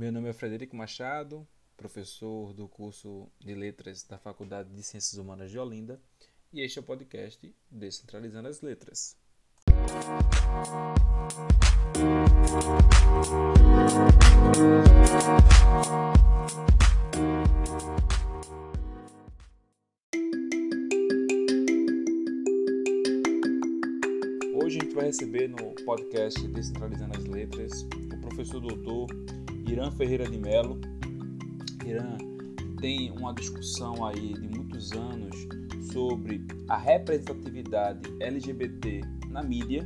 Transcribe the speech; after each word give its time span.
Meu 0.00 0.10
nome 0.10 0.30
é 0.30 0.32
Frederico 0.32 0.74
Machado, 0.74 1.46
professor 1.76 2.54
do 2.54 2.66
curso 2.66 3.30
de 3.38 3.54
Letras 3.54 4.02
da 4.02 4.16
Faculdade 4.16 4.70
de 4.70 4.82
Ciências 4.82 5.18
Humanas 5.18 5.50
de 5.50 5.58
Olinda, 5.58 6.00
e 6.50 6.62
este 6.62 6.78
é 6.78 6.80
o 6.80 6.82
podcast 6.82 7.54
Descentralizando 7.70 8.48
as 8.48 8.62
Letras. 8.62 9.14
Receber 25.10 25.48
no 25.48 25.74
podcast 25.84 26.46
Descentralizando 26.46 27.18
as 27.18 27.24
Letras 27.24 27.84
o 28.14 28.16
professor 28.18 28.60
doutor 28.60 29.08
Irã 29.66 29.90
Ferreira 29.90 30.24
de 30.24 30.38
Melo. 30.38 30.80
Irã 31.84 32.16
tem 32.80 33.10
uma 33.10 33.34
discussão 33.34 34.06
aí 34.06 34.34
de 34.34 34.48
muitos 34.48 34.92
anos 34.92 35.34
sobre 35.92 36.46
a 36.68 36.76
representatividade 36.76 38.08
LGBT 38.20 39.00
na 39.30 39.42
mídia. 39.42 39.84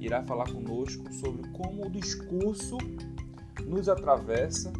Irá 0.00 0.22
falar 0.22 0.50
conosco 0.50 1.12
sobre 1.12 1.46
como 1.50 1.88
o 1.88 1.90
discurso 1.90 2.78
nos 3.66 3.90
atravessa 3.90 4.72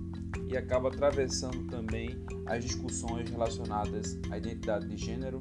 e 0.48 0.56
acaba 0.56 0.88
atravessando 0.88 1.66
também 1.66 2.16
as 2.46 2.64
discussões 2.64 3.28
relacionadas 3.28 4.18
à 4.30 4.38
identidade 4.38 4.88
de 4.88 4.96
gênero, 4.96 5.38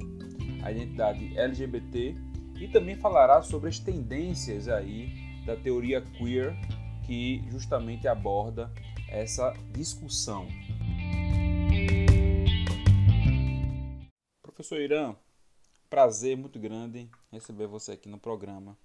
à 0.62 0.70
identidade 0.70 1.38
LGBT 1.38 2.28
e 2.60 2.68
também 2.68 2.94
falará 2.94 3.42
sobre 3.42 3.70
as 3.70 3.78
tendências 3.78 4.68
aí 4.68 5.08
da 5.46 5.56
teoria 5.56 6.02
queer 6.02 6.54
que 7.06 7.42
justamente 7.50 8.06
aborda 8.06 8.70
essa 9.08 9.52
discussão. 9.72 10.46
Professor 14.42 14.78
Irã, 14.78 15.16
prazer 15.88 16.36
muito 16.36 16.58
grande 16.58 17.10
receber 17.32 17.66
você 17.66 17.92
aqui 17.92 18.08
no 18.08 18.18
programa. 18.18 18.76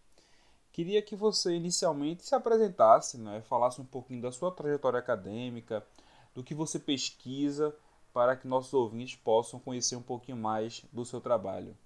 Queria 0.72 1.02
que 1.02 1.16
você 1.16 1.54
inicialmente 1.54 2.26
se 2.26 2.34
apresentasse, 2.34 3.18
né, 3.18 3.42
falasse 3.42 3.82
um 3.82 3.86
pouquinho 3.86 4.22
da 4.22 4.32
sua 4.32 4.52
trajetória 4.52 5.00
acadêmica, 5.00 5.86
do 6.34 6.44
que 6.44 6.54
você 6.54 6.80
pesquisa, 6.80 7.76
para 8.14 8.36
que 8.36 8.48
nossos 8.48 8.74
ouvintes 8.74 9.16
possam 9.16 9.60
conhecer 9.60 9.96
um 9.96 10.02
pouquinho 10.02 10.38
mais 10.38 10.86
do 10.92 11.06
seu 11.06 11.20
trabalho. 11.20 11.78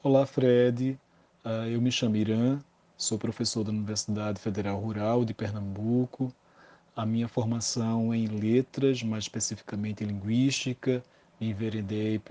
Olá, 0.00 0.24
Fred. 0.24 0.96
Ah, 1.44 1.66
eu 1.66 1.80
me 1.82 1.90
chamo 1.90 2.14
Irã, 2.14 2.60
Sou 2.96 3.18
professor 3.18 3.64
da 3.64 3.70
Universidade 3.70 4.40
Federal 4.40 4.78
Rural 4.78 5.24
de 5.24 5.34
Pernambuco. 5.34 6.32
A 6.94 7.04
minha 7.04 7.26
formação 7.26 8.14
é 8.14 8.16
em 8.16 8.28
letras, 8.28 9.02
mais 9.02 9.24
especificamente 9.24 10.04
em 10.04 10.06
linguística, 10.06 11.02
me 11.40 11.48
enveredei 11.50 12.22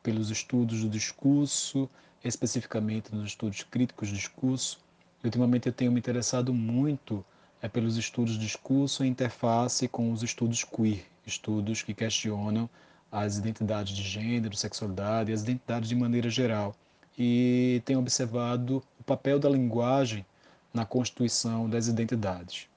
pelos 0.00 0.30
estudos 0.30 0.82
do 0.82 0.88
discurso, 0.88 1.90
especificamente 2.22 3.12
nos 3.12 3.30
estudos 3.30 3.64
críticos 3.64 4.10
do 4.10 4.14
discurso. 4.14 4.78
ultimamente 5.24 5.66
eu 5.66 5.72
tenho 5.72 5.90
me 5.90 5.98
interessado 5.98 6.54
muito 6.54 7.24
é, 7.60 7.68
pelos 7.68 7.96
estudos 7.96 8.34
de 8.34 8.46
discurso 8.46 9.02
em 9.02 9.08
interface 9.08 9.88
com 9.88 10.12
os 10.12 10.22
estudos 10.22 10.62
queer, 10.62 11.04
estudos 11.26 11.82
que 11.82 11.94
questionam 11.94 12.70
as 13.10 13.38
identidades 13.38 13.92
de 13.92 14.04
gênero, 14.04 14.54
sexualidade 14.54 15.32
e 15.32 15.34
as 15.34 15.42
identidades 15.42 15.88
de 15.88 15.96
maneira 15.96 16.30
geral 16.30 16.76
e 17.18 17.82
tem 17.84 17.96
observado 17.96 18.82
o 19.00 19.02
papel 19.02 19.40
da 19.40 19.48
linguagem 19.48 20.24
na 20.72 20.86
constituição 20.86 21.68
das 21.68 21.88
identidades. 21.88 22.68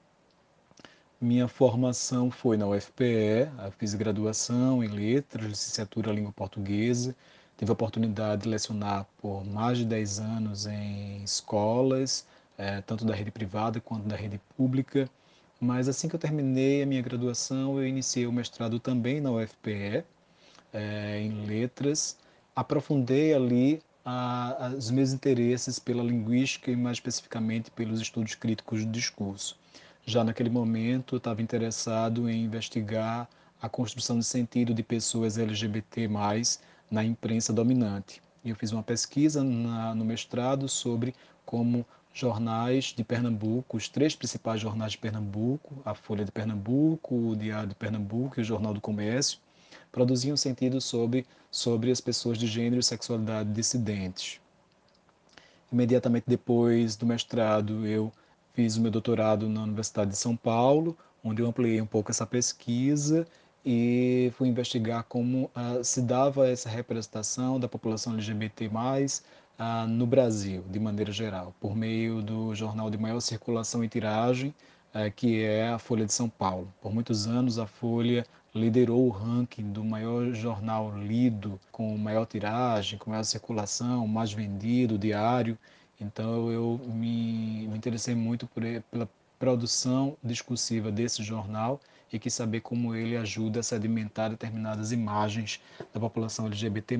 Minha 1.20 1.46
formação 1.46 2.32
foi 2.32 2.56
na 2.56 2.66
UFPE, 2.66 3.48
fiz 3.78 3.94
graduação 3.94 4.82
em 4.82 4.88
letras, 4.88 5.46
licenciatura 5.46 6.10
em 6.10 6.16
língua 6.16 6.32
portuguesa, 6.32 7.14
tive 7.56 7.70
a 7.70 7.74
oportunidade 7.74 8.42
de 8.42 8.48
lecionar 8.48 9.06
por 9.18 9.44
mais 9.44 9.78
de 9.78 9.84
10 9.84 10.18
anos 10.18 10.66
em 10.66 11.22
escolas, 11.22 12.26
é, 12.58 12.80
tanto 12.80 13.04
da 13.04 13.14
rede 13.14 13.30
privada 13.30 13.80
quanto 13.80 14.08
da 14.08 14.16
rede 14.16 14.40
pública. 14.56 15.08
Mas 15.60 15.88
assim 15.88 16.08
que 16.08 16.16
eu 16.16 16.18
terminei 16.18 16.82
a 16.82 16.86
minha 16.86 17.00
graduação, 17.00 17.78
eu 17.78 17.86
iniciei 17.86 18.26
o 18.26 18.32
mestrado 18.32 18.80
também 18.80 19.20
na 19.20 19.30
UFPE, 19.30 20.02
é, 20.72 21.20
em 21.20 21.46
letras. 21.46 22.18
Aprofundei 22.56 23.32
ali 23.32 23.80
os 24.76 24.90
meus 24.90 25.12
interesses 25.12 25.78
pela 25.78 26.02
linguística 26.02 26.70
e 26.70 26.76
mais 26.76 26.96
especificamente 26.96 27.70
pelos 27.70 28.00
estudos 28.00 28.34
críticos 28.34 28.84
do 28.84 28.90
discurso. 28.90 29.56
Já 30.04 30.24
naquele 30.24 30.50
momento, 30.50 31.14
eu 31.14 31.18
estava 31.18 31.40
interessado 31.40 32.28
em 32.28 32.44
investigar 32.44 33.28
a 33.60 33.68
construção 33.68 34.18
de 34.18 34.24
sentido 34.24 34.74
de 34.74 34.82
pessoas 34.82 35.38
LGBT+, 35.38 36.08
na 36.90 37.04
imprensa 37.04 37.52
dominante. 37.52 38.20
Eu 38.44 38.56
fiz 38.56 38.72
uma 38.72 38.82
pesquisa 38.82 39.44
na, 39.44 39.94
no 39.94 40.04
mestrado 40.04 40.68
sobre 40.68 41.14
como 41.46 41.86
jornais 42.12 42.86
de 42.86 43.04
Pernambuco, 43.04 43.76
os 43.76 43.88
três 43.88 44.16
principais 44.16 44.60
jornais 44.60 44.92
de 44.92 44.98
Pernambuco, 44.98 45.80
a 45.84 45.94
Folha 45.94 46.24
de 46.24 46.32
Pernambuco, 46.32 47.14
o 47.14 47.36
Diário 47.36 47.68
de 47.68 47.74
Pernambuco 47.76 48.38
e 48.38 48.42
o 48.42 48.44
Jornal 48.44 48.74
do 48.74 48.80
Comércio, 48.80 49.38
produziam 49.92 50.36
sentido 50.36 50.80
sobre, 50.80 51.26
sobre 51.50 51.90
as 51.90 52.00
pessoas 52.00 52.38
de 52.38 52.46
gênero 52.46 52.80
e 52.80 52.82
sexualidade 52.82 53.52
dissidentes. 53.52 54.40
Imediatamente 55.70 56.24
depois 56.26 56.96
do 56.96 57.06
mestrado, 57.06 57.86
eu 57.86 58.10
fiz 58.54 58.76
o 58.76 58.80
meu 58.80 58.90
doutorado 58.90 59.48
na 59.48 59.62
Universidade 59.62 60.10
de 60.10 60.16
São 60.16 60.36
Paulo, 60.36 60.96
onde 61.22 61.40
eu 61.40 61.46
ampliei 61.46 61.80
um 61.80 61.86
pouco 61.86 62.10
essa 62.10 62.26
pesquisa 62.26 63.26
e 63.64 64.32
fui 64.36 64.48
investigar 64.48 65.04
como 65.04 65.50
uh, 65.56 65.84
se 65.84 66.02
dava 66.02 66.48
essa 66.48 66.68
representação 66.68 67.60
da 67.60 67.68
população 67.68 68.14
LGBT+, 68.14 68.66
uh, 68.66 69.86
no 69.86 70.06
Brasil, 70.06 70.64
de 70.68 70.80
maneira 70.80 71.12
geral, 71.12 71.54
por 71.60 71.76
meio 71.76 72.22
do 72.22 72.54
jornal 72.54 72.90
de 72.90 72.98
maior 72.98 73.20
circulação 73.20 73.84
e 73.84 73.88
tiragem, 73.88 74.52
uh, 74.94 75.10
que 75.14 75.42
é 75.42 75.68
a 75.68 75.78
Folha 75.78 76.04
de 76.04 76.12
São 76.12 76.28
Paulo. 76.28 76.72
Por 76.80 76.92
muitos 76.92 77.26
anos, 77.26 77.58
a 77.58 77.66
Folha 77.66 78.26
liderou 78.54 79.06
o 79.06 79.10
ranking 79.10 79.72
do 79.72 79.82
maior 79.82 80.32
jornal 80.32 80.96
lido, 80.98 81.58
com 81.70 81.96
maior 81.96 82.26
tiragem, 82.26 82.98
com 82.98 83.10
maior 83.10 83.24
circulação, 83.24 84.06
mais 84.06 84.32
vendido, 84.32 84.98
diário. 84.98 85.58
Então 86.00 86.50
eu 86.50 86.80
me, 86.86 87.66
me 87.68 87.76
interessei 87.76 88.14
muito 88.14 88.46
por, 88.46 88.62
pela 88.90 89.08
produção 89.38 90.16
discursiva 90.22 90.92
desse 90.92 91.22
jornal 91.22 91.80
e 92.12 92.18
quis 92.18 92.34
saber 92.34 92.60
como 92.60 92.94
ele 92.94 93.16
ajuda 93.16 93.60
a 93.60 93.62
sedimentar 93.62 94.30
determinadas 94.30 94.92
imagens 94.92 95.60
da 95.92 95.98
população 95.98 96.46
LGBT+. 96.46 96.98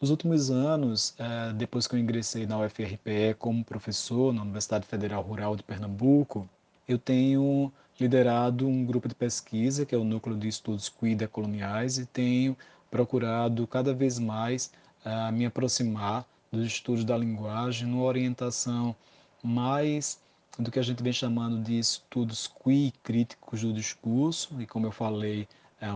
Nos 0.00 0.10
últimos 0.10 0.50
anos, 0.50 1.14
eh, 1.18 1.52
depois 1.54 1.86
que 1.86 1.94
eu 1.94 1.98
ingressei 1.98 2.46
na 2.46 2.58
UFRPE 2.58 3.34
como 3.38 3.64
professor 3.64 4.32
na 4.32 4.42
Universidade 4.42 4.86
Federal 4.86 5.22
Rural 5.22 5.56
de 5.56 5.62
Pernambuco, 5.62 6.48
eu 6.86 6.98
tenho 6.98 7.72
liderado 8.00 8.66
um 8.66 8.84
grupo 8.84 9.06
de 9.06 9.14
pesquisa, 9.14 9.84
que 9.84 9.94
é 9.94 9.98
o 9.98 10.04
Núcleo 10.04 10.36
de 10.36 10.48
Estudos 10.48 10.88
Queer 10.88 11.28
Coloniais, 11.28 11.98
e 11.98 12.06
tenho 12.06 12.56
procurado 12.90 13.66
cada 13.66 13.92
vez 13.92 14.18
mais 14.18 14.72
uh, 15.04 15.30
me 15.32 15.44
aproximar 15.44 16.26
dos 16.50 16.66
estudos 16.66 17.04
da 17.04 17.16
linguagem 17.16 17.86
numa 17.86 18.04
orientação 18.04 18.96
mais 19.42 20.18
do 20.58 20.70
que 20.70 20.78
a 20.78 20.82
gente 20.82 21.02
vem 21.02 21.12
chamando 21.12 21.62
de 21.62 21.78
estudos 21.78 22.50
queer 22.62 22.92
críticos 23.02 23.62
do 23.62 23.72
discurso, 23.72 24.60
e 24.60 24.66
como 24.66 24.86
eu 24.86 24.92
falei, 24.92 25.46
é 25.80 25.86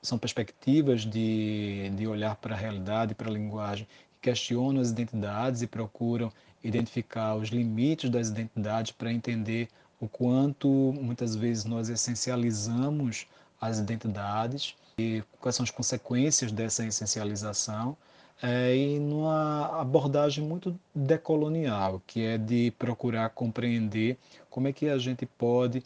são 0.00 0.18
perspectivas 0.18 1.02
de, 1.04 1.90
de 1.94 2.06
olhar 2.06 2.36
para 2.36 2.54
a 2.54 2.58
realidade, 2.58 3.14
para 3.14 3.28
a 3.28 3.32
linguagem, 3.32 3.86
que 4.14 4.30
questionam 4.30 4.80
as 4.80 4.90
identidades 4.90 5.62
e 5.62 5.66
procuram 5.66 6.32
identificar 6.62 7.34
os 7.34 7.48
limites 7.48 8.08
das 8.08 8.28
identidades 8.28 8.92
para 8.92 9.12
entender 9.12 9.68
o 10.00 10.08
quanto 10.08 10.68
muitas 10.68 11.34
vezes 11.34 11.64
nós 11.64 11.88
essencializamos 11.88 13.26
as 13.60 13.78
identidades 13.78 14.74
e 14.98 15.22
quais 15.40 15.56
são 15.56 15.64
as 15.64 15.70
consequências 15.70 16.52
dessa 16.52 16.84
essencialização 16.84 17.96
é, 18.42 18.76
e 18.76 18.98
numa 18.98 19.80
abordagem 19.80 20.44
muito 20.44 20.78
decolonial, 20.94 22.02
que 22.06 22.22
é 22.22 22.36
de 22.36 22.72
procurar 22.78 23.30
compreender 23.30 24.18
como 24.50 24.68
é 24.68 24.72
que 24.72 24.88
a 24.88 24.98
gente 24.98 25.24
pode 25.24 25.82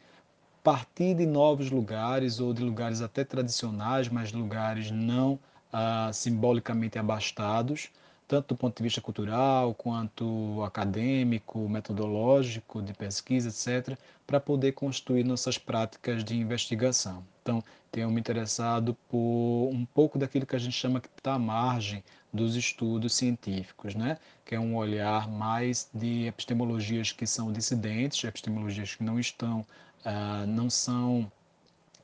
partir 0.62 1.14
de 1.14 1.26
novos 1.26 1.70
lugares 1.70 2.40
ou 2.40 2.52
de 2.52 2.62
lugares 2.62 3.00
até 3.00 3.24
tradicionais, 3.24 4.08
mas 4.08 4.32
lugares 4.32 4.90
não 4.90 5.38
ah, 5.72 6.10
simbolicamente 6.12 6.98
abastados, 6.98 7.90
tanto 8.28 8.48
do 8.48 8.56
ponto 8.56 8.76
de 8.76 8.82
vista 8.82 9.00
cultural 9.00 9.74
quanto 9.74 10.62
acadêmico, 10.62 11.66
metodológico, 11.68 12.82
de 12.82 12.92
pesquisa, 12.92 13.48
etc., 13.48 13.98
para 14.26 14.38
poder 14.38 14.72
construir 14.72 15.24
nossas 15.24 15.56
práticas 15.56 16.22
de 16.22 16.36
investigação. 16.36 17.24
Então, 17.42 17.64
tenho 17.90 18.10
me 18.10 18.20
interessado 18.20 18.94
por 19.08 19.70
um 19.72 19.86
pouco 19.94 20.18
daquilo 20.18 20.44
que 20.44 20.54
a 20.54 20.58
gente 20.58 20.74
chama 20.76 21.00
que 21.00 21.08
está 21.08 21.32
à 21.32 21.38
margem 21.38 22.04
dos 22.30 22.54
estudos 22.54 23.14
científicos, 23.14 23.94
né? 23.94 24.18
que 24.44 24.54
é 24.54 24.60
um 24.60 24.76
olhar 24.76 25.26
mais 25.26 25.88
de 25.94 26.26
epistemologias 26.26 27.10
que 27.10 27.26
são 27.26 27.50
dissidentes, 27.50 28.22
epistemologias 28.22 28.94
que 28.94 29.02
não 29.02 29.18
estão, 29.18 29.60
uh, 30.04 30.46
não 30.46 30.68
são 30.68 31.32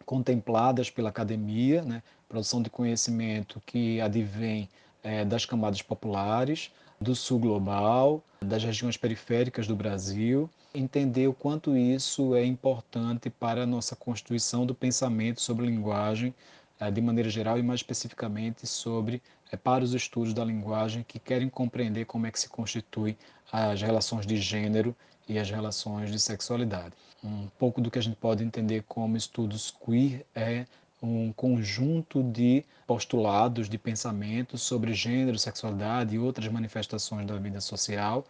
contempladas 0.07 0.89
pela 0.89 1.11
academia, 1.11 1.83
né? 1.83 2.03
produção 2.27 2.63
de 2.63 2.71
conhecimento 2.71 3.63
que 3.67 4.01
advém 4.01 4.69
é, 5.05 5.25
das 5.25 5.45
camadas 5.47 5.83
populares, 5.83 6.73
do 7.01 7.15
sul 7.15 7.39
global, 7.39 8.25
das 8.41 8.65
regiões 8.65 8.97
periféricas 8.97 9.67
do 9.67 9.77
Brasil, 9.77 10.49
entender 10.75 11.29
o 11.29 11.35
quanto 11.35 11.77
isso 11.77 12.35
é 12.35 12.45
importante 12.45 13.31
para 13.31 13.63
a 13.63 13.67
nossa 13.67 13.95
constituição 13.95 14.67
do 14.67 14.75
pensamento 14.75 15.41
sobre 15.41 15.67
linguagem 15.67 16.35
é, 16.81 16.91
de 16.91 17.01
maneira 17.01 17.31
geral 17.31 17.59
e 17.59 17.63
mais 17.63 17.81
especificamente 17.81 18.67
sobre 18.67 19.23
é, 19.53 19.57
para 19.57 19.85
os 19.85 19.95
estudos 19.95 20.35
da 20.35 20.45
linguagem 20.45 21.05
que 21.07 21.19
querem 21.19 21.49
compreender 21.49 22.07
como 22.07 22.27
é 22.27 22.31
que 22.31 22.41
se 22.41 22.49
constitui 22.49 23.17
as 23.53 23.83
relações 23.83 24.27
de 24.27 24.37
gênero 24.37 24.97
e 25.29 25.39
as 25.39 25.51
relações 25.51 26.11
de 26.11 26.19
sexualidade. 26.19 26.95
Um 27.23 27.47
pouco 27.59 27.81
do 27.81 27.91
que 27.91 27.99
a 27.99 28.03
gente 28.03 28.17
pode 28.17 28.43
entender 28.43 28.85
como 28.89 29.17
estudos 29.17 29.71
queer 29.85 30.27
é 30.35 30.67
um 31.05 31.33
conjunto 31.33 32.23
de 32.23 32.65
postulados, 32.87 33.69
de 33.69 33.79
pensamentos 33.79 34.63
sobre 34.63 34.95
gênero, 34.95 35.39
sexualidade 35.39 36.15
e 36.15 36.19
outras 36.19 36.49
manifestações 36.49 37.27
da 37.27 37.37
vida 37.37 37.61
social 37.61 38.25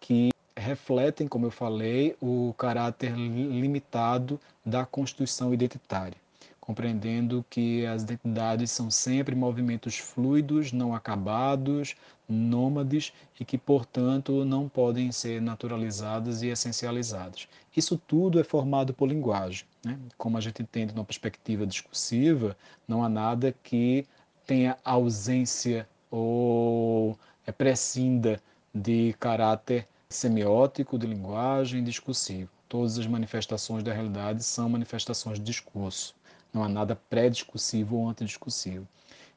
que 0.00 0.30
refletem, 0.56 1.26
como 1.26 1.46
eu 1.46 1.50
falei, 1.50 2.16
o 2.20 2.54
caráter 2.56 3.12
limitado 3.14 4.40
da 4.64 4.84
constituição 4.84 5.52
identitária 5.52 6.16
compreendendo 6.62 7.44
que 7.50 7.84
as 7.86 8.04
identidades 8.04 8.70
são 8.70 8.88
sempre 8.88 9.34
movimentos 9.34 9.98
fluidos, 9.98 10.72
não 10.72 10.94
acabados, 10.94 11.96
nômades 12.28 13.12
e 13.38 13.44
que, 13.44 13.58
portanto, 13.58 14.44
não 14.44 14.68
podem 14.68 15.10
ser 15.10 15.42
naturalizadas 15.42 16.40
e 16.40 16.46
essencializadas. 16.46 17.48
Isso 17.76 17.98
tudo 17.98 18.38
é 18.38 18.44
formado 18.44 18.94
por 18.94 19.08
linguagem. 19.08 19.66
Né? 19.84 19.98
Como 20.16 20.38
a 20.38 20.40
gente 20.40 20.62
entende 20.62 20.94
numa 20.94 21.04
perspectiva 21.04 21.66
discursiva, 21.66 22.56
não 22.86 23.02
há 23.02 23.08
nada 23.08 23.54
que 23.62 24.06
tenha 24.46 24.76
ausência 24.84 25.88
ou 26.10 27.18
é 27.46 27.52
prescinda 27.52 28.40
de 28.74 29.14
caráter 29.18 29.86
semiótico, 30.08 30.98
de 30.98 31.06
linguagem 31.06 31.82
discursivo. 31.82 32.50
Todas 32.68 32.98
as 32.98 33.06
manifestações 33.06 33.82
da 33.82 33.92
realidade 33.92 34.42
são 34.44 34.68
manifestações 34.68 35.38
de 35.38 35.44
discurso. 35.44 36.14
Não 36.52 36.62
há 36.62 36.68
nada 36.68 36.94
pré-discursivo 37.08 37.96
ou 37.96 38.08
antidiscursivo. 38.08 38.86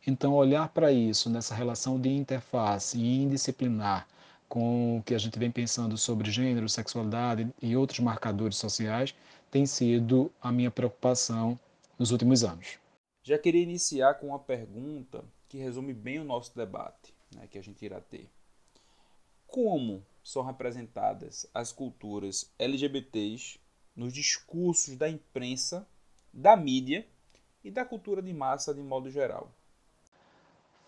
Então, 0.06 0.33
olhar 0.33 0.69
para 0.69 0.91
isso 0.91 1.30
nessa 1.30 1.56
relação 1.56 2.00
de 2.00 2.09
interface 2.09 2.98
e 2.98 3.24
indisciplinar 3.24 4.07
com 4.48 4.98
o 4.98 5.03
que 5.03 5.15
a 5.15 5.18
gente 5.18 5.39
vem 5.39 5.50
pensando 5.50 5.98
sobre 5.98 6.30
gênero, 6.30 6.69
sexualidade 6.69 7.48
e 7.62 7.75
outros 7.75 8.00
marcadores 8.00 8.57
sociais 8.57 9.15
tem 9.55 9.65
sido 9.65 10.29
a 10.41 10.51
minha 10.51 10.69
preocupação 10.69 11.57
nos 11.97 12.11
últimos 12.11 12.43
anos. 12.43 12.77
Já 13.23 13.37
queria 13.37 13.63
iniciar 13.63 14.15
com 14.15 14.27
uma 14.27 14.39
pergunta 14.39 15.23
que 15.47 15.57
resume 15.57 15.93
bem 15.93 16.19
o 16.19 16.25
nosso 16.25 16.53
debate 16.53 17.13
né, 17.33 17.47
que 17.47 17.57
a 17.57 17.63
gente 17.63 17.85
irá 17.85 18.01
ter. 18.01 18.29
Como 19.47 20.05
são 20.21 20.43
representadas 20.43 21.47
as 21.53 21.71
culturas 21.71 22.51
LGBTs 22.59 23.57
nos 23.95 24.11
discursos 24.11 24.97
da 24.97 25.07
imprensa 25.07 25.87
da 26.33 26.57
mídia 26.57 27.07
e 27.63 27.71
da 27.71 27.85
cultura 27.85 28.21
de 28.21 28.33
massa 28.33 28.73
de 28.73 28.81
modo 28.81 29.09
geral? 29.09 29.49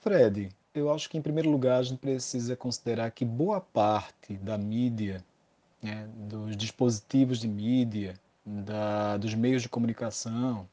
Fred, 0.01 0.49
eu 0.73 0.91
acho 0.93 1.09
que 1.09 1.17
em 1.17 1.21
primeiro 1.21 1.49
lugar 1.49 1.79
a 1.79 1.83
gente 1.83 1.99
precisa 1.99 2.53
considerar 2.53 3.11
que 3.11 3.23
boa 3.23 3.61
parte 3.61 4.33
da 4.33 4.57
mídia, 4.57 5.23
né, 5.81 6.05
dos 6.13 6.57
dispositivos 6.57 7.39
de 7.39 7.47
mídia, 7.47 8.19
da, 8.47 9.17
dos 9.17 9.35
meios 9.35 9.61
de 9.61 9.69
comunicação, 9.69 10.67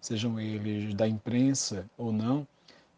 sejam 0.00 0.40
eles 0.40 0.94
da 0.94 1.06
imprensa 1.06 1.84
ou 1.98 2.10
não, 2.10 2.46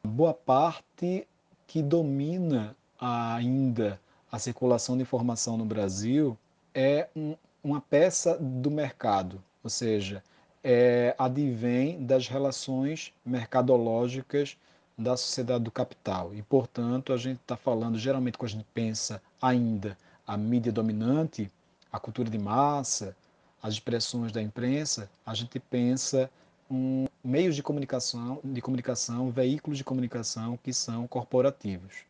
boa 0.05 0.33
parte 0.33 1.27
que 1.67 1.83
domina 1.83 2.77
ainda 3.01 4.01
a 4.31 4.39
circulação 4.39 4.97
de 4.97 5.03
informação 5.03 5.57
no 5.57 5.65
Brasil 5.65 6.39
é 6.73 7.09
um, 7.17 7.35
uma 7.63 7.81
peça 7.81 8.39
do 8.39 8.71
mercado, 8.71 9.43
ou 9.65 9.69
seja, 9.69 10.23
é, 10.63 11.15
advém 11.19 12.05
das 12.05 12.29
relações 12.29 13.13
mercadológicas 13.25 14.57
da 14.97 15.17
sociedade 15.17 15.65
do 15.65 15.71
capital. 15.71 16.33
E, 16.35 16.43
portanto, 16.43 17.13
a 17.13 17.17
gente 17.17 17.41
está 17.41 17.57
falando, 17.57 17.99
geralmente, 17.99 18.39
quando 18.39 18.51
a 18.51 18.55
gente 18.55 18.67
pensa 18.73 19.21
ainda 19.41 19.97
a 20.27 20.37
mídia 20.37 20.71
dominante, 20.71 21.51
a 21.91 21.99
cultura 21.99 22.31
de 22.31 22.39
massa, 22.39 23.17
as 23.63 23.75
expressões 23.75 24.33
da 24.33 24.41
imprensa, 24.41 25.11
a 25.25 25.35
gente 25.35 25.59
pensa 25.59 26.31
um, 26.71 27.07
meios 27.23 27.57
de 27.57 27.63
comunicação, 27.63 28.41
de 28.45 28.61
comunicação, 28.61 29.31
veículos 29.31 29.79
de 29.79 29.85
comunicação 29.85 30.59
que 30.63 30.73
são 30.73 31.07
corporativos. 31.07 32.05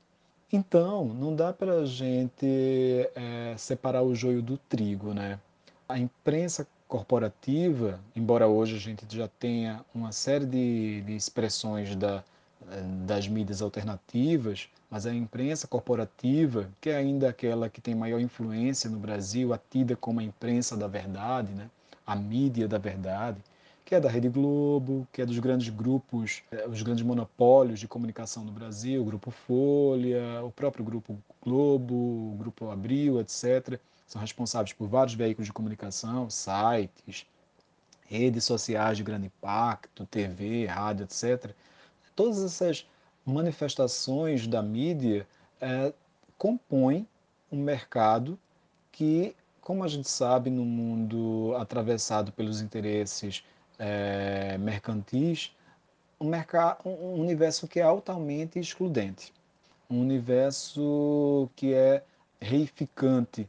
Então, 0.52 1.04
não 1.04 1.34
dá 1.34 1.52
para 1.52 1.80
a 1.80 1.86
gente 1.86 2.46
é, 3.14 3.54
separar 3.56 4.02
o 4.02 4.14
joio 4.14 4.42
do 4.42 4.56
trigo, 4.56 5.14
né? 5.14 5.38
A 5.88 5.98
imprensa 5.98 6.66
corporativa, 6.88 8.00
embora 8.16 8.48
hoje 8.48 8.74
a 8.74 8.78
gente 8.78 9.04
já 9.08 9.28
tenha 9.28 9.84
uma 9.94 10.10
série 10.10 10.44
de, 10.44 11.02
de 11.02 11.14
expressões 11.14 11.94
da, 11.94 12.24
das 13.06 13.26
mídias 13.26 13.62
alternativas, 13.62 14.68
mas 14.90 15.06
a 15.06 15.14
imprensa 15.14 15.66
corporativa, 15.66 16.68
que 16.80 16.90
é 16.90 16.96
ainda 16.96 17.28
aquela 17.28 17.68
que 17.68 17.80
tem 17.80 17.94
maior 17.94 18.20
influência 18.20 18.88
no 18.88 18.98
Brasil, 18.98 19.52
atida 19.52 19.96
como 19.96 20.20
a 20.20 20.22
imprensa 20.22 20.76
da 20.76 20.86
verdade, 20.86 21.52
né? 21.52 21.68
a 22.06 22.14
mídia 22.14 22.68
da 22.68 22.78
verdade, 22.78 23.38
que 23.84 23.94
é 23.94 24.00
da 24.00 24.08
Rede 24.08 24.28
Globo, 24.28 25.06
que 25.12 25.22
é 25.22 25.26
dos 25.26 25.38
grandes 25.38 25.68
grupos, 25.68 26.42
eh, 26.52 26.66
os 26.68 26.82
grandes 26.82 27.04
monopólios 27.04 27.80
de 27.80 27.88
comunicação 27.88 28.44
no 28.44 28.52
Brasil, 28.52 29.02
o 29.02 29.04
Grupo 29.04 29.30
Folha, 29.30 30.44
o 30.44 30.50
próprio 30.50 30.84
Grupo 30.84 31.18
Globo, 31.42 31.94
o 31.94 32.36
Grupo 32.38 32.70
Abril, 32.70 33.20
etc 33.20 33.80
são 34.10 34.20
responsáveis 34.20 34.72
por 34.72 34.88
vários 34.88 35.14
veículos 35.14 35.46
de 35.46 35.52
comunicação, 35.52 36.28
sites, 36.28 37.24
redes 38.08 38.42
sociais 38.42 38.96
de 38.96 39.04
grande 39.04 39.26
impacto, 39.26 40.04
TV, 40.04 40.66
rádio, 40.66 41.04
etc. 41.04 41.54
Todas 42.20 42.44
essas 42.44 42.86
manifestações 43.24 44.46
da 44.46 44.60
mídia 44.60 45.26
é, 45.58 45.90
compõem 46.36 47.08
um 47.50 47.56
mercado 47.56 48.38
que, 48.92 49.34
como 49.62 49.82
a 49.82 49.88
gente 49.88 50.06
sabe, 50.06 50.50
no 50.50 50.62
mundo 50.62 51.54
atravessado 51.56 52.30
pelos 52.30 52.60
interesses 52.60 53.42
é, 53.78 54.58
mercantis, 54.58 55.56
um, 56.20 56.28
mercado, 56.28 56.86
um 56.86 57.22
universo 57.22 57.66
que 57.66 57.80
é 57.80 57.84
altamente 57.84 58.58
excludente, 58.58 59.32
um 59.88 59.98
universo 60.02 61.48
que 61.56 61.72
é 61.72 62.04
reificante 62.38 63.48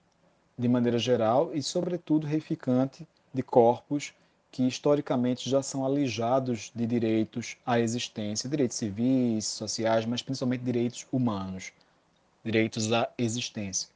de 0.57 0.69
maneira 0.69 0.98
geral 0.98 1.53
e, 1.53 1.62
sobretudo, 1.62 2.25
reificante 2.25 3.05
de 3.34 3.43
corpos 3.43 4.13
que 4.51 4.67
historicamente 4.67 5.50
já 5.50 5.63
são 5.63 5.86
alijados 5.86 6.72
de 6.75 6.86
direitos 6.86 7.55
à 7.65 7.79
existência, 7.79 8.50
direitos 8.50 8.77
civis, 8.77 9.46
sociais, 9.46 10.05
mas 10.05 10.22
principalmente 10.22 10.62
direitos 10.62 11.08
humanos, 11.12 11.72
direitos 12.43 12.91
à 12.91 13.10
existência. 13.17 13.89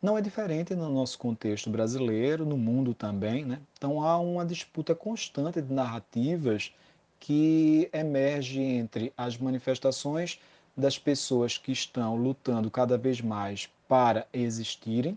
Não 0.00 0.18
é 0.18 0.20
diferente 0.20 0.74
no 0.74 0.88
nosso 0.88 1.18
contexto 1.18 1.70
brasileiro, 1.70 2.44
no 2.44 2.56
mundo 2.56 2.92
também, 2.94 3.44
né? 3.44 3.60
Então 3.76 4.02
há 4.02 4.18
uma 4.18 4.44
disputa 4.44 4.94
constante 4.94 5.60
de 5.60 5.72
narrativas 5.72 6.72
que 7.20 7.88
emerge 7.92 8.60
entre 8.60 9.12
as 9.16 9.36
manifestações 9.36 10.40
das 10.76 10.98
pessoas 10.98 11.56
que 11.56 11.70
estão 11.70 12.16
lutando 12.16 12.70
cada 12.70 12.98
vez 12.98 13.20
mais 13.20 13.68
para 13.86 14.26
existirem, 14.32 15.16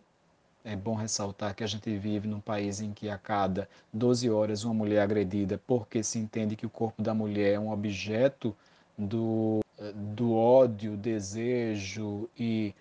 é 0.66 0.76
bom 0.76 0.96
ressaltar 0.96 1.56
que 1.56 1.64
a 1.64 1.68
gente 1.68 1.96
vive 1.96 2.28
num 2.28 2.40
país 2.40 2.82
em 2.82 2.92
que 2.92 3.08
a 3.08 3.18
cada 3.20 3.70
12 3.94 4.30
horas 4.32 4.64
uma 4.64 4.74
mulher 4.74 4.98
é 4.98 5.02
agredida 5.02 5.62
porque 5.68 6.04
se 6.04 6.18
entende 6.18 6.56
que 6.56 6.66
o 6.66 6.70
corpo 6.70 7.04
da 7.04 7.14
mulher 7.14 7.54
é 7.54 7.60
um 7.60 7.72
objeto 7.72 8.54
do, 8.98 9.60
do 9.94 10.34
ódio, 10.34 10.98
desejo 10.98 12.28
e 12.38 12.74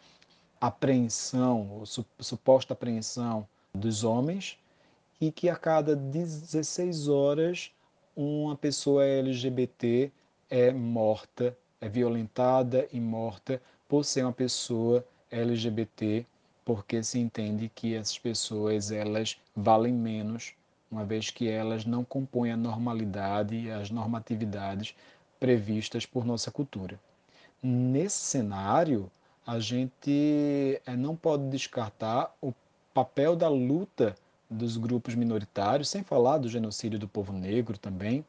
apreensão, 0.58 1.82
suposta 2.18 2.72
apreensão 2.72 3.46
dos 3.74 4.02
homens, 4.02 4.58
e 5.20 5.30
que 5.30 5.50
a 5.50 5.56
cada 5.56 5.94
16 5.94 7.08
horas 7.08 7.70
uma 8.16 8.56
pessoa 8.56 9.04
LGBT 9.04 10.10
é 10.48 10.72
morta, 10.72 11.56
é 11.80 11.88
violentada 11.88 12.88
e 12.92 12.98
morta 12.98 13.60
por 13.86 14.04
ser 14.04 14.22
uma 14.22 14.32
pessoa 14.32 15.04
LGBT 15.30 16.24
porque 16.64 17.02
se 17.02 17.18
entende 17.18 17.70
que 17.74 17.94
essas 17.94 18.18
pessoas 18.18 18.90
elas 18.90 19.36
valem 19.54 19.92
menos, 19.92 20.54
uma 20.90 21.04
vez 21.04 21.30
que 21.30 21.48
elas 21.48 21.84
não 21.84 22.04
compõem 22.04 22.52
a 22.52 22.56
normalidade 22.56 23.56
e 23.56 23.70
as 23.70 23.90
normatividades 23.90 24.94
previstas 25.38 26.06
por 26.06 26.24
nossa 26.24 26.50
cultura. 26.50 26.98
Nesse 27.62 28.16
cenário, 28.16 29.10
a 29.46 29.58
gente 29.58 30.80
eh, 30.86 30.96
não 30.96 31.14
pode 31.14 31.48
descartar 31.50 32.34
o 32.40 32.52
papel 32.94 33.36
da 33.36 33.48
luta 33.48 34.14
dos 34.48 34.76
grupos 34.76 35.14
minoritários, 35.14 35.88
sem 35.88 36.02
falar 36.02 36.38
do 36.38 36.48
genocídio 36.48 36.98
do 36.98 37.08
povo 37.08 37.32
negro 37.32 37.76
também, 37.76 38.24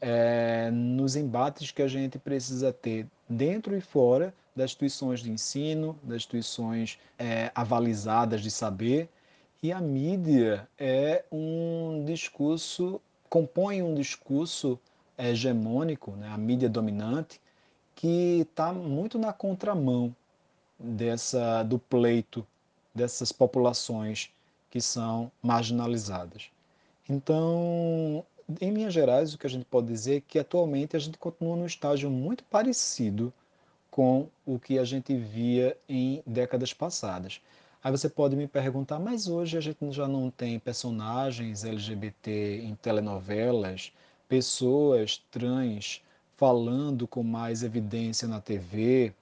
é, 0.00 0.70
nos 0.70 1.16
embates 1.16 1.70
que 1.70 1.82
a 1.82 1.88
gente 1.88 2.18
precisa 2.18 2.72
ter 2.72 3.06
dentro 3.28 3.76
e 3.76 3.80
fora 3.80 4.34
das 4.54 4.70
instituições 4.70 5.20
de 5.20 5.30
ensino, 5.30 5.98
das 6.02 6.16
instituições 6.16 6.98
é, 7.18 7.50
avalizadas 7.54 8.40
de 8.40 8.50
saber. 8.50 9.08
E 9.62 9.72
a 9.72 9.80
mídia 9.80 10.68
é 10.78 11.24
um 11.32 12.04
discurso, 12.04 13.00
compõe 13.28 13.82
um 13.82 13.94
discurso 13.94 14.78
hegemônico, 15.16 16.10
né, 16.12 16.28
a 16.28 16.36
mídia 16.36 16.68
dominante, 16.68 17.40
que 17.94 18.40
está 18.40 18.72
muito 18.72 19.18
na 19.18 19.32
contramão 19.32 20.14
dessa 20.78 21.62
do 21.62 21.78
pleito 21.78 22.46
dessas 22.94 23.32
populações 23.32 24.30
que 24.70 24.80
são 24.80 25.30
marginalizadas. 25.42 26.50
Então, 27.08 28.24
em 28.60 28.72
linhas 28.72 28.92
gerais, 28.92 29.32
o 29.32 29.38
que 29.38 29.46
a 29.46 29.50
gente 29.50 29.64
pode 29.64 29.86
dizer 29.86 30.16
é 30.16 30.20
que 30.20 30.38
atualmente 30.38 30.96
a 30.96 30.98
gente 30.98 31.18
continua 31.18 31.56
num 31.56 31.66
estágio 31.66 32.10
muito 32.10 32.44
parecido 32.44 33.32
com 33.90 34.28
o 34.44 34.58
que 34.58 34.78
a 34.78 34.84
gente 34.84 35.16
via 35.16 35.76
em 35.88 36.22
décadas 36.26 36.72
passadas. 36.72 37.40
Aí 37.82 37.90
você 37.90 38.08
pode 38.08 38.34
me 38.34 38.46
perguntar, 38.46 38.98
mas 38.98 39.28
hoje 39.28 39.56
a 39.56 39.60
gente 39.60 39.92
já 39.92 40.08
não 40.08 40.30
tem 40.30 40.58
personagens 40.58 41.64
LGBT 41.64 42.62
em 42.64 42.74
telenovelas, 42.74 43.92
pessoas 44.28 45.22
trans 45.30 46.02
falando 46.36 47.06
com 47.06 47.22
mais 47.22 47.62
evidência 47.62 48.26
na 48.26 48.40
TV, 48.40 49.12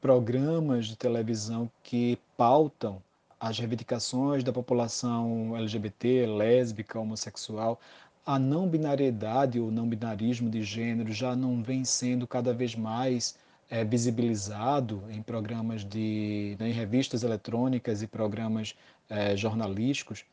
programas 0.00 0.86
de 0.86 0.96
televisão 0.96 1.70
que 1.82 2.18
pautam 2.36 3.02
as 3.40 3.58
reivindicações 3.58 4.42
da 4.42 4.52
população 4.52 5.56
LGBT, 5.56 6.26
lésbica, 6.26 6.98
homossexual 6.98 7.80
a 8.28 8.38
não 8.38 8.68
binariedade 8.68 9.58
ou 9.58 9.72
não 9.72 9.88
binarismo 9.88 10.50
de 10.50 10.62
gênero 10.62 11.10
já 11.10 11.34
não 11.34 11.62
vem 11.62 11.82
sendo 11.82 12.26
cada 12.26 12.52
vez 12.52 12.74
mais 12.74 13.38
é, 13.70 13.82
visibilizado 13.82 15.02
em 15.08 15.22
programas 15.22 15.82
de 15.82 16.54
né, 16.60 16.68
em 16.68 16.72
revistas 16.72 17.22
eletrônicas 17.22 18.02
e 18.02 18.06
programas 18.06 18.74
é, 19.08 19.34
jornalísticos. 19.34 20.26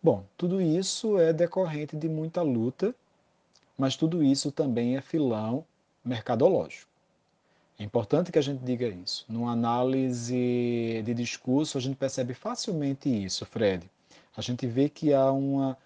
Bom, 0.00 0.24
tudo 0.36 0.62
isso 0.62 1.18
é 1.18 1.32
decorrente 1.32 1.96
de 1.96 2.08
muita 2.08 2.40
luta, 2.40 2.94
mas 3.76 3.96
tudo 3.96 4.22
isso 4.22 4.52
também 4.52 4.96
é 4.96 5.00
filão 5.00 5.64
mercadológico. 6.04 6.88
É 7.76 7.82
importante 7.82 8.30
que 8.30 8.38
a 8.38 8.42
gente 8.42 8.62
diga 8.62 8.86
isso. 8.86 9.26
Numa 9.28 9.50
análise 9.50 11.02
de 11.04 11.12
discurso, 11.12 11.78
a 11.78 11.80
gente 11.80 11.96
percebe 11.96 12.32
facilmente 12.32 13.08
isso, 13.08 13.44
Fred. 13.44 13.90
A 14.36 14.40
gente 14.40 14.68
vê 14.68 14.88
que 14.88 15.12
há 15.12 15.32
uma 15.32 15.76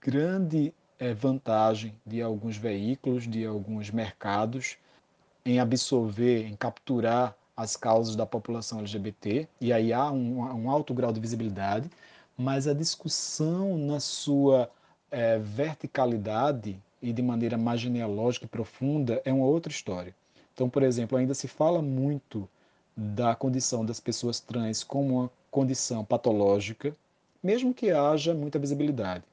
grande 0.00 0.72
é, 0.98 1.12
vantagem 1.12 1.94
de 2.04 2.22
alguns 2.22 2.56
veículos, 2.56 3.28
de 3.28 3.44
alguns 3.44 3.90
mercados, 3.90 4.76
em 5.44 5.58
absorver, 5.60 6.46
em 6.46 6.56
capturar 6.56 7.36
as 7.56 7.76
causas 7.76 8.16
da 8.16 8.26
população 8.26 8.80
LGBT, 8.80 9.46
e 9.60 9.72
aí 9.72 9.92
há 9.92 10.10
um, 10.10 10.40
um 10.40 10.70
alto 10.70 10.92
grau 10.92 11.12
de 11.12 11.20
visibilidade, 11.20 11.90
mas 12.36 12.66
a 12.66 12.74
discussão 12.74 13.78
na 13.78 14.00
sua 14.00 14.68
é, 15.10 15.38
verticalidade 15.38 16.76
e 17.00 17.12
de 17.12 17.22
maneira 17.22 17.56
mais 17.56 17.80
genealógica 17.80 18.46
e 18.46 18.48
profunda 18.48 19.20
é 19.24 19.32
uma 19.32 19.46
outra 19.46 19.70
história. 19.70 20.14
Então, 20.52 20.68
por 20.68 20.82
exemplo, 20.82 21.16
ainda 21.18 21.34
se 21.34 21.46
fala 21.46 21.80
muito 21.82 22.48
da 22.96 23.34
condição 23.34 23.84
das 23.84 24.00
pessoas 24.00 24.40
trans 24.40 24.82
como 24.82 25.20
uma 25.20 25.30
condição 25.50 26.04
patológica, 26.04 26.94
mesmo 27.42 27.74
que 27.74 27.90
haja 27.90 28.34
muita 28.34 28.58
visibilidade 28.58 29.24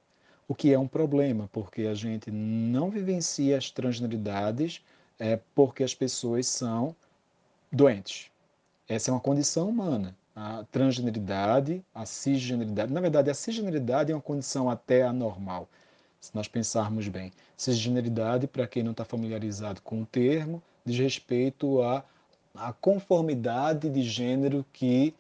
o 0.48 0.56
que 0.56 0.74
é 0.74 0.78
um 0.78 0.88
problema, 0.88 1.50
porque 1.52 1.84
a 1.84 1.94
gente 1.94 2.30
não 2.30 2.90
vivencia 2.90 3.58
as 3.58 3.72
transgeneridades 3.72 4.84
é, 5.20 5.40
porque 5.54 5.84
as 5.84 5.94
pessoas 5.94 6.48
são 6.48 6.96
doentes. 7.72 8.32
Essa 8.88 9.12
é 9.12 9.14
uma 9.14 9.20
condição 9.20 9.70
humana. 9.70 10.16
A 10.36 10.66
transgeneridade, 10.72 11.84
a 11.94 12.06
cisgeneridade, 12.06 12.92
na 12.92 13.00
verdade, 13.00 13.30
a 13.30 13.34
cisgeneridade 13.34 14.12
é 14.12 14.16
uma 14.16 14.22
condição 14.22 14.70
até 14.70 15.04
anormal, 15.04 15.70
se 16.20 16.34
nós 16.34 16.48
pensarmos 16.48 17.08
bem. 17.08 17.32
Cisgeneridade, 17.56 18.48
para 18.48 18.68
quem 18.68 18.82
não 18.82 18.92
está 18.92 19.06
familiarizado 19.06 19.82
com 19.82 20.02
o 20.02 20.06
termo, 20.06 20.62
diz 20.84 20.98
respeito 20.98 21.82
à, 21.82 22.04
à 22.56 22.74
conformidade 22.74 23.90
de 23.90 24.02
gênero 24.02 24.66
que 24.74 25.14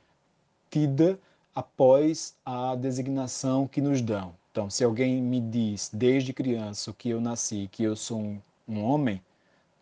tida 0.70 1.20
após 1.54 2.36
a 2.46 2.76
designação 2.76 3.68
que 3.68 3.82
nos 3.82 4.02
dão. 4.02 4.34
Então, 4.52 4.70
se 4.70 4.84
alguém 4.84 5.22
me 5.22 5.40
diz 5.40 5.90
desde 5.94 6.34
criança 6.34 6.94
que 6.94 7.10
eu 7.10 7.22
nasci, 7.22 7.70
que 7.72 7.84
eu 7.84 7.96
sou 7.96 8.20
um, 8.20 8.42
um 8.68 8.84
homem, 8.84 9.22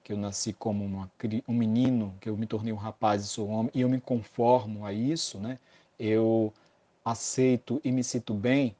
que 0.03 0.13
eu 0.13 0.17
nasci 0.17 0.53
como 0.53 0.85
uma, 0.85 1.11
um 1.47 1.53
menino, 1.53 2.15
que 2.21 2.29
eu 2.29 2.37
me 2.37 2.45
tornei 2.45 2.71
um 2.71 2.77
rapaz 2.77 3.23
e 3.23 3.27
sou 3.27 3.47
homem, 3.49 3.71
e 3.73 3.81
eu 3.81 3.89
me 3.89 3.99
conformo 3.99 4.85
a 4.85 4.93
isso, 4.93 5.39
né? 5.39 5.57
eu 5.99 6.53
aceito 7.03 7.81
e 7.83 7.91
me 7.91 8.03
sinto 8.03 8.33
bem, 8.33 8.75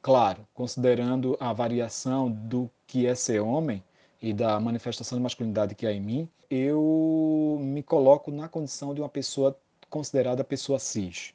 claro, 0.00 0.46
considerando 0.54 1.36
a 1.38 1.52
variação 1.52 2.30
do 2.30 2.70
que 2.86 3.06
é 3.06 3.14
ser 3.14 3.40
homem 3.40 3.82
e 4.22 4.32
da 4.32 4.58
manifestação 4.58 5.18
de 5.18 5.22
masculinidade 5.22 5.74
que 5.74 5.86
há 5.86 5.92
em 5.92 6.00
mim, 6.00 6.28
eu 6.48 7.58
me 7.60 7.82
coloco 7.82 8.30
na 8.30 8.48
condição 8.48 8.94
de 8.94 9.00
uma 9.00 9.08
pessoa 9.08 9.56
considerada 9.90 10.42
pessoa 10.42 10.78
cis. 10.78 11.34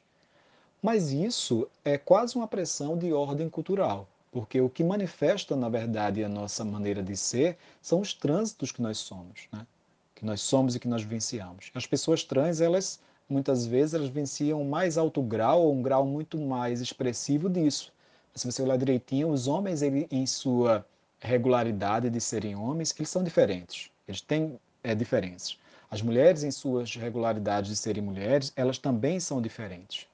Mas 0.82 1.12
isso 1.12 1.68
é 1.84 1.96
quase 1.96 2.34
uma 2.34 2.48
pressão 2.48 2.98
de 2.98 3.12
ordem 3.12 3.48
cultural, 3.48 4.08
porque 4.32 4.60
o 4.60 4.68
que 4.68 4.82
manifesta, 4.82 5.54
na 5.54 5.68
verdade, 5.68 6.24
a 6.24 6.28
nossa 6.28 6.64
maneira 6.64 7.00
de 7.00 7.16
ser 7.16 7.56
são 7.80 8.00
os 8.00 8.12
trânsitos 8.12 8.72
que 8.72 8.82
nós 8.82 8.98
somos, 8.98 9.46
né? 9.52 9.64
que 10.12 10.26
nós 10.26 10.40
somos 10.40 10.74
e 10.74 10.80
que 10.80 10.88
nós 10.88 11.02
vivenciamos. 11.02 11.70
As 11.72 11.86
pessoas 11.86 12.24
trans, 12.24 12.60
elas 12.60 13.00
muitas 13.28 13.64
vezes 13.64 13.94
elas 13.94 14.08
vivenciam 14.08 14.60
um 14.60 14.68
mais 14.68 14.98
alto 14.98 15.22
grau 15.22 15.62
ou 15.62 15.72
um 15.72 15.82
grau 15.82 16.04
muito 16.04 16.36
mais 16.36 16.80
expressivo 16.80 17.48
disso. 17.48 17.92
Se 18.34 18.44
você 18.44 18.60
olhar 18.60 18.76
direitinho, 18.76 19.30
os 19.30 19.46
homens, 19.46 19.82
ele, 19.82 20.08
em 20.10 20.26
sua 20.26 20.84
regularidade 21.20 22.10
de 22.10 22.20
serem 22.20 22.56
homens, 22.56 22.92
eles 22.98 23.08
são 23.08 23.22
diferentes. 23.22 23.88
Eles 24.08 24.20
têm 24.20 24.58
é, 24.82 24.96
diferenças. 24.96 25.56
As 25.88 26.02
mulheres, 26.02 26.42
em 26.42 26.50
suas 26.50 26.96
regularidades 26.96 27.70
de 27.70 27.76
serem 27.76 28.02
mulheres, 28.02 28.52
elas 28.56 28.78
também 28.78 29.20
são 29.20 29.40
diferentes. 29.40 30.08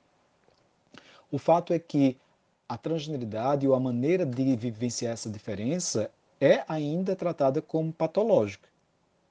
O 1.31 1.39
fato 1.39 1.73
é 1.73 1.79
que 1.79 2.17
a 2.69 2.77
transgeneridade 2.77 3.67
ou 3.67 3.75
a 3.75 3.81
maneira 3.81 4.27
de 4.27 4.57
vivenciar 4.57 5.13
essa 5.13 5.31
diferença 5.31 6.11
é 6.41 6.65
ainda 6.69 7.17
tratada 7.17 7.61
como 7.61 7.93
patológica 7.93 8.69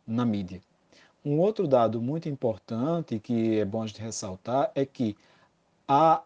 na 0.06 0.26
mídia. 0.26 0.62
Um 1.24 1.40
outro 1.40 1.68
dado 1.68 2.02
muito 2.02 2.30
importante 2.30 3.20
que 3.20 3.60
é 3.60 3.66
bom 3.66 3.86
gente 3.86 4.02
ressaltar 4.02 4.72
é 4.74 4.86
que 4.86 5.16
a 5.88 6.24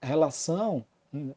relação 0.00 0.84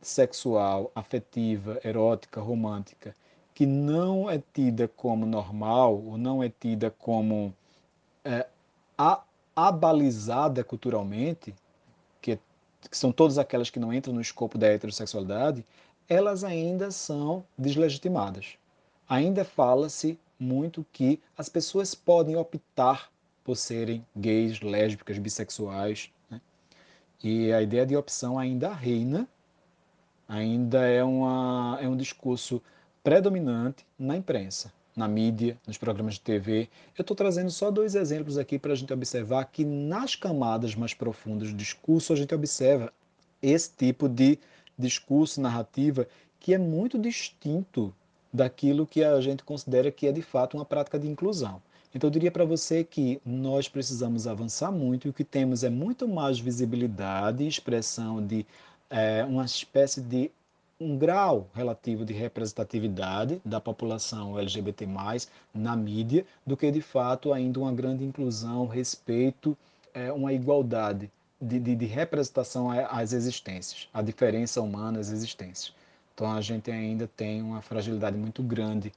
sexual, 0.01 0.91
afetiva, 0.93 1.79
erótica, 1.83 2.41
romântica, 2.41 3.15
que 3.53 3.65
não 3.65 4.29
é 4.29 4.41
tida 4.53 4.87
como 4.87 5.25
normal 5.25 5.95
ou 5.95 6.17
não 6.17 6.43
é 6.43 6.49
tida 6.49 6.89
como 6.91 7.53
é, 8.23 8.47
abalizada 9.55 10.63
culturalmente, 10.63 11.53
que 12.89 12.97
são 12.97 13.11
todas 13.11 13.37
aquelas 13.37 13.69
que 13.69 13.79
não 13.79 13.93
entram 13.93 14.13
no 14.13 14.21
escopo 14.21 14.57
da 14.57 14.67
heterossexualidade, 14.67 15.65
elas 16.07 16.43
ainda 16.43 16.91
são 16.91 17.43
deslegitimadas. 17.57 18.57
Ainda 19.07 19.43
fala-se 19.43 20.17
muito 20.39 20.85
que 20.93 21.19
as 21.37 21.49
pessoas 21.49 21.93
podem 21.93 22.35
optar 22.35 23.11
por 23.43 23.55
serem 23.55 24.05
gays, 24.15 24.61
lésbicas, 24.61 25.17
bissexuais. 25.17 26.09
Né? 26.29 26.39
E 27.23 27.51
a 27.51 27.61
ideia 27.61 27.85
de 27.85 27.95
opção 27.95 28.39
ainda 28.39 28.73
reina, 28.73 29.27
ainda 30.27 30.85
é, 30.87 31.03
uma, 31.03 31.77
é 31.81 31.87
um 31.87 31.97
discurso 31.97 32.61
predominante 33.03 33.85
na 33.97 34.15
imprensa 34.15 34.71
na 34.99 35.07
mídia, 35.07 35.57
nos 35.65 35.77
programas 35.77 36.15
de 36.15 36.21
TV. 36.21 36.69
Eu 36.97 37.01
estou 37.01 37.15
trazendo 37.15 37.49
só 37.49 37.71
dois 37.71 37.95
exemplos 37.95 38.37
aqui 38.37 38.59
para 38.59 38.73
a 38.73 38.75
gente 38.75 38.93
observar 38.93 39.45
que 39.45 39.63
nas 39.63 40.15
camadas 40.15 40.75
mais 40.75 40.93
profundas 40.93 41.49
do 41.49 41.55
discurso 41.55 42.13
a 42.13 42.15
gente 42.15 42.35
observa 42.35 42.91
esse 43.41 43.71
tipo 43.71 44.09
de 44.09 44.37
discurso, 44.77 45.41
narrativa, 45.41 46.07
que 46.39 46.53
é 46.53 46.57
muito 46.57 46.99
distinto 46.99 47.93
daquilo 48.31 48.85
que 48.85 49.03
a 49.03 49.19
gente 49.21 49.43
considera 49.43 49.89
que 49.89 50.05
é 50.05 50.11
de 50.11 50.21
fato 50.21 50.55
uma 50.55 50.65
prática 50.65 50.99
de 50.99 51.07
inclusão. 51.07 51.61
Então 51.95 52.07
eu 52.07 52.11
diria 52.11 52.31
para 52.31 52.45
você 52.45 52.83
que 52.83 53.19
nós 53.25 53.67
precisamos 53.67 54.27
avançar 54.27 54.71
muito 54.71 55.07
e 55.07 55.09
o 55.09 55.13
que 55.13 55.23
temos 55.23 55.63
é 55.63 55.69
muito 55.69 56.07
mais 56.07 56.39
visibilidade 56.39 57.47
expressão 57.47 58.23
de 58.23 58.45
é, 58.89 59.23
uma 59.25 59.45
espécie 59.45 60.01
de 60.01 60.29
um 60.79 60.97
grau 60.97 61.49
relativo 61.53 62.05
de 62.05 62.13
representatividade 62.13 63.41
da 63.43 63.59
população 63.59 64.39
LGBT+, 64.39 64.87
na 65.53 65.75
mídia, 65.75 66.25
do 66.45 66.55
que 66.55 66.71
de 66.71 66.81
fato 66.81 67.33
ainda 67.33 67.59
uma 67.59 67.73
grande 67.73 68.05
inclusão, 68.05 68.65
respeito, 68.65 69.57
é, 69.93 70.11
uma 70.11 70.31
igualdade 70.31 71.11
de, 71.41 71.59
de, 71.59 71.75
de 71.75 71.85
representação 71.85 72.69
às 72.71 73.11
existências, 73.11 73.89
a 73.93 74.01
diferença 74.01 74.61
humana 74.61 74.99
às 74.99 75.09
existências. 75.09 75.73
Então 76.13 76.31
a 76.31 76.41
gente 76.41 76.71
ainda 76.71 77.07
tem 77.07 77.41
uma 77.41 77.61
fragilidade 77.61 78.17
muito 78.17 78.43
grande 78.43 78.91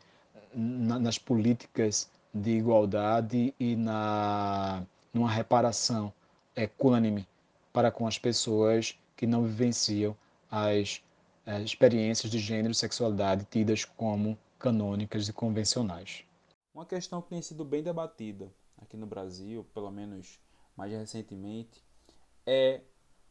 na, 0.54 0.98
nas 0.98 1.18
políticas 1.18 2.08
de 2.34 2.50
igualdade 2.50 3.54
e 3.58 3.76
na 3.76 4.82
numa 5.12 5.30
reparação 5.30 6.12
equânime 6.56 7.26
para 7.72 7.90
com 7.90 8.06
as 8.06 8.18
pessoas 8.18 8.98
que 9.16 9.26
não 9.26 9.44
vivenciam 9.44 10.16
as, 10.50 11.02
as 11.44 11.62
experiências 11.62 12.30
de 12.30 12.38
gênero 12.38 12.72
e 12.72 12.74
sexualidade 12.74 13.44
tidas 13.44 13.84
como 13.84 14.38
canônicas 14.58 15.28
e 15.28 15.32
convencionais. 15.32 16.24
Uma 16.74 16.86
questão 16.86 17.20
que 17.20 17.30
tem 17.30 17.42
sido 17.42 17.64
bem 17.64 17.82
debatida 17.82 18.52
aqui 18.80 18.96
no 18.96 19.06
Brasil, 19.06 19.64
pelo 19.74 19.90
menos 19.90 20.40
mais 20.76 20.92
recentemente, 20.92 21.84
é 22.46 22.80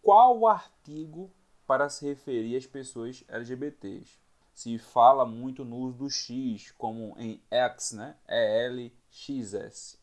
qual 0.01 0.48
artigo 0.48 1.32
para 1.65 1.89
se 1.89 2.06
referir 2.06 2.58
às 2.58 2.65
pessoas 2.65 3.24
LGBTs. 3.27 4.20
Se 4.53 4.77
fala 4.77 5.25
muito 5.25 5.63
no 5.63 5.77
uso 5.77 5.98
do 5.98 6.10
X, 6.10 6.72
como 6.77 7.15
em 7.18 7.41
X, 7.50 7.94
né? 7.94 8.18
ELXS. 8.27 9.98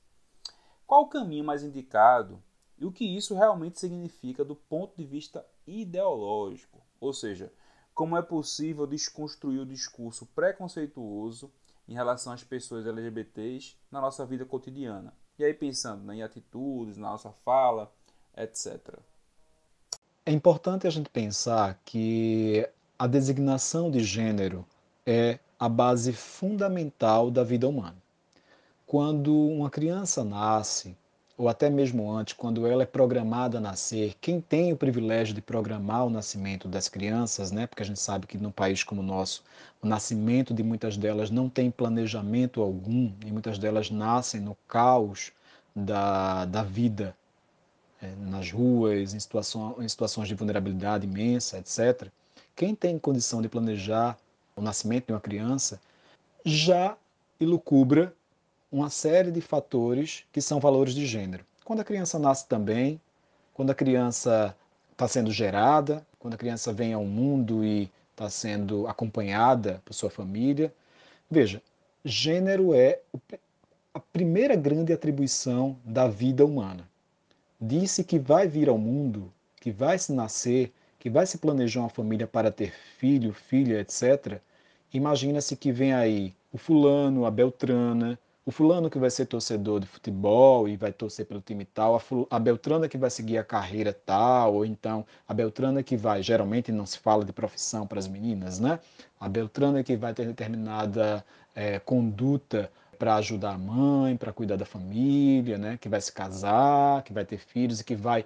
Qual 0.86 1.02
o 1.02 1.08
caminho 1.08 1.44
mais 1.44 1.62
indicado 1.62 2.42
e 2.78 2.86
o 2.86 2.92
que 2.92 3.04
isso 3.04 3.34
realmente 3.34 3.78
significa 3.78 4.44
do 4.44 4.56
ponto 4.56 4.96
de 4.96 5.04
vista 5.04 5.46
ideológico? 5.66 6.82
Ou 6.98 7.12
seja, 7.12 7.52
como 7.98 8.16
é 8.16 8.22
possível 8.22 8.86
desconstruir 8.86 9.58
o 9.58 9.66
discurso 9.66 10.24
preconceituoso 10.26 11.50
em 11.88 11.94
relação 11.94 12.32
às 12.32 12.44
pessoas 12.44 12.86
LGBTs 12.86 13.74
na 13.90 14.00
nossa 14.00 14.24
vida 14.24 14.44
cotidiana? 14.44 15.12
E 15.36 15.44
aí 15.44 15.52
pensando 15.52 16.04
né, 16.04 16.14
em 16.14 16.22
atitudes, 16.22 16.96
na 16.96 17.10
nossa 17.10 17.32
fala, 17.44 17.92
etc. 18.36 19.00
É 20.24 20.30
importante 20.30 20.86
a 20.86 20.90
gente 20.90 21.10
pensar 21.10 21.80
que 21.84 22.70
a 22.96 23.08
designação 23.08 23.90
de 23.90 24.04
gênero 24.04 24.64
é 25.04 25.40
a 25.58 25.68
base 25.68 26.12
fundamental 26.12 27.32
da 27.32 27.42
vida 27.42 27.66
humana. 27.66 28.00
Quando 28.86 29.36
uma 29.36 29.70
criança 29.70 30.22
nasce, 30.22 30.96
ou 31.38 31.48
até 31.48 31.70
mesmo 31.70 32.10
antes, 32.10 32.34
quando 32.34 32.66
ela 32.66 32.82
é 32.82 32.86
programada 32.86 33.58
a 33.58 33.60
nascer, 33.60 34.16
quem 34.20 34.40
tem 34.40 34.72
o 34.72 34.76
privilégio 34.76 35.32
de 35.32 35.40
programar 35.40 36.04
o 36.04 36.10
nascimento 36.10 36.66
das 36.66 36.88
crianças, 36.88 37.52
né? 37.52 37.64
Porque 37.68 37.82
a 37.84 37.86
gente 37.86 38.00
sabe 38.00 38.26
que 38.26 38.36
num 38.36 38.50
país 38.50 38.82
como 38.82 39.00
o 39.00 39.04
nosso, 39.04 39.44
o 39.80 39.86
nascimento 39.86 40.52
de 40.52 40.64
muitas 40.64 40.96
delas 40.96 41.30
não 41.30 41.48
tem 41.48 41.70
planejamento 41.70 42.60
algum, 42.60 43.12
e 43.24 43.30
muitas 43.30 43.56
delas 43.56 43.88
nascem 43.88 44.40
no 44.40 44.56
caos 44.66 45.30
da, 45.76 46.44
da 46.44 46.64
vida 46.64 47.16
é, 48.02 48.12
nas 48.16 48.50
ruas, 48.50 49.14
em, 49.14 49.20
situação, 49.20 49.76
em 49.78 49.88
situações 49.88 50.26
de 50.26 50.34
vulnerabilidade 50.34 51.06
imensa, 51.06 51.58
etc., 51.58 52.08
quem 52.56 52.74
tem 52.74 52.98
condição 52.98 53.40
de 53.40 53.48
planejar 53.48 54.18
o 54.56 54.60
nascimento 54.60 55.06
de 55.06 55.12
uma 55.12 55.20
criança 55.20 55.80
já 56.44 56.96
ilucubra 57.38 58.12
uma 58.70 58.90
série 58.90 59.30
de 59.30 59.40
fatores 59.40 60.24
que 60.32 60.40
são 60.40 60.60
valores 60.60 60.94
de 60.94 61.06
gênero. 61.06 61.44
Quando 61.64 61.80
a 61.80 61.84
criança 61.84 62.18
nasce 62.18 62.46
também, 62.46 63.00
quando 63.54 63.70
a 63.70 63.74
criança 63.74 64.56
está 64.92 65.06
sendo 65.06 65.30
gerada, 65.30 66.06
quando 66.18 66.34
a 66.34 66.38
criança 66.38 66.72
vem 66.72 66.92
ao 66.92 67.04
mundo 67.04 67.64
e 67.64 67.90
está 68.10 68.28
sendo 68.28 68.86
acompanhada 68.86 69.80
por 69.84 69.94
sua 69.94 70.10
família. 70.10 70.72
Veja, 71.30 71.62
gênero 72.04 72.74
é 72.74 73.00
a 73.94 74.00
primeira 74.00 74.56
grande 74.56 74.92
atribuição 74.92 75.76
da 75.84 76.08
vida 76.08 76.44
humana 76.44 76.88
disse 77.60 78.04
que 78.04 78.18
vai 78.18 78.46
vir 78.46 78.68
ao 78.68 78.78
mundo, 78.78 79.32
que 79.60 79.70
vai 79.70 79.98
se 79.98 80.12
nascer, 80.12 80.72
que 80.98 81.10
vai 81.10 81.26
se 81.26 81.38
planejar 81.38 81.80
uma 81.80 81.88
família 81.88 82.26
para 82.26 82.50
ter 82.50 82.72
filho, 82.98 83.32
filha, 83.32 83.80
etc., 83.80 84.40
imagina-se 84.92 85.56
que 85.56 85.72
vem 85.72 85.92
aí 85.92 86.34
o 86.52 86.58
fulano, 86.58 87.26
a 87.26 87.30
Beltrana, 87.30 88.18
o 88.48 88.50
fulano 88.50 88.88
que 88.88 88.98
vai 88.98 89.10
ser 89.10 89.26
torcedor 89.26 89.78
de 89.78 89.86
futebol 89.86 90.66
e 90.66 90.74
vai 90.74 90.90
torcer 90.90 91.26
pelo 91.26 91.38
time 91.38 91.66
tal, 91.66 91.94
a, 91.94 92.00
a 92.34 92.38
Beltrana 92.38 92.88
que 92.88 92.96
vai 92.96 93.10
seguir 93.10 93.36
a 93.36 93.44
carreira 93.44 93.92
tal, 93.92 94.54
ou 94.54 94.64
então 94.64 95.04
a 95.28 95.34
Beltrana 95.34 95.82
que 95.82 95.98
vai, 95.98 96.22
geralmente 96.22 96.72
não 96.72 96.86
se 96.86 96.98
fala 96.98 97.26
de 97.26 97.32
profissão 97.34 97.86
para 97.86 97.98
as 97.98 98.08
meninas, 98.08 98.58
né? 98.58 98.80
A 99.20 99.28
Beltrana 99.28 99.84
que 99.84 99.94
vai 99.98 100.14
ter 100.14 100.24
determinada 100.24 101.22
é, 101.54 101.78
conduta 101.78 102.72
para 102.98 103.16
ajudar 103.16 103.50
a 103.50 103.58
mãe, 103.58 104.16
para 104.16 104.32
cuidar 104.32 104.56
da 104.56 104.64
família, 104.64 105.58
né? 105.58 105.76
que 105.78 105.90
vai 105.90 106.00
se 106.00 106.10
casar, 106.10 107.02
que 107.02 107.12
vai 107.12 107.26
ter 107.26 107.36
filhos 107.36 107.80
e 107.80 107.84
que 107.84 107.94
vai 107.94 108.24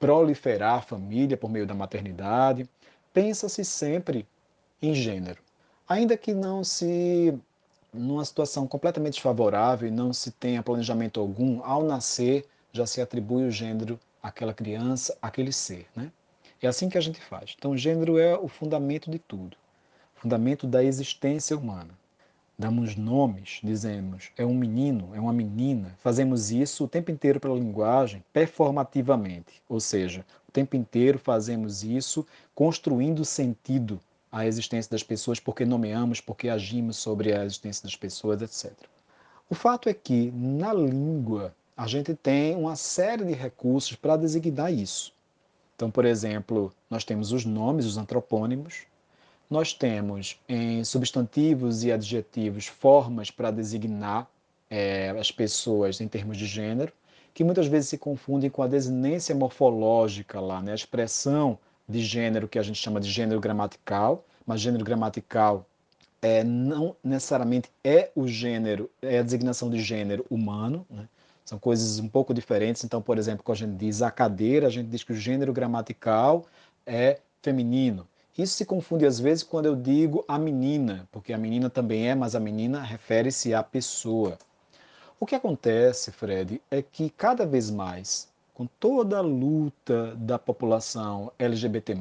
proliferar 0.00 0.78
a 0.78 0.82
família 0.82 1.36
por 1.36 1.48
meio 1.48 1.64
da 1.64 1.74
maternidade. 1.74 2.68
Pensa-se 3.12 3.64
sempre 3.64 4.26
em 4.82 4.92
gênero. 4.94 5.40
Ainda 5.88 6.16
que 6.16 6.34
não 6.34 6.64
se, 6.64 7.38
numa 7.94 8.24
situação 8.24 8.66
completamente 8.66 9.14
desfavorável 9.14 9.88
e 9.88 9.90
não 9.90 10.12
se 10.12 10.30
tenha 10.32 10.62
planejamento 10.62 11.20
algum, 11.20 11.62
ao 11.64 11.82
nascer 11.82 12.46
já 12.72 12.84
se 12.86 13.00
atribui 13.00 13.44
o 13.44 13.50
gênero 13.50 13.98
àquela 14.22 14.52
criança, 14.52 15.16
àquele 15.22 15.52
ser. 15.52 15.86
Né? 15.94 16.10
É 16.60 16.66
assim 16.66 16.88
que 16.88 16.98
a 16.98 17.00
gente 17.00 17.20
faz. 17.20 17.54
Então, 17.56 17.70
o 17.70 17.78
gênero 17.78 18.18
é 18.18 18.36
o 18.36 18.48
fundamento 18.48 19.10
de 19.10 19.18
tudo, 19.18 19.56
fundamento 20.14 20.66
da 20.66 20.82
existência 20.82 21.56
humana 21.56 21.90
damos 22.58 22.94
nomes, 22.96 23.60
dizemos 23.62 24.30
é 24.36 24.46
um 24.46 24.54
menino, 24.54 25.10
é 25.14 25.20
uma 25.20 25.32
menina. 25.32 25.94
Fazemos 25.98 26.50
isso 26.50 26.84
o 26.84 26.88
tempo 26.88 27.10
inteiro 27.10 27.40
pela 27.40 27.54
linguagem, 27.54 28.24
performativamente, 28.32 29.60
ou 29.68 29.80
seja, 29.80 30.24
o 30.48 30.52
tempo 30.52 30.76
inteiro 30.76 31.18
fazemos 31.18 31.82
isso 31.82 32.26
construindo 32.54 33.24
sentido 33.24 34.00
à 34.34 34.44
existência 34.44 34.90
das 34.90 35.04
pessoas, 35.04 35.38
porque 35.38 35.64
nomeamos, 35.64 36.20
porque 36.20 36.48
agimos 36.48 36.96
sobre 36.96 37.32
a 37.32 37.44
existência 37.44 37.84
das 37.84 37.94
pessoas, 37.94 38.42
etc. 38.42 38.72
O 39.48 39.54
fato 39.54 39.88
é 39.88 39.94
que 39.94 40.32
na 40.32 40.72
língua 40.72 41.54
a 41.76 41.86
gente 41.86 42.14
tem 42.16 42.56
uma 42.56 42.74
série 42.74 43.24
de 43.24 43.32
recursos 43.32 43.94
para 43.94 44.16
designar 44.16 44.72
isso. 44.72 45.12
Então, 45.76 45.88
por 45.88 46.04
exemplo, 46.04 46.72
nós 46.90 47.04
temos 47.04 47.30
os 47.30 47.44
nomes, 47.44 47.86
os 47.86 47.96
antropônimos, 47.96 48.86
nós 49.48 49.72
temos 49.72 50.40
em 50.48 50.82
substantivos 50.82 51.84
e 51.84 51.92
adjetivos 51.92 52.66
formas 52.66 53.30
para 53.30 53.52
designar 53.52 54.28
é, 54.68 55.10
as 55.10 55.30
pessoas 55.30 56.00
em 56.00 56.08
termos 56.08 56.36
de 56.36 56.46
gênero, 56.46 56.92
que 57.32 57.44
muitas 57.44 57.68
vezes 57.68 57.90
se 57.90 57.98
confundem 57.98 58.50
com 58.50 58.64
a 58.64 58.66
desinência 58.66 59.32
morfológica 59.32 60.40
lá, 60.40 60.60
né? 60.60 60.72
a 60.72 60.74
expressão 60.74 61.56
de 61.88 62.00
gênero 62.00 62.48
que 62.48 62.58
a 62.58 62.62
gente 62.62 62.80
chama 62.80 63.00
de 63.00 63.10
gênero 63.10 63.40
gramatical, 63.40 64.24
mas 64.46 64.60
gênero 64.60 64.84
gramatical 64.84 65.66
é, 66.22 66.42
não 66.42 66.96
necessariamente 67.04 67.70
é 67.82 68.10
o 68.14 68.26
gênero, 68.26 68.90
é 69.02 69.18
a 69.18 69.22
designação 69.22 69.68
de 69.68 69.80
gênero 69.82 70.24
humano, 70.30 70.86
né? 70.88 71.06
são 71.44 71.58
coisas 71.58 71.98
um 71.98 72.08
pouco 72.08 72.32
diferentes. 72.32 72.82
Então, 72.82 73.02
por 73.02 73.18
exemplo, 73.18 73.44
quando 73.44 73.56
a 73.56 73.60
gente 73.66 73.76
diz 73.76 74.00
a 74.00 74.10
cadeira, 74.10 74.66
a 74.66 74.70
gente 74.70 74.88
diz 74.88 75.04
que 75.04 75.12
o 75.12 75.16
gênero 75.16 75.52
gramatical 75.52 76.46
é 76.86 77.20
feminino. 77.42 78.08
Isso 78.36 78.54
se 78.54 78.64
confunde 78.64 79.04
às 79.06 79.20
vezes 79.20 79.44
quando 79.44 79.66
eu 79.66 79.76
digo 79.76 80.24
a 80.26 80.38
menina, 80.38 81.06
porque 81.12 81.32
a 81.32 81.38
menina 81.38 81.68
também 81.68 82.08
é, 82.08 82.14
mas 82.14 82.34
a 82.34 82.40
menina 82.40 82.80
refere-se 82.80 83.52
à 83.52 83.62
pessoa. 83.62 84.38
O 85.20 85.26
que 85.26 85.34
acontece, 85.34 86.10
Fred, 86.10 86.60
é 86.70 86.82
que 86.82 87.10
cada 87.10 87.46
vez 87.46 87.70
mais, 87.70 88.28
com 88.54 88.66
toda 88.66 89.18
a 89.18 89.20
luta 89.20 90.14
da 90.14 90.38
população 90.38 91.32
LGBT, 91.38 91.94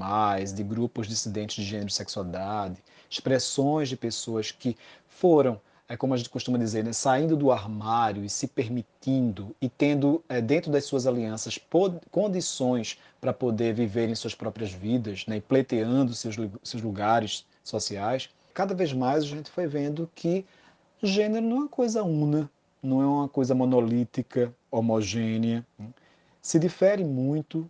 de 0.56 0.64
grupos 0.64 1.08
dissidentes 1.08 1.56
de 1.56 1.64
gênero 1.64 1.90
e 1.90 1.94
sexualidade, 1.94 2.78
expressões 3.10 3.90
de 3.90 3.98
pessoas 3.98 4.52
que 4.52 4.78
foram 5.08 5.60
é 5.90 5.98
como 5.98 6.14
a 6.14 6.18
gente 6.18 6.30
costuma 6.30 6.58
dizer, 6.58 6.84
né, 6.84 6.94
saindo 6.94 7.36
do 7.36 7.52
armário 7.52 8.24
e 8.24 8.30
se 8.30 8.48
permitindo 8.48 9.54
e 9.62 9.68
tendo 9.68 10.24
é, 10.30 10.40
dentro 10.42 10.72
das 10.72 10.86
suas 10.86 11.06
alianças 11.06 11.60
condições 12.10 12.98
para 13.20 13.34
poder 13.34 13.74
viver 13.74 14.08
em 14.08 14.16
suas 14.16 14.34
próprias 14.34 14.72
vidas, 14.72 15.26
né, 15.28 15.38
e 15.38 15.42
pleiteando 15.42 16.14
seus, 16.14 16.36
seus 16.64 16.82
lugares 16.82 17.46
sociais, 17.64 18.30
cada 18.54 18.74
vez 18.74 18.94
mais 18.94 19.24
a 19.24 19.28
gente 19.28 19.52
foi 19.52 19.68
vendo 19.68 20.10
que 20.16 20.46
gênero 21.02 21.46
não 21.46 21.58
é 21.58 21.60
uma 21.60 21.70
coisa 21.70 22.02
una, 22.02 22.50
não 22.82 23.02
é 23.02 23.06
uma 23.06 23.28
coisa 23.28 23.54
monolítica, 23.54 24.54
homogênea, 24.72 25.66
né? 25.78 25.88
Se 26.44 26.60
difere 26.60 27.04
muito, 27.04 27.68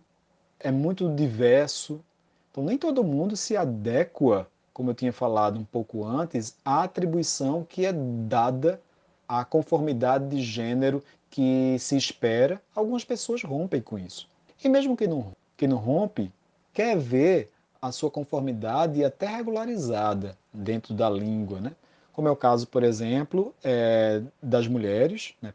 é 0.60 0.70
muito 0.70 1.08
diverso, 1.14 2.04
então 2.50 2.62
nem 2.62 2.76
todo 2.76 3.02
mundo 3.02 3.38
se 3.38 3.56
adequa 3.56 4.46
como 4.74 4.90
eu 4.90 4.94
tinha 4.94 5.12
falado 5.12 5.58
um 5.58 5.64
pouco 5.64 6.04
antes, 6.04 6.56
a 6.64 6.82
atribuição 6.82 7.64
que 7.64 7.86
é 7.86 7.92
dada 7.92 8.80
à 9.26 9.44
conformidade 9.44 10.28
de 10.28 10.42
gênero 10.42 11.02
que 11.30 11.76
se 11.78 11.96
espera, 11.96 12.60
algumas 12.74 13.04
pessoas 13.04 13.42
rompem 13.44 13.80
com 13.80 13.96
isso. 13.96 14.28
E 14.62 14.68
mesmo 14.68 14.96
que 14.96 15.06
não, 15.06 15.32
que 15.56 15.68
não 15.68 15.76
rompe, 15.76 16.30
quer 16.72 16.98
ver 16.98 17.50
a 17.80 17.92
sua 17.92 18.10
conformidade 18.10 19.04
até 19.04 19.28
regularizada 19.28 20.36
dentro 20.52 20.92
da 20.92 21.08
língua, 21.08 21.60
né? 21.60 21.72
Como 22.12 22.26
é 22.26 22.30
o 22.30 22.36
caso, 22.36 22.66
por 22.66 22.82
exemplo, 22.82 23.54
é, 23.62 24.22
das 24.42 24.66
mulheres, 24.66 25.34
né? 25.40 25.54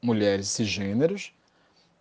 mulheres 0.00 0.48
cisgêneros, 0.48 1.32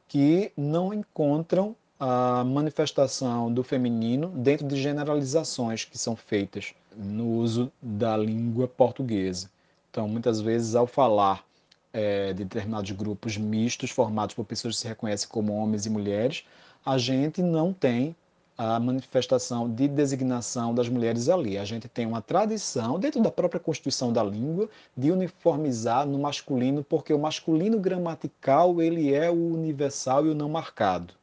que 0.08 0.52
não 0.56 0.94
encontram 0.94 1.76
a 2.00 2.44
manifestação 2.44 3.52
do 3.52 3.64
feminino 3.64 4.30
dentro 4.30 4.68
de 4.68 4.80
generalizações 4.80 5.84
que 5.84 5.98
são 5.98 6.16
feitas 6.16 6.74
no 6.96 7.28
uso 7.28 7.72
da 7.82 8.16
língua 8.16 8.68
portuguesa. 8.68 9.50
Então, 9.90 10.08
muitas 10.08 10.40
vezes, 10.40 10.76
ao 10.76 10.86
falar 10.86 11.44
é, 11.92 12.34
de 12.34 12.44
determinados 12.44 12.92
grupos 12.92 13.38
mistos 13.38 13.90
formados 13.90 14.36
por 14.36 14.46
pessoas 14.46 14.76
que 14.76 14.82
se 14.82 14.88
reconhecem 14.88 15.28
como 15.28 15.56
homens 15.56 15.86
e 15.86 15.90
mulheres, 15.90 16.44
a 16.86 16.98
gente 16.98 17.42
não 17.42 17.74
tem 17.74 18.16
a 18.58 18.80
manifestação 18.80 19.70
de 19.70 19.88
designação 19.88 20.74
das 20.74 20.90
mulheres 20.90 21.30
ali. 21.30 21.58
A 21.58 21.66
gente 21.66 21.88
tem 21.88 22.08
uma 22.08 22.22
tradição, 22.22 23.00
dentro 23.00 23.22
da 23.22 23.30
própria 23.30 23.60
constituição 23.60 24.12
da 24.12 24.24
língua, 24.24 24.68
de 24.96 25.12
uniformizar 25.12 26.08
no 26.08 26.18
masculino, 26.18 26.84
porque 26.84 27.14
o 27.14 27.20
masculino 27.20 27.80
gramatical 27.80 28.82
ele 28.82 29.14
é 29.14 29.30
o 29.30 29.54
universal 29.54 30.26
e 30.26 30.30
o 30.30 30.36
não 30.36 30.50
marcado. 30.50 31.14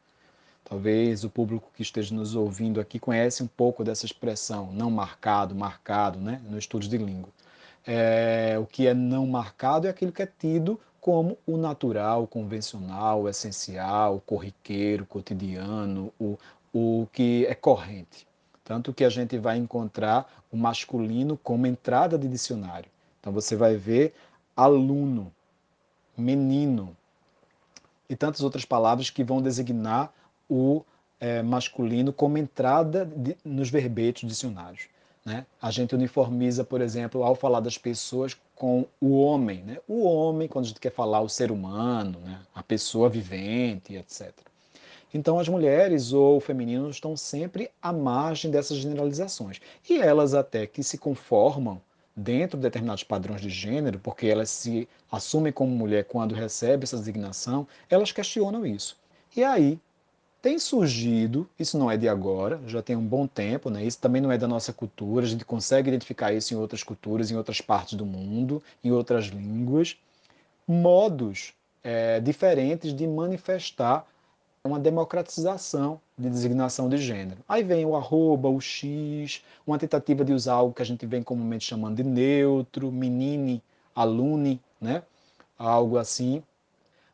Talvez 0.65 1.25
o 1.25 1.31
público 1.31 1.71
que 1.75 1.83
esteja 1.83 2.15
nos 2.15 2.35
ouvindo 2.37 2.81
aqui 2.81 2.99
conhece 2.99 3.43
um 3.43 3.47
pouco 3.49 3.83
dessa 3.83 4.07
expressão, 4.07 4.73
não 4.73 4.91
marcado, 4.91 5.55
marcado, 5.55 6.19
né, 6.21 6.41
no 6.49 6.57
estudo 6.57 6.87
de 6.87 6.97
língua. 6.97 7.29
É, 7.87 8.57
o 8.59 8.65
que 8.65 8.87
é 8.87 8.95
não 8.95 9.27
marcado 9.27 9.87
é 9.87 9.91
aquilo 9.91 10.13
que 10.13 10.23
é 10.23 10.27
tido 10.27 10.81
como 11.01 11.37
o 11.47 11.59
natural, 11.59 12.23
o 12.23 12.27
convencional, 12.27 13.23
o 13.23 13.29
essencial, 13.29 14.17
o 14.17 14.21
corriqueiro, 14.23 15.05
o 15.05 15.07
cotidiano, 15.07 16.11
o, 16.19 16.39
o 16.75 17.07
que 17.13 17.47
é 17.47 17.55
corrente. 17.55 18.27
Tanto 18.65 18.93
que 18.93 19.05
a 19.05 19.09
gente 19.09 19.39
vai 19.39 19.57
encontrar 19.57 20.43
o 20.51 20.57
masculino 20.57 21.39
como 21.39 21.67
entrada 21.67 22.19
de 22.19 22.27
dicionário. 22.27 22.91
Então 23.21 23.33
você 23.33 23.55
vai 23.55 23.77
ver 23.77 24.13
aluno, 24.57 25.33
menino 26.17 26.97
e 28.09 28.17
tantas 28.17 28.43
outras 28.43 28.65
palavras 28.65 29.09
que 29.09 29.23
vão 29.23 29.41
designar 29.41 30.13
o 30.49 30.83
é, 31.21 31.43
masculino 31.43 32.13
como 32.13 32.39
entrada 32.39 33.05
de, 33.07 33.37
nos 33.45 33.71
verbetes 33.71 34.29
dicionários. 34.29 34.89
Né? 35.25 35.47
A 35.63 35.71
gente 35.71 35.95
uniformiza, 35.95 36.65
por 36.65 36.81
exemplo, 36.81 37.23
ao 37.23 37.35
falar 37.35 37.61
das 37.61 37.79
pessoas 37.79 38.37
com 38.55 38.85
o 39.01 39.19
homem. 39.19 39.63
Né? 39.63 39.79
O 39.89 40.05
homem, 40.05 40.49
quando 40.49 40.67
a 40.67 40.69
gente 40.69 40.81
quer 40.81 40.93
falar 40.93 41.21
o 41.21 41.29
ser 41.29 41.51
humano, 41.51 42.19
né? 42.21 42.41
a 42.55 42.63
pessoa 42.63 43.09
vivente, 43.09 43.95
etc. 43.95 44.33
Então, 45.15 45.39
as 45.39 45.49
mulheres 45.49 46.13
ou 46.13 46.39
o 46.39 46.41
feminino 46.41 46.91
estão 46.91 47.17
sempre 47.17 47.71
à 47.81 47.93
margem 47.93 48.51
dessas 48.51 48.79
generalizações. 48.79 49.61
E 49.89 50.01
elas 50.01 50.35
até 50.35 50.67
que 50.67 50.83
se 50.83 50.99
conformam 50.99 51.81
dentro 52.17 52.59
de 52.59 52.65
determinados 52.65 53.05
padrões 53.05 53.41
de 53.41 53.49
gênero, 53.49 54.01
porque 54.01 54.27
elas 54.27 54.51
se 54.51 54.89
assumem 55.11 55.53
como 55.53 55.71
mulher 55.71 56.05
quando 56.05 56.35
recebem 56.35 56.83
essa 56.83 56.97
designação, 56.97 57.67
elas 57.89 58.11
questionam 58.11 58.67
isso. 58.67 58.97
E 59.37 59.45
aí 59.45 59.79
tem 60.43 60.59
surgido, 60.59 61.49
isso 61.59 61.79
não 61.79 61.91
é 61.91 61.97
de 61.97 62.09
agora, 62.09 62.61
já 62.67 62.83
tem 62.83 62.95
um 62.95 63.07
bom 63.07 63.27
tempo, 63.27 63.71
né? 63.71 63.85
isso 63.85 63.99
também 63.99 64.21
não 64.21 64.31
é 64.31 64.37
da 64.37 64.47
nossa 64.47 64.73
cultura, 64.73 65.25
a 65.25 65.29
gente 65.29 65.45
consegue 65.45 65.89
identificar 65.89 66.33
isso 66.33 66.53
em 66.53 66.57
outras 66.57 66.83
culturas, 66.83 67.31
em 67.31 67.37
outras 67.37 67.61
partes 67.61 67.95
do 67.95 68.05
mundo, 68.05 68.63
em 68.83 68.91
outras 68.91 69.27
línguas, 69.27 69.97
modos 70.69 71.55
é, 71.83 72.21
diferentes 72.21 72.95
de 72.95 73.07
manifestar 73.07 74.07
uma 74.67 74.81
democratização 74.81 76.01
de 76.17 76.31
designação 76.31 76.89
de 76.89 76.97
gênero. 76.97 77.45
Aí 77.47 77.63
vem 77.63 77.85
o 77.85 77.95
arroba, 77.95 78.49
o 78.49 78.59
x, 78.63 79.45
uma 79.67 79.79
tentativa 79.79 80.25
de 80.25 80.33
usar 80.33 80.55
algo 80.55 80.73
que 80.73 80.81
a 80.81 80.87
gente 80.87 81.05
vem 81.05 81.23
comumente 81.23 81.67
chamando 81.67 81.97
de 81.97 82.03
neutro, 82.03 82.91
menine, 82.91 83.63
alune, 83.95 84.59
né? 84.81 85.03
algo 85.59 85.99
assim. 85.99 86.43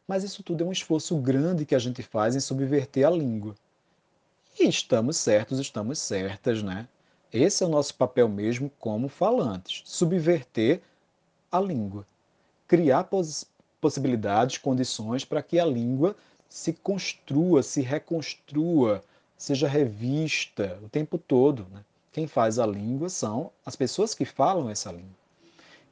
Mas 0.07 0.23
isso 0.23 0.45
tudo 0.45 0.63
é 0.63 0.67
um 0.67 0.71
esforço 0.71 1.17
grande 1.17 1.67
que 1.67 1.75
a 1.75 1.79
gente 1.81 2.05
faz 2.05 2.37
em 2.37 2.41
subverter 2.41 3.05
a 3.05 3.11
língua. 3.11 3.57
E 4.57 4.69
estamos 4.69 5.17
certos, 5.17 5.59
estamos 5.59 5.99
certas, 5.99 6.63
né? 6.63 6.87
Esse 7.33 7.65
é 7.65 7.67
o 7.67 7.71
nosso 7.71 7.97
papel 7.97 8.29
mesmo 8.29 8.71
como 8.79 9.09
falantes, 9.09 9.83
subverter 9.85 10.81
a 11.51 11.61
língua, 11.61 12.07
criar 12.69 13.05
poss 13.05 13.45
possibilidades, 13.81 14.59
condições 14.59 15.25
para 15.25 15.43
que 15.43 15.59
a 15.59 15.65
língua 15.65 16.15
se 16.51 16.73
construa, 16.73 17.63
se 17.63 17.81
reconstrua, 17.81 19.03
seja 19.39 19.69
revista 19.69 20.79
o 20.83 20.89
tempo 20.89 21.17
todo. 21.17 21.67
Né? 21.73 21.83
Quem 22.13 22.27
faz 22.27 22.59
a 22.59 22.67
língua 22.67 23.09
são 23.09 23.53
as 23.65 23.77
pessoas 23.77 24.15
que 24.15 24.25
falam 24.25 24.69
essa 24.69 24.91
língua. 24.91 25.21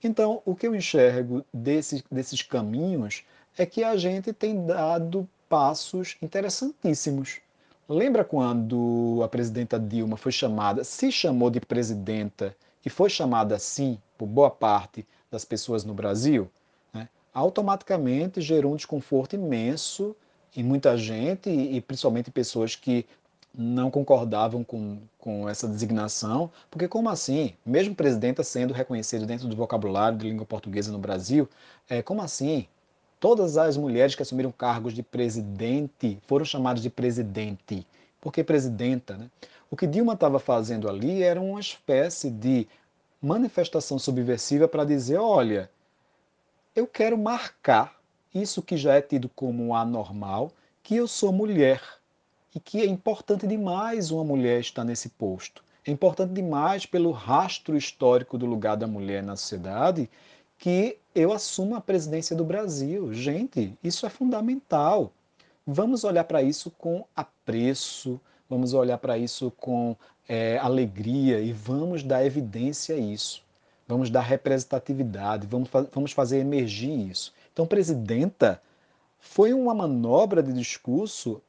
Então, 0.02 0.42
o 0.44 0.54
que 0.54 0.66
eu 0.66 0.74
enxergo 0.74 1.44
desse, 1.54 2.04
desses 2.10 2.42
caminhos 2.42 3.24
é 3.56 3.64
que 3.64 3.82
a 3.84 3.96
gente 3.96 4.32
tem 4.32 4.66
dado 4.66 5.28
passos 5.48 6.16
interessantíssimos. 6.20 7.40
Lembra 7.88 8.24
quando 8.24 9.20
a 9.24 9.28
presidenta 9.28 9.78
Dilma 9.78 10.16
foi 10.16 10.30
chamada, 10.30 10.84
se 10.84 11.10
chamou 11.10 11.50
de 11.50 11.60
presidenta 11.60 12.54
e 12.84 12.90
foi 12.90 13.08
chamada 13.08 13.56
assim 13.56 13.98
por 14.16 14.26
boa 14.26 14.50
parte 14.50 15.06
das 15.30 15.44
pessoas 15.44 15.84
no 15.84 15.94
Brasil? 15.94 16.50
Né? 16.92 17.08
Automaticamente 17.32 18.40
gerou 18.40 18.72
um 18.72 18.76
desconforto 18.76 19.34
imenso 19.34 20.14
e 20.58 20.62
muita 20.64 20.96
gente, 20.96 21.48
e 21.48 21.80
principalmente 21.80 22.32
pessoas 22.32 22.74
que 22.74 23.06
não 23.54 23.92
concordavam 23.92 24.64
com, 24.64 24.98
com 25.16 25.48
essa 25.48 25.68
designação, 25.68 26.50
porque 26.68 26.88
como 26.88 27.08
assim, 27.08 27.54
mesmo 27.64 27.94
presidenta 27.94 28.42
sendo 28.42 28.74
reconhecido 28.74 29.24
dentro 29.24 29.46
do 29.46 29.54
vocabulário 29.54 30.18
de 30.18 30.28
língua 30.28 30.44
portuguesa 30.44 30.90
no 30.90 30.98
Brasil, 30.98 31.48
é, 31.88 32.02
como 32.02 32.22
assim? 32.22 32.66
Todas 33.20 33.56
as 33.56 33.76
mulheres 33.76 34.16
que 34.16 34.22
assumiram 34.22 34.50
cargos 34.50 34.94
de 34.94 35.02
presidente 35.02 36.18
foram 36.26 36.44
chamadas 36.44 36.82
de 36.82 36.90
presidente. 36.90 37.86
Por 38.20 38.32
que 38.32 38.42
presidenta? 38.42 39.16
Né? 39.16 39.30
O 39.70 39.76
que 39.76 39.86
Dilma 39.86 40.14
estava 40.14 40.40
fazendo 40.40 40.88
ali 40.88 41.22
era 41.22 41.40
uma 41.40 41.60
espécie 41.60 42.30
de 42.30 42.66
manifestação 43.22 43.96
subversiva 43.96 44.66
para 44.66 44.84
dizer, 44.84 45.18
olha, 45.18 45.70
eu 46.74 46.84
quero 46.84 47.16
marcar 47.16 47.97
isso 48.34 48.62
que 48.62 48.76
já 48.76 48.94
é 48.94 49.02
tido 49.02 49.28
como 49.28 49.74
anormal, 49.74 50.52
que 50.82 50.96
eu 50.96 51.06
sou 51.06 51.32
mulher 51.32 51.82
e 52.54 52.60
que 52.60 52.80
é 52.80 52.86
importante 52.86 53.46
demais 53.46 54.10
uma 54.10 54.24
mulher 54.24 54.60
estar 54.60 54.84
nesse 54.84 55.10
posto. 55.10 55.62
É 55.86 55.90
importante 55.90 56.32
demais 56.32 56.84
pelo 56.84 57.10
rastro 57.10 57.76
histórico 57.76 58.36
do 58.36 58.46
lugar 58.46 58.76
da 58.76 58.86
mulher 58.86 59.22
na 59.22 59.36
sociedade 59.36 60.10
que 60.58 60.98
eu 61.14 61.32
assuma 61.32 61.78
a 61.78 61.80
presidência 61.80 62.34
do 62.34 62.44
Brasil. 62.44 63.14
Gente, 63.14 63.76
isso 63.82 64.04
é 64.04 64.10
fundamental. 64.10 65.12
Vamos 65.66 66.04
olhar 66.04 66.24
para 66.24 66.42
isso 66.42 66.70
com 66.72 67.04
apreço, 67.14 68.20
vamos 68.48 68.74
olhar 68.74 68.98
para 68.98 69.16
isso 69.16 69.52
com 69.52 69.96
é, 70.28 70.58
alegria 70.58 71.40
e 71.40 71.52
vamos 71.52 72.02
dar 72.02 72.24
evidência 72.24 72.94
a 72.94 72.98
isso. 72.98 73.42
Vamos 73.86 74.10
dar 74.10 74.20
representatividade, 74.20 75.46
vamos, 75.46 75.70
vamos 75.92 76.12
fazer 76.12 76.38
emergir 76.38 77.10
isso. 77.10 77.32
Então, 77.58 77.66
presidenta 77.66 78.62
foi 79.18 79.52
uma 79.52 79.74
manobra 79.74 80.40
de 80.44 80.52
discurso 80.52 81.42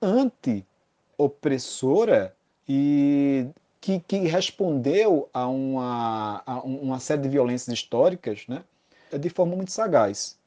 anti-opressora 0.00 2.32
e 2.68 3.48
que, 3.80 3.98
que, 3.98 4.18
respondeu 4.18 5.28
a 5.34 5.48
uma, 5.48 6.40
a 6.46 6.60
uma 6.60 7.00
série 7.00 7.22
de 7.22 7.28
violências 7.28 7.76
históricas 7.76 8.44
né, 8.46 8.62
de 9.18 9.28
forma 9.28 9.56
muito 9.56 9.72
sagaz. 9.72 10.38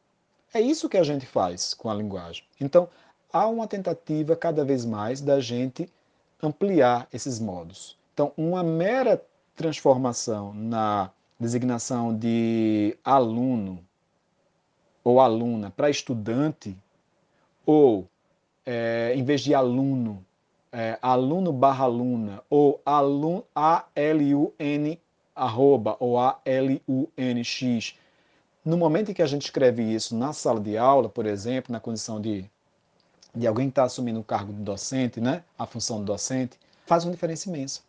É 0.53 0.61
isso 0.61 0.87
que 0.87 0.95
a 0.95 1.03
gente 1.03 1.25
faz 1.25 1.73
com 1.73 1.89
a 1.89 1.93
linguagem. 1.93 2.45
Então, 2.61 2.87
há 3.33 3.45
uma 3.45 3.67
tentativa 3.67 4.37
cada 4.37 4.63
vez 4.63 4.85
mais 4.85 5.19
da 5.19 5.41
gente 5.41 5.89
ampliar 6.41 7.09
esses 7.11 7.41
modos. 7.41 7.97
Então, 8.13 8.31
uma 8.37 8.63
mera 8.63 9.21
transformação 9.53 10.53
na 10.53 11.11
designação 11.37 12.17
de 12.17 12.97
aluno 13.03 13.85
ou 15.03 15.19
aluna 15.19 15.71
para 15.71 15.89
estudante, 15.89 16.75
ou 17.65 18.07
é, 18.65 19.13
em 19.15 19.23
vez 19.23 19.41
de 19.41 19.53
aluno, 19.53 20.23
é, 20.71 20.97
aluno 21.01 21.51
barra 21.51 21.85
aluna, 21.85 22.41
ou 22.49 22.81
alun, 22.85 23.41
A-L-U-N, 23.53 24.99
arroba, 25.35 25.97
ou 25.99 26.17
A-L-U-N-X. 26.17 27.95
No 28.63 28.77
momento 28.77 29.11
em 29.11 29.13
que 29.13 29.21
a 29.21 29.27
gente 29.27 29.43
escreve 29.43 29.83
isso 29.83 30.15
na 30.15 30.31
sala 30.31 30.59
de 30.59 30.77
aula, 30.77 31.09
por 31.09 31.25
exemplo, 31.25 31.71
na 31.71 31.79
condição 31.79 32.19
de, 32.21 32.49
de 33.35 33.45
alguém 33.45 33.67
que 33.67 33.71
está 33.71 33.83
assumindo 33.83 34.19
o 34.19 34.23
cargo 34.23 34.53
de 34.53 34.61
docente, 34.61 35.19
né, 35.19 35.43
a 35.59 35.65
função 35.65 35.99
de 35.99 36.05
docente, 36.05 36.57
faz 36.85 37.03
uma 37.03 37.11
diferença 37.11 37.49
imensa. 37.49 37.81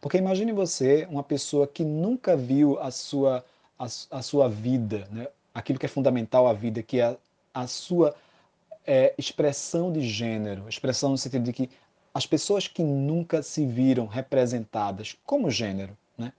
Porque 0.00 0.16
imagine 0.16 0.52
você, 0.52 1.06
uma 1.10 1.22
pessoa 1.22 1.66
que 1.66 1.84
nunca 1.84 2.36
viu 2.36 2.78
a 2.80 2.90
sua, 2.90 3.44
a, 3.78 3.84
a 3.84 4.22
sua 4.22 4.48
vida, 4.48 5.06
né, 5.12 5.28
aquilo 5.54 5.78
que 5.78 5.86
é 5.86 5.88
fundamental 5.88 6.46
à 6.46 6.52
vida, 6.52 6.82
que 6.82 7.00
é 7.00 7.16
a, 7.52 7.66
sua 7.66 8.14
é, 8.86 9.14
expressão 9.18 9.92
de 9.92 10.00
gênero, 10.00 10.68
expressão 10.68 11.10
no 11.10 11.18
sentido 11.18 11.44
de 11.44 11.52
que 11.52 11.70
as 12.14 12.26
pessoas 12.26 12.68
que 12.68 12.82
nunca 12.82 13.42
se 13.42 13.66
viram 13.66 14.06
representadas 14.06 15.16
como 15.24 15.50
gênero, 15.50 15.96
né, 16.16 16.32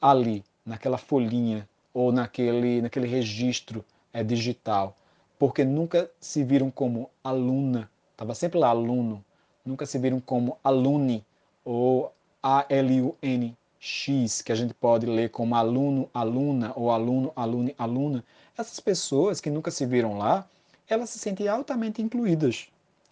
ali, 0.00 0.44
naquela 0.64 0.98
folhinha 0.98 1.68
ou 1.92 2.12
naquele, 2.12 2.82
naquele 2.82 3.06
registro 3.06 3.84
é, 4.12 4.22
digital, 4.22 4.96
porque 5.38 5.64
nunca 5.64 6.10
se 6.20 6.42
viram 6.42 6.70
como 6.70 7.10
aluna, 7.22 7.90
estava 8.12 8.34
sempre 8.34 8.58
lá 8.58 8.68
aluno, 8.68 9.24
nunca 9.64 9.86
se 9.86 9.98
viram 9.98 10.20
como 10.20 10.58
alune 10.62 11.24
ou 11.64 12.12
A-L-U-N 12.42 13.56
X, 13.86 14.40
que 14.40 14.50
a 14.50 14.54
gente 14.54 14.72
pode 14.72 15.04
ler 15.04 15.28
como 15.28 15.54
aluno, 15.54 16.08
aluna 16.14 16.72
ou 16.74 16.90
aluno, 16.90 17.30
alune, 17.36 17.74
aluna, 17.76 18.24
essas 18.56 18.80
pessoas 18.80 19.40
que 19.40 19.50
nunca 19.50 19.70
se 19.70 19.84
viram 19.84 20.18
lá, 20.18 20.46
elas 20.88 21.10
se 21.10 21.18
sentem 21.18 21.48
altamente 21.48 22.00
incluídas. 22.02 22.68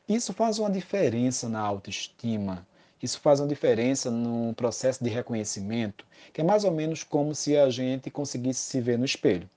Isso 0.09 0.33
faz 0.33 0.59
uma 0.59 0.71
diferença 0.71 1.49
na 1.49 1.61
autoestima, 1.61 2.67
isso 3.03 3.21
faz 3.21 3.41
uma 3.41 3.49
diferença 3.49 4.11
no 4.11 4.55
processo 4.55 5.03
de 5.03 5.11
reconhecimento, 5.11 6.05
que 6.33 6.41
é 6.41 6.45
mais 6.45 6.65
ou 6.65 6.71
menos 6.71 7.03
como 7.03 7.35
se 7.35 7.57
a 7.57 7.69
gente 7.71 8.11
conseguisse 8.11 8.61
se 8.61 8.81
ver 8.81 8.99
no 8.99 9.05
espelho. 9.05 9.49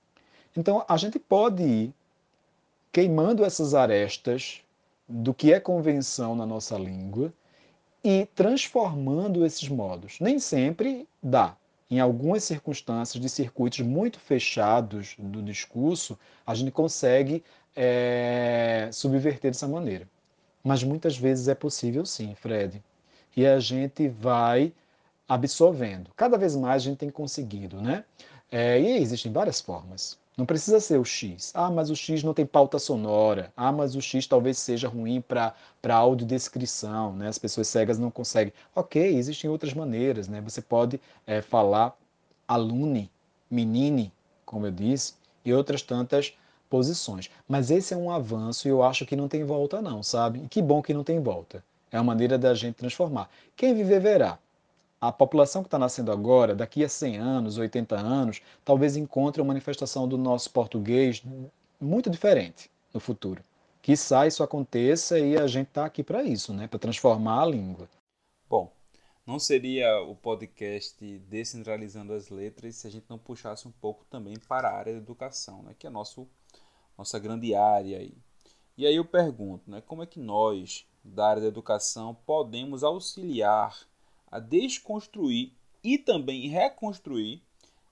Então, 0.56 0.84
a 0.88 0.96
gente 0.96 1.18
pode 1.18 1.62
ir 1.62 1.94
queimando 2.90 3.44
essas 3.44 3.74
arestas 3.74 4.62
do 5.08 5.34
que 5.34 5.52
é 5.52 5.60
convenção 5.60 6.34
na 6.34 6.46
nossa 6.46 6.76
língua 6.76 7.32
e 8.02 8.26
transformando 8.34 9.44
esses 9.44 9.68
modos. 9.68 10.18
Nem 10.20 10.38
sempre 10.38 11.06
dá. 11.22 11.56
Em 11.88 12.00
algumas 12.00 12.42
circunstâncias 12.42 13.22
de 13.22 13.28
circuitos 13.28 13.80
muito 13.80 14.18
fechados 14.18 15.14
do 15.18 15.42
discurso, 15.42 16.18
a 16.44 16.54
gente 16.54 16.70
consegue 16.72 17.44
é, 17.76 18.88
subverter 18.92 19.52
dessa 19.52 19.68
maneira. 19.68 20.08
Mas 20.64 20.82
muitas 20.82 21.16
vezes 21.16 21.46
é 21.46 21.54
possível 21.54 22.04
sim, 22.04 22.34
Fred. 22.34 22.82
E 23.36 23.46
a 23.46 23.60
gente 23.60 24.08
vai 24.08 24.72
absorvendo. 25.28 26.10
Cada 26.16 26.36
vez 26.36 26.56
mais 26.56 26.82
a 26.82 26.84
gente 26.86 26.98
tem 26.98 27.10
conseguido, 27.10 27.80
né? 27.80 28.04
É, 28.50 28.80
e 28.80 28.96
existem 28.96 29.30
várias 29.30 29.60
formas. 29.60 30.18
Não 30.36 30.44
precisa 30.44 30.78
ser 30.80 30.98
o 30.98 31.04
X. 31.04 31.50
Ah, 31.54 31.70
mas 31.70 31.88
o 31.88 31.96
X 31.96 32.22
não 32.22 32.34
tem 32.34 32.44
pauta 32.44 32.78
sonora. 32.78 33.50
Ah, 33.56 33.72
mas 33.72 33.96
o 33.96 34.02
X 34.02 34.26
talvez 34.26 34.58
seja 34.58 34.86
ruim 34.86 35.20
para 35.22 35.54
audiodescrição, 35.88 37.14
né? 37.16 37.28
As 37.28 37.38
pessoas 37.38 37.68
cegas 37.68 37.98
não 37.98 38.10
conseguem. 38.10 38.52
Ok, 38.74 39.02
existem 39.16 39.48
outras 39.48 39.72
maneiras, 39.72 40.28
né? 40.28 40.42
Você 40.42 40.60
pode 40.60 41.00
é, 41.26 41.40
falar 41.40 41.96
alune, 42.46 43.10
menine, 43.50 44.12
como 44.44 44.66
eu 44.66 44.70
disse, 44.70 45.14
e 45.42 45.54
outras 45.54 45.80
tantas 45.80 46.34
posições. 46.68 47.30
Mas 47.48 47.70
esse 47.70 47.94
é 47.94 47.96
um 47.96 48.10
avanço 48.10 48.68
e 48.68 48.70
eu 48.70 48.82
acho 48.82 49.06
que 49.06 49.16
não 49.16 49.28
tem 49.28 49.42
volta 49.42 49.80
não, 49.80 50.02
sabe? 50.02 50.40
E 50.44 50.48
que 50.48 50.60
bom 50.60 50.82
que 50.82 50.92
não 50.92 51.02
tem 51.02 51.18
volta. 51.18 51.64
É 51.90 51.98
uma 51.98 52.04
maneira 52.12 52.36
da 52.36 52.52
gente 52.52 52.74
transformar. 52.74 53.30
Quem 53.56 53.72
viver 53.74 54.00
verá 54.00 54.38
a 55.00 55.12
população 55.12 55.62
que 55.62 55.66
está 55.66 55.78
nascendo 55.78 56.10
agora, 56.10 56.54
daqui 56.54 56.82
a 56.82 56.88
100 56.88 57.18
anos, 57.18 57.58
80 57.58 57.96
anos, 57.96 58.40
talvez 58.64 58.96
encontre 58.96 59.42
uma 59.42 59.48
manifestação 59.48 60.08
do 60.08 60.16
nosso 60.16 60.50
português 60.50 61.22
muito 61.80 62.08
diferente 62.08 62.70
no 62.92 63.00
futuro. 63.00 63.42
Quizá 63.82 64.26
isso 64.26 64.42
aconteça 64.42 65.18
e 65.18 65.36
a 65.36 65.46
gente 65.46 65.68
está 65.68 65.84
aqui 65.84 66.02
para 66.02 66.22
isso, 66.22 66.52
né? 66.52 66.66
para 66.66 66.78
transformar 66.78 67.42
a 67.42 67.46
língua. 67.46 67.88
Bom, 68.48 68.72
não 69.26 69.38
seria 69.38 70.00
o 70.00 70.16
podcast 70.16 71.18
Descentralizando 71.28 72.12
as 72.12 72.30
Letras 72.30 72.76
se 72.76 72.86
a 72.86 72.90
gente 72.90 73.06
não 73.08 73.18
puxasse 73.18 73.68
um 73.68 73.72
pouco 73.72 74.04
também 74.06 74.36
para 74.48 74.68
a 74.68 74.76
área 74.76 74.92
da 74.92 74.98
educação, 74.98 75.62
né? 75.62 75.74
que 75.78 75.86
é 75.86 75.90
a 75.90 75.92
nosso, 75.92 76.26
nossa 76.96 77.18
grande 77.18 77.54
área 77.54 77.98
aí. 77.98 78.16
E 78.76 78.86
aí 78.86 78.96
eu 78.96 79.04
pergunto, 79.04 79.70
né? 79.70 79.82
como 79.82 80.02
é 80.02 80.06
que 80.06 80.18
nós, 80.18 80.86
da 81.04 81.28
área 81.28 81.42
da 81.42 81.48
educação, 81.48 82.16
podemos 82.26 82.82
auxiliar 82.82 83.86
a 84.30 84.38
desconstruir 84.38 85.52
e 85.82 85.98
também 85.98 86.48
reconstruir 86.48 87.42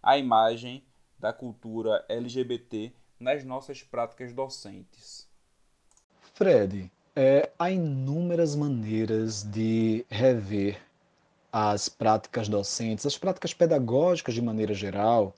a 0.03 0.18
imagem 0.18 0.83
da 1.18 1.33
cultura 1.33 2.05
LGBT 2.09 2.92
nas 3.18 3.44
nossas 3.44 3.83
práticas 3.83 4.33
docentes. 4.33 5.29
Fred, 6.35 6.90
é, 7.14 7.51
há 7.59 7.70
inúmeras 7.70 8.57
maneiras 8.57 9.42
de 9.42 10.05
rever 10.11 10.81
as 11.53 11.88
práticas 11.88 12.49
docentes, 12.49 13.07
as 13.07 13.16
práticas 13.16 13.55
pedagógicas 13.55 14.35
de 14.35 14.42
maneira 14.42 14.75
geral, 14.75 15.33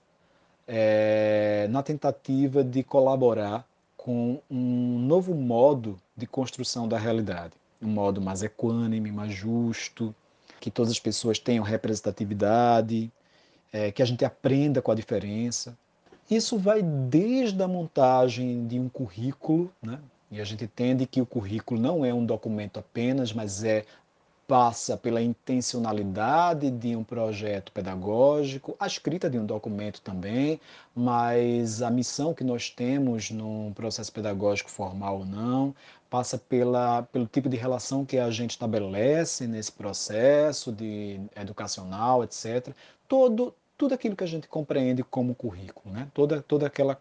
é, 0.67 1.69
na 1.71 1.83
tentativa 1.83 2.65
de 2.65 2.83
colaborar 2.83 3.69
com 3.97 4.41
um 4.51 4.99
novo 4.99 5.35
modo 5.35 6.01
de 6.17 6.27
construção 6.27 6.89
da 6.89 6.99
realidade, 6.99 7.53
um 7.83 7.89
modo 7.89 8.21
mais 8.21 8.43
equânime, 8.43 9.13
mais 9.13 9.33
justo, 9.33 10.15
que 10.61 10.71
todas 10.71 10.92
as 10.92 11.01
pessoas 11.01 11.38
tenham 11.38 11.64
representatividade, 11.64 13.11
é, 13.73 13.90
que 13.90 14.03
a 14.03 14.07
gente 14.07 14.25
aprenda 14.25 14.81
com 14.81 14.90
a 14.90 14.95
diferença. 14.95 15.77
Isso 16.31 16.59
vai 16.59 16.83
desde 16.83 17.62
a 17.62 17.69
montagem 17.69 18.66
de 18.66 18.81
um 18.81 18.88
currículo, 18.88 19.71
né? 19.83 19.99
e 20.31 20.40
a 20.40 20.45
gente 20.45 20.64
entende 20.64 21.07
que 21.07 21.21
o 21.21 21.27
currículo 21.27 21.81
não 21.81 22.05
é 22.05 22.12
um 22.12 22.25
documento 22.25 22.81
apenas, 22.81 23.33
mas 23.33 23.62
é 23.62 23.85
passa 24.47 24.97
pela 24.97 25.21
intencionalidade 25.21 26.71
de 26.71 26.95
um 26.95 27.03
projeto 27.03 27.73
pedagógico, 27.73 28.77
a 28.79 28.87
escrita 28.87 29.29
de 29.29 29.38
um 29.38 29.45
documento 29.45 30.01
também, 30.01 30.61
mas 30.95 31.83
a 31.83 31.90
missão 31.90 32.33
que 32.33 32.45
nós 32.45 32.71
temos 32.71 33.31
num 33.31 33.73
processo 33.73 34.12
pedagógico 34.12 34.71
formal 34.71 35.19
ou 35.19 35.27
não, 35.27 35.75
passa 36.11 36.38
pela, 36.38 37.03
pelo 37.05 37.27
tipo 37.27 37.49
de 37.49 37.57
relação 37.57 38.05
que 38.05 38.19
a 38.19 38.31
gente 38.31 38.53
estabelece 38.53 39.47
nesse 39.47 39.73
processo 39.73 40.73
de 40.73 41.21
educacional, 41.35 42.25
etc. 42.25 42.75
Todo, 43.09 43.55
tudo 43.77 43.95
aquilo 43.95 44.16
que 44.16 44.25
a 44.25 44.29
gente 44.29 44.49
compreende 44.49 45.03
como 45.03 45.35
currículo, 45.35 45.95
né? 45.95 46.09
toda, 46.14 46.42
toda 46.42 46.66
aquela 46.66 47.01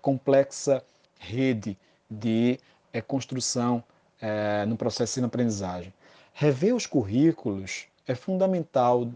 complexa 0.00 0.82
rede 1.18 1.76
de 2.10 2.58
é, 2.92 3.00
construção 3.00 3.82
é, 4.20 4.64
no 4.66 4.76
processo 4.76 5.20
de 5.20 5.26
aprendizagem. 5.26 5.92
Rever 6.32 6.74
os 6.74 6.86
currículos 6.86 7.86
é 8.06 8.14
fundamental 8.14 9.08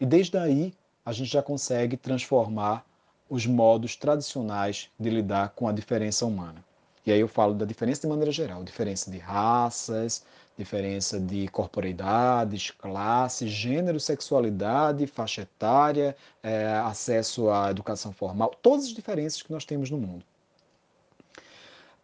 e 0.00 0.06
desde 0.06 0.36
aí 0.38 0.74
a 1.04 1.12
gente 1.12 1.30
já 1.30 1.42
consegue 1.42 1.96
transformar 1.96 2.84
os 3.28 3.46
modos 3.46 3.96
tradicionais 3.96 4.90
de 4.98 5.10
lidar 5.10 5.50
com 5.50 5.66
a 5.66 5.72
diferença 5.72 6.26
humana. 6.26 6.62
E 7.04 7.10
aí 7.10 7.20
eu 7.20 7.28
falo 7.28 7.54
da 7.54 7.64
diferença 7.64 8.02
de 8.02 8.06
maneira 8.06 8.30
geral, 8.30 8.62
diferença 8.62 9.10
de 9.10 9.18
raças, 9.18 10.24
diferença 10.56 11.18
de 11.18 11.48
corporeidades, 11.48 12.70
classe, 12.70 13.48
gênero, 13.48 13.98
sexualidade, 13.98 15.06
faixa 15.06 15.42
etária, 15.42 16.16
é, 16.42 16.66
acesso 16.84 17.50
à 17.50 17.70
educação 17.70 18.12
formal, 18.12 18.54
todas 18.62 18.86
as 18.86 18.92
diferenças 18.92 19.42
que 19.42 19.52
nós 19.52 19.64
temos 19.64 19.90
no 19.90 19.98
mundo. 19.98 20.24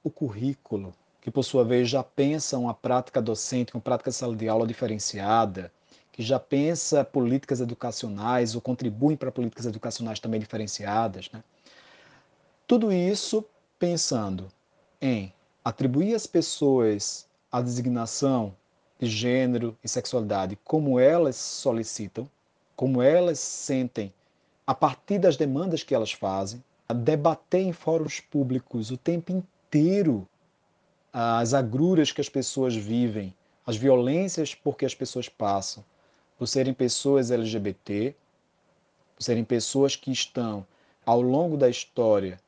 O 0.02 0.10
currículo 0.10 0.92
que 1.20 1.30
por 1.30 1.42
sua 1.42 1.64
vez 1.64 1.88
já 1.88 2.02
pensa 2.02 2.56
uma 2.56 2.72
prática 2.72 3.20
docente, 3.20 3.74
uma 3.74 3.82
prática 3.82 4.10
de 4.10 4.16
sala 4.16 4.34
de 4.34 4.48
aula 4.48 4.66
diferenciada, 4.66 5.70
que 6.10 6.22
já 6.22 6.40
pensa 6.40 7.04
políticas 7.04 7.60
educacionais 7.60 8.54
ou 8.54 8.60
contribuem 8.60 9.16
para 9.16 9.30
políticas 9.30 9.66
educacionais 9.66 10.18
também 10.18 10.40
diferenciadas. 10.40 11.30
Né? 11.30 11.42
Tudo 12.66 12.92
isso 12.92 13.44
pensando 13.78 14.50
em 15.00 15.32
atribuir 15.64 16.14
às 16.14 16.26
pessoas 16.26 17.26
a 17.50 17.60
designação 17.60 18.54
de 18.98 19.06
gênero 19.06 19.76
e 19.82 19.88
sexualidade 19.88 20.58
como 20.64 20.98
elas 20.98 21.36
solicitam, 21.36 22.28
como 22.74 23.00
elas 23.00 23.38
sentem 23.38 24.12
a 24.66 24.74
partir 24.74 25.18
das 25.18 25.36
demandas 25.36 25.82
que 25.82 25.94
elas 25.94 26.12
fazem, 26.12 26.62
a 26.88 26.92
debater 26.92 27.62
em 27.62 27.72
fóruns 27.72 28.20
públicos 28.20 28.90
o 28.90 28.96
tempo 28.96 29.32
inteiro 29.32 30.28
as 31.12 31.54
agruras 31.54 32.12
que 32.12 32.20
as 32.20 32.28
pessoas 32.28 32.76
vivem, 32.76 33.34
as 33.66 33.76
violências 33.76 34.54
por 34.54 34.76
que 34.76 34.84
as 34.84 34.94
pessoas 34.94 35.28
passam, 35.28 35.84
por 36.38 36.46
serem 36.46 36.72
pessoas 36.74 37.30
LGBT, 37.30 38.14
por 39.16 39.22
serem 39.22 39.44
pessoas 39.44 39.96
que 39.96 40.12
estão, 40.12 40.66
ao 41.04 41.20
longo 41.20 41.56
da 41.56 41.68
história, 41.68 42.38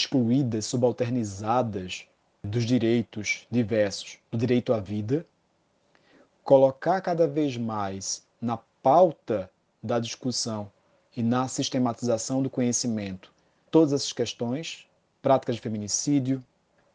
excluídas, 0.00 0.66
subalternizadas 0.66 2.06
dos 2.42 2.64
direitos 2.64 3.46
diversos, 3.50 4.18
do 4.30 4.38
direito 4.38 4.72
à 4.72 4.80
vida, 4.80 5.26
colocar 6.44 7.00
cada 7.00 7.26
vez 7.26 7.56
mais 7.56 8.24
na 8.40 8.56
pauta 8.56 9.50
da 9.82 9.98
discussão 9.98 10.70
e 11.16 11.22
na 11.22 11.48
sistematização 11.48 12.42
do 12.42 12.50
conhecimento 12.50 13.34
todas 13.70 13.92
essas 13.92 14.12
questões, 14.12 14.86
práticas 15.20 15.56
de 15.56 15.60
feminicídio, 15.60 16.42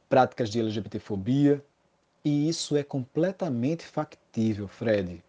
práticas 0.09 0.49
de 0.49 0.59
LGBTfobia, 0.59 1.63
e 2.23 2.49
isso 2.49 2.75
é 2.75 2.83
completamente 2.83 3.85
factível, 3.85 4.67
Fred. 4.67 5.23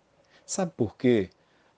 Sabe 0.46 0.72
por 0.76 0.96
quê? 0.96 1.30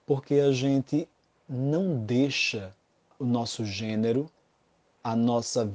Porque 0.07 0.35
a 0.35 0.53
gente 0.53 1.09
não 1.49 1.97
deixa 2.05 2.75
o 3.19 3.25
nosso 3.25 3.65
gênero, 3.65 4.31
a 5.05 5.15
nossa, 5.15 5.71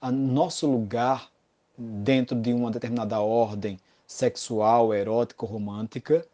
a 0.00 0.10
nosso 0.10 0.66
lugar 0.66 1.30
dentro 1.78 2.34
de 2.34 2.52
uma 2.52 2.72
determinada 2.72 3.20
ordem 3.20 3.78
sexual, 4.04 4.92
erótica 4.92 5.46
romântica, 5.46 6.26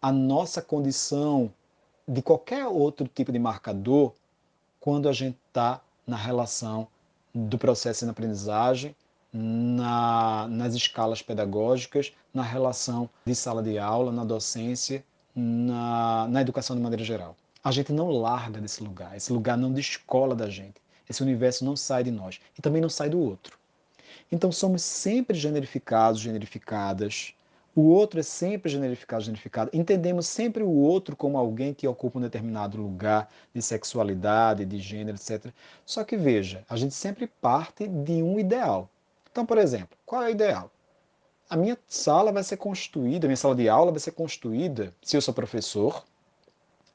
a 0.00 0.10
nossa 0.10 0.62
condição 0.62 1.52
de 2.06 2.22
qualquer 2.22 2.66
outro 2.66 3.06
tipo 3.06 3.30
de 3.30 3.38
marcador 3.38 4.14
quando 4.80 5.08
a 5.08 5.12
gente 5.12 5.36
está 5.48 5.82
na 6.06 6.16
relação 6.16 6.88
do 7.34 7.58
processo 7.58 8.06
de 8.06 8.10
aprendizagem 8.10 8.96
na, 9.30 10.48
nas 10.48 10.74
escalas 10.74 11.20
pedagógicas, 11.20 12.12
na 12.32 12.42
relação 12.42 13.10
de 13.26 13.34
sala 13.34 13.62
de 13.62 13.78
aula, 13.78 14.10
na 14.10 14.24
docência, 14.24 15.04
na, 15.34 16.26
na 16.28 16.40
educação 16.40 16.74
de 16.74 16.80
maneira 16.80 17.04
geral. 17.04 17.36
A 17.62 17.70
gente 17.70 17.92
não 17.92 18.10
larga 18.10 18.60
desse 18.60 18.82
lugar, 18.82 19.16
esse 19.16 19.32
lugar 19.32 19.58
não 19.58 19.72
descola 19.72 20.34
da 20.34 20.48
gente, 20.48 20.80
esse 21.08 21.22
universo 21.22 21.64
não 21.64 21.76
sai 21.76 22.04
de 22.04 22.10
nós 22.10 22.40
e 22.58 22.62
também 22.62 22.82
não 22.82 22.88
sai 22.88 23.08
do 23.08 23.18
outro. 23.18 23.58
Então 24.30 24.52
somos 24.52 24.82
sempre 24.82 25.36
generificados, 25.36 26.20
generificadas. 26.20 27.34
O 27.74 27.82
outro 27.82 28.18
é 28.18 28.22
sempre 28.22 28.70
generificado, 28.70 29.22
generificado. 29.22 29.70
Entendemos 29.72 30.26
sempre 30.26 30.62
o 30.62 30.70
outro 30.70 31.16
como 31.16 31.38
alguém 31.38 31.72
que 31.72 31.86
ocupa 31.86 32.18
um 32.18 32.22
determinado 32.22 32.76
lugar 32.76 33.28
de 33.54 33.62
sexualidade, 33.62 34.64
de 34.64 34.78
gênero, 34.80 35.16
etc. 35.16 35.52
Só 35.86 36.02
que 36.02 36.16
veja, 36.16 36.64
a 36.68 36.76
gente 36.76 36.94
sempre 36.94 37.26
parte 37.26 37.86
de 37.86 38.22
um 38.22 38.38
ideal. 38.38 38.90
Então, 39.30 39.46
por 39.46 39.58
exemplo, 39.58 39.96
qual 40.04 40.24
é 40.24 40.26
o 40.26 40.30
ideal? 40.30 40.70
A 41.48 41.56
minha 41.56 41.78
sala 41.86 42.32
vai 42.32 42.42
ser 42.42 42.56
construída, 42.56 43.26
a 43.26 43.28
minha 43.28 43.36
sala 43.36 43.54
de 43.54 43.68
aula 43.68 43.90
vai 43.92 44.00
ser 44.00 44.10
construída, 44.10 44.92
se 45.00 45.16
eu 45.16 45.22
sou 45.22 45.32
professor, 45.32 46.04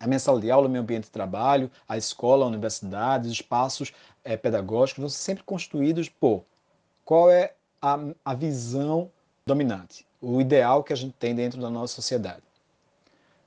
a 0.03 0.07
minha 0.07 0.19
sala 0.19 0.41
de 0.41 0.51
aula, 0.51 0.67
o 0.67 0.69
meu 0.69 0.81
ambiente 0.81 1.05
de 1.05 1.11
trabalho, 1.11 1.71
a 1.87 1.97
escola, 1.97 2.43
a 2.43 2.49
universidade, 2.49 3.25
os 3.25 3.31
espaços 3.31 3.93
é, 4.21 4.35
pedagógicos 4.35 4.99
vão 4.99 5.09
ser 5.09 5.19
sempre 5.19 5.45
construídos 5.45 6.09
por 6.09 6.43
qual 7.05 7.31
é 7.31 7.53
a, 7.81 7.97
a 8.25 8.33
visão 8.33 9.09
dominante, 9.45 10.05
o 10.21 10.41
ideal 10.41 10.83
que 10.83 10.91
a 10.91 10.95
gente 10.95 11.13
tem 11.13 11.33
dentro 11.33 11.61
da 11.61 11.69
nossa 11.69 11.95
sociedade. 11.95 12.43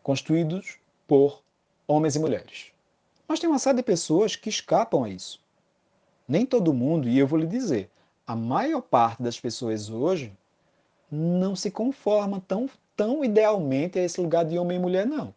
Construídos 0.02 0.78
por 1.06 1.42
homens 1.86 2.16
e 2.16 2.20
mulheres. 2.20 2.72
Mas 3.28 3.38
tem 3.38 3.50
uma 3.50 3.58
série 3.58 3.76
de 3.76 3.82
pessoas 3.82 4.34
que 4.34 4.48
escapam 4.48 5.04
a 5.04 5.10
isso. 5.10 5.38
Nem 6.26 6.46
todo 6.46 6.72
mundo, 6.72 7.06
e 7.06 7.18
eu 7.18 7.26
vou 7.26 7.38
lhe 7.38 7.46
dizer, 7.46 7.90
a 8.26 8.34
maior 8.34 8.80
parte 8.80 9.22
das 9.22 9.38
pessoas 9.38 9.90
hoje 9.90 10.32
não 11.10 11.54
se 11.54 11.70
conforma 11.70 12.42
tão, 12.48 12.66
tão 12.96 13.22
idealmente 13.22 13.98
a 13.98 14.02
esse 14.02 14.18
lugar 14.18 14.46
de 14.46 14.58
homem 14.58 14.78
e 14.78 14.80
mulher, 14.80 15.06
não. 15.06 15.34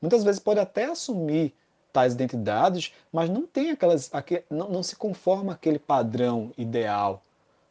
Muitas 0.00 0.22
vezes 0.24 0.40
pode 0.40 0.60
até 0.60 0.84
assumir 0.84 1.54
tais 1.92 2.14
identidades, 2.14 2.92
mas 3.12 3.30
não 3.30 3.46
tem 3.46 3.70
aquelas, 3.70 4.10
não, 4.50 4.68
não 4.68 4.82
se 4.82 4.96
conforma 4.96 5.54
aquele 5.54 5.78
padrão 5.78 6.52
ideal 6.58 7.22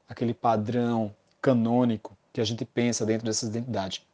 aquele 0.07 0.33
padrão 0.33 1.13
canônico 1.41 2.15
que 2.31 2.41
a 2.41 2.43
gente 2.43 2.65
pensa 2.65 3.05
dentro 3.05 3.25
dessas 3.25 3.49
identidades. 3.49 4.05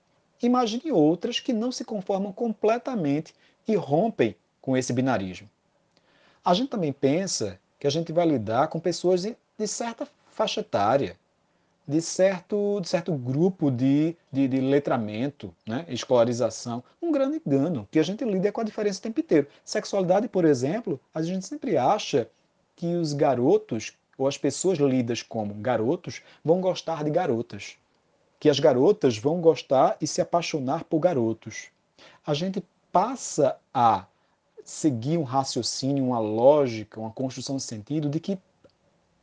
Imagine 0.41 0.91
outras 0.91 1.39
que 1.39 1.53
não 1.53 1.71
se 1.71 1.85
conformam 1.85 2.31
completamente 2.31 3.33
e 3.67 3.75
rompem 3.75 4.35
com 4.59 4.75
esse 4.75 4.91
binarismo. 4.91 5.49
A 6.43 6.53
gente 6.53 6.69
também 6.69 6.91
pensa 6.91 7.59
que 7.79 7.85
a 7.85 7.89
gente 7.89 8.11
vai 8.11 8.25
lidar 8.25 8.67
com 8.67 8.79
pessoas 8.79 9.21
de, 9.21 9.35
de 9.57 9.67
certa 9.67 10.07
faixa 10.31 10.61
etária, 10.61 11.17
de 11.91 12.01
certo, 12.01 12.79
de 12.79 12.87
certo 12.87 13.13
grupo 13.13 13.69
de, 13.69 14.15
de, 14.31 14.47
de, 14.47 14.61
letramento, 14.61 15.53
né? 15.67 15.85
escolarização. 15.89 16.81
Um 17.01 17.11
grande 17.11 17.41
engano, 17.45 17.85
que 17.91 17.99
a 17.99 18.03
gente 18.03 18.23
lida 18.23 18.49
com 18.49 18.61
a 18.61 18.63
diferença 18.63 18.99
o 18.99 19.01
tempo 19.01 19.19
inteiro. 19.19 19.47
Sexualidade, 19.65 20.29
por 20.29 20.45
exemplo, 20.45 20.97
a 21.13 21.21
gente 21.21 21.45
sempre 21.45 21.75
acha 21.75 22.29
que 22.77 22.95
os 22.95 23.11
garotos 23.11 23.93
ou 24.17 24.25
as 24.25 24.37
pessoas 24.37 24.77
lidas 24.77 25.21
como 25.21 25.53
garotos 25.55 26.21
vão 26.45 26.61
gostar 26.61 27.03
de 27.03 27.11
garotas, 27.11 27.75
que 28.39 28.49
as 28.49 28.57
garotas 28.57 29.17
vão 29.17 29.41
gostar 29.41 29.97
e 29.99 30.07
se 30.07 30.21
apaixonar 30.21 30.85
por 30.85 30.99
garotos. 30.99 31.67
A 32.25 32.33
gente 32.33 32.63
passa 32.89 33.57
a 33.73 34.05
seguir 34.63 35.17
um 35.17 35.23
raciocínio, 35.23 36.05
uma 36.05 36.19
lógica, 36.19 37.01
uma 37.01 37.11
construção 37.11 37.57
de 37.57 37.63
sentido 37.63 38.07
de 38.07 38.19
que, 38.21 38.39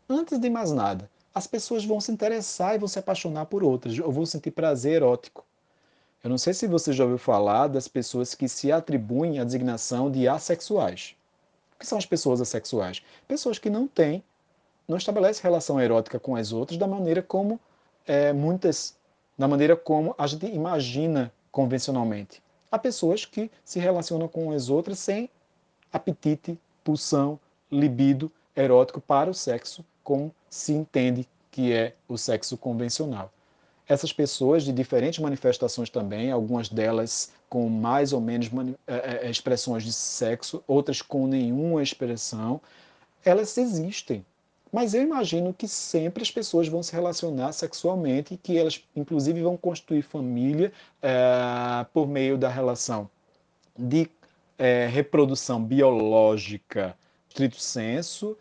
antes 0.07 0.39
de 0.39 0.51
mais 0.51 0.71
nada, 0.71 1.09
as 1.39 1.47
pessoas 1.47 1.85
vão 1.85 2.01
se 2.01 2.11
interessar 2.11 2.75
e 2.75 2.79
vão 2.79 2.89
se 2.89 2.99
apaixonar 2.99 3.47
por 3.47 3.63
outras, 3.63 3.97
ou 3.99 4.11
vão 4.11 4.27
sentir 4.27 4.51
prazer 4.51 4.95
erótico. 4.95 5.45
Eu 6.23 6.29
não 6.29 6.37
sei 6.37 6.53
se 6.53 6.67
você 6.67 6.93
já 6.93 7.05
ouviu 7.05 7.17
falar 7.17 7.69
das 7.69 7.87
pessoas 7.87 8.35
que 8.35 8.49
se 8.49 8.73
atribuem 8.73 9.39
a 9.39 9.45
designação 9.45 10.11
de 10.11 10.27
assexuais. 10.27 11.15
O 11.77 11.79
que 11.79 11.87
são 11.87 11.97
as 11.97 12.05
pessoas 12.05 12.41
assexuais? 12.41 13.05
Pessoas 13.29 13.57
que 13.57 13.71
não 13.71 13.87
têm 13.87 14.23
não 14.89 14.97
estabelece 14.97 15.41
relação 15.43 15.81
erótica 15.81 16.19
com 16.19 16.35
as 16.35 16.53
outras 16.53 16.77
da 16.77 16.89
maneira 16.89 17.23
como 17.23 17.61
é, 18.05 18.33
muitas, 18.33 18.97
da 19.39 19.47
maneira 19.47 19.77
como 19.77 20.15
a 20.19 20.27
gente 20.27 20.47
imagina 20.47 21.33
convencionalmente. 21.53 22.43
Há 22.69 22.79
pessoas 22.81 23.25
que 23.25 23.49
se 23.65 23.79
relacionam 23.79 24.27
com 24.27 24.51
as 24.51 24.69
outras 24.69 24.99
sem 24.99 25.31
apetite, 25.93 26.59
pulsão, 26.83 27.39
libido 27.71 28.31
erótico 28.57 29.01
para 29.01 29.31
o 29.31 29.35
sexo, 29.35 29.85
como 30.09 30.35
se 30.49 30.73
entende 30.73 31.29
que 31.51 31.71
é 31.71 31.93
o 32.09 32.17
sexo 32.17 32.57
convencional. 32.57 33.31
Essas 33.87 34.11
pessoas 34.11 34.63
de 34.63 34.73
diferentes 34.73 35.19
manifestações 35.19 35.91
também, 35.91 36.33
algumas 36.33 36.71
delas 36.71 37.31
com 37.47 37.69
mais 37.69 38.15
ou 38.15 38.21
menos 38.21 38.49
é, 38.87 39.27
é, 39.27 39.31
expressões 39.31 39.85
de 39.85 39.93
sexo, 39.93 40.65
outras 40.67 41.03
com 41.03 41.27
nenhuma 41.27 41.83
expressão, 41.83 42.59
elas 43.23 43.59
existem. 43.59 44.25
Mas 44.73 44.95
eu 44.95 45.03
imagino 45.03 45.53
que 45.53 45.69
sempre 45.69 46.23
as 46.23 46.31
pessoas 46.31 46.69
vão 46.69 46.83
se 46.83 46.95
relacionar 46.95 47.53
sexualmente 47.53 48.33
e 48.33 48.39
que 48.39 48.57
elas, 48.57 48.83
inclusive, 48.97 49.43
vão 49.43 49.59
construir 49.59 50.01
família 50.01 50.73
é, 51.03 51.85
por 51.93 52.09
meio 52.09 52.39
da 52.39 52.49
relação 52.49 53.11
de 53.79 54.11
é, 54.57 54.87
reprodução 54.87 55.63
biológica, 55.63 56.97
estrito 57.29 57.61
senso, 57.61 58.39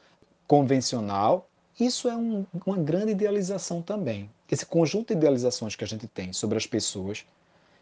convencional. 0.48 1.50
Isso 1.80 2.10
é 2.10 2.16
um, 2.16 2.44
uma 2.66 2.78
grande 2.78 3.12
idealização 3.12 3.84
também. 3.84 4.28
Esse 4.50 4.66
conjunto 4.66 5.10
de 5.10 5.14
idealizações 5.14 5.76
que 5.76 5.84
a 5.84 5.88
gente 5.88 6.08
tem 6.08 6.34
sobre 6.34 6.58
as 6.58 6.66
pessoas 6.66 7.24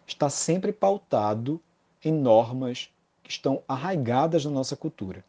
está 0.05 0.29
sempre 0.29 0.73
pautado 0.73 1.61
em 2.03 2.11
normas 2.11 2.89
que 3.23 3.31
estão 3.31 3.63
arraigadas 3.67 4.43
na 4.43 4.51
nossa 4.51 4.75
cultura. 4.75 5.23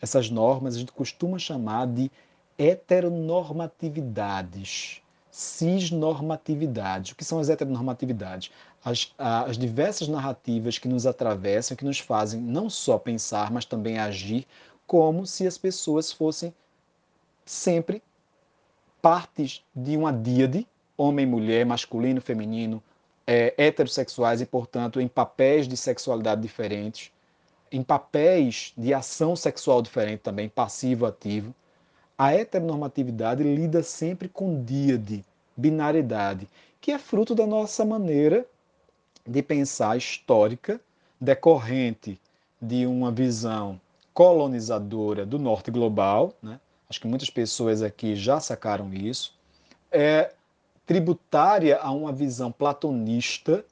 Essas 0.00 0.28
normas 0.28 0.74
a 0.74 0.78
gente 0.78 0.90
costuma 0.90 1.38
chamar 1.38 1.86
de 1.86 2.10
heteronormatividades, 2.58 5.00
cisnormatividades. 5.30 7.12
O 7.12 7.16
que 7.16 7.24
são 7.24 7.38
as 7.38 7.48
heteronormatividades? 7.48 8.50
As, 8.84 9.14
as 9.16 9.56
diversas 9.56 10.08
narrativas 10.08 10.78
que 10.78 10.88
nos 10.88 11.06
atravessam, 11.06 11.76
que 11.76 11.84
nos 11.84 12.00
fazem 12.00 12.40
não 12.40 12.68
só 12.68 12.98
pensar, 12.98 13.52
mas 13.52 13.64
também 13.64 13.98
agir 13.98 14.48
como 14.86 15.26
se 15.26 15.46
as 15.46 15.56
pessoas 15.56 16.10
fossem 16.10 16.52
sempre 17.50 18.00
partes 19.02 19.64
de 19.74 19.96
uma 19.96 20.12
díade, 20.12 20.66
homem, 20.96 21.26
mulher, 21.26 21.66
masculino, 21.66 22.20
feminino, 22.20 22.80
é, 23.26 23.52
heterossexuais 23.58 24.40
e, 24.40 24.46
portanto, 24.46 25.00
em 25.00 25.08
papéis 25.08 25.66
de 25.66 25.76
sexualidade 25.76 26.40
diferentes, 26.40 27.10
em 27.72 27.82
papéis 27.82 28.72
de 28.76 28.94
ação 28.94 29.34
sexual 29.34 29.82
diferente 29.82 30.20
também, 30.20 30.48
passivo-ativo. 30.48 31.52
A 32.16 32.32
heteronormatividade 32.32 33.42
lida 33.42 33.82
sempre 33.82 34.28
com 34.28 34.62
díade, 34.62 35.24
binariedade, 35.56 36.48
que 36.80 36.92
é 36.92 36.98
fruto 36.98 37.34
da 37.34 37.46
nossa 37.46 37.84
maneira 37.84 38.46
de 39.26 39.42
pensar 39.42 39.96
histórica, 39.96 40.80
decorrente 41.20 42.20
de 42.62 42.86
uma 42.86 43.10
visão 43.10 43.80
colonizadora 44.14 45.26
do 45.26 45.38
norte 45.38 45.70
global, 45.70 46.32
né? 46.42 46.60
Acho 46.90 47.00
que 47.00 47.06
muitas 47.06 47.30
pessoas 47.30 47.82
aqui 47.82 48.16
já 48.16 48.40
sacaram 48.40 48.92
isso, 48.92 49.38
é 49.92 50.34
tributária 50.84 51.78
a 51.78 51.92
uma 51.92 52.12
visão 52.12 52.50
platonista, 52.50 53.64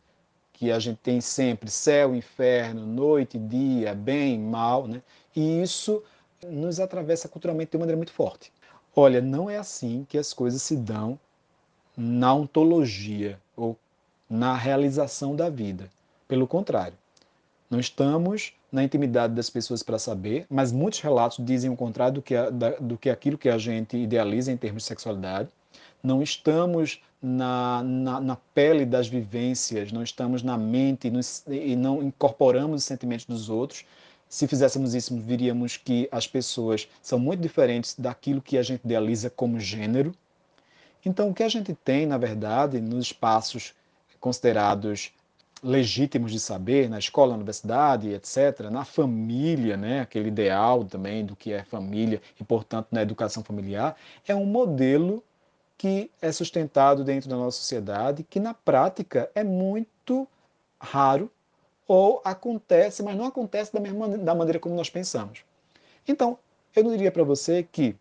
que 0.53 0.71
a 0.71 0.79
gente 0.79 0.99
tem 0.99 1.21
sempre 1.21 1.69
céu, 1.69 2.15
inferno, 2.15 2.87
noite, 2.87 3.37
dia, 3.37 3.93
bem, 3.93 4.39
mal, 4.39 4.87
né? 4.87 5.03
e 5.35 5.61
isso 5.63 6.03
nos 6.45 6.79
atravessa 6.79 7.29
culturalmente 7.29 7.73
de 7.73 7.77
uma 7.77 7.81
maneira 7.81 7.97
muito 7.97 8.13
forte. 8.13 8.53
Olha, 8.95 9.21
não 9.21 9.51
é 9.51 9.57
assim 9.57 10.07
que 10.09 10.17
as 10.17 10.33
coisas 10.33 10.63
se 10.63 10.77
dão 10.77 11.19
na 11.97 12.33
ontologia 12.33 13.41
ou 13.57 13.77
na 14.31 14.55
realização 14.55 15.35
da 15.35 15.49
vida. 15.49 15.91
Pelo 16.27 16.47
contrário, 16.47 16.97
não 17.69 17.81
estamos 17.81 18.53
na 18.71 18.85
intimidade 18.85 19.35
das 19.35 19.49
pessoas 19.49 19.83
para 19.83 19.99
saber, 19.99 20.47
mas 20.51 20.73
muitos 20.73 21.01
relatos 21.01 21.45
dizem 21.45 21.71
o 21.71 21.77
contrário 21.77 22.15
do 22.15 22.23
que, 22.23 22.37
a, 22.37 22.51
da, 22.51 22.71
do 22.73 22.99
que 22.99 23.09
aquilo 23.09 23.39
que 23.39 23.49
a 23.49 23.59
gente 23.59 23.97
idealiza 23.97 24.53
em 24.53 24.57
termos 24.57 24.83
de 24.83 24.89
sexualidade. 24.89 25.49
Não 26.03 26.23
estamos 26.23 27.01
na, 27.21 27.83
na, 27.83 28.21
na 28.21 28.37
pele 28.55 28.85
das 28.85 29.09
vivências, 29.09 29.91
não 29.91 30.03
estamos 30.03 30.43
na 30.43 30.57
mente 30.57 31.11
nos, 31.11 31.43
e 31.49 31.75
não 31.75 32.03
incorporamos 32.03 32.83
os 32.83 32.85
sentimentos 32.85 33.27
dos 33.27 33.49
outros, 33.49 33.85
se 34.29 34.47
fizéssemos 34.47 34.95
isso, 34.95 35.17
viríamos 35.19 35.79
que 35.79 36.07
as 36.13 36.27
pessoas 36.27 36.87
são 37.01 37.19
muito 37.19 37.41
diferentes 37.41 37.95
daquilo 37.99 38.43
que 38.43 38.59
a 38.59 38.63
gente 38.63 38.85
idealiza 38.85 39.31
como 39.31 39.59
gênero. 39.59 40.15
Então, 41.05 41.31
o 41.31 41.35
que 41.35 41.43
a 41.43 41.49
gente 41.49 41.73
tem, 41.73 42.07
na 42.07 42.19
verdade, 42.19 42.79
nos 42.81 43.07
espaços 43.07 43.73
considerados 44.21 45.11
legítimos 45.63 46.31
de 46.31 46.39
saber, 46.39 46.89
na 46.89 46.99
escola, 46.99 47.31
na 47.31 47.37
universidade, 47.37 48.11
etc., 48.11 48.71
na 48.71 48.85
família, 48.85 49.77
né, 49.77 50.01
aquele 50.01 50.29
ideal 50.29 50.85
também 50.85 51.25
do 51.25 51.35
que 51.35 51.53
é 51.53 51.65
família 51.65 52.23
e, 52.41 52.45
portanto, 52.45 52.89
na 52.91 53.03
educação 53.03 53.43
familiar, 53.43 53.97
é 54.27 54.35
um 54.35 54.45
modelo 54.45 55.23
que 55.77 56.11
é 56.21 56.31
sustentado 56.33 57.05
dentro 57.05 57.29
da 57.29 57.37
nossa 57.37 57.59
sociedade, 57.59 58.25
que 58.25 58.41
na 58.41 58.53
prática 58.53 59.31
é 59.35 59.45
muito 59.45 60.27
raro 60.81 61.31
ou 61.87 62.21
acontece, 62.25 63.03
mas 63.03 63.17
não 63.17 63.25
acontece 63.25 63.73
da 63.73 63.81
mesma 63.81 64.09
da 64.09 64.35
maneira 64.35 64.59
como 64.59 64.75
nós 64.75 64.91
pensamos. 64.91 65.45
Então, 66.07 66.39
eu 66.75 66.85
não 66.85 66.91
diria 66.91 67.11
para 67.11 67.25
você 67.25 67.63
que 67.63 67.97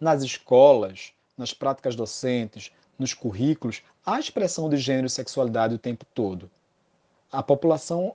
nas 0.00 0.22
escolas, 0.22 1.12
nas 1.36 1.52
práticas 1.52 1.96
docentes, 1.96 2.72
nos 2.98 3.14
currículos, 3.14 3.82
há 4.08 4.18
expressão 4.18 4.70
de 4.70 4.78
gênero 4.78 5.06
e 5.06 5.10
sexualidade 5.10 5.74
o 5.74 5.78
tempo 5.78 6.06
todo. 6.14 6.50
A 7.30 7.42
população 7.42 8.14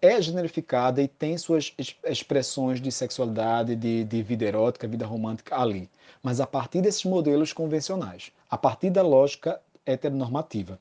é 0.00 0.20
generificada 0.20 1.02
e 1.02 1.06
tem 1.06 1.36
suas 1.36 1.74
expressões 2.04 2.80
de 2.80 2.90
sexualidade, 2.90 3.76
de, 3.76 4.04
de 4.04 4.22
vida 4.22 4.44
erótica, 4.44 4.88
vida 4.88 5.06
romântica 5.06 5.60
ali. 5.60 5.88
Mas 6.22 6.40
a 6.40 6.46
partir 6.46 6.80
desses 6.80 7.04
modelos 7.04 7.52
convencionais, 7.52 8.32
a 8.50 8.56
partir 8.56 8.90
da 8.90 9.02
lógica 9.02 9.60
heteronormativa, 9.84 10.78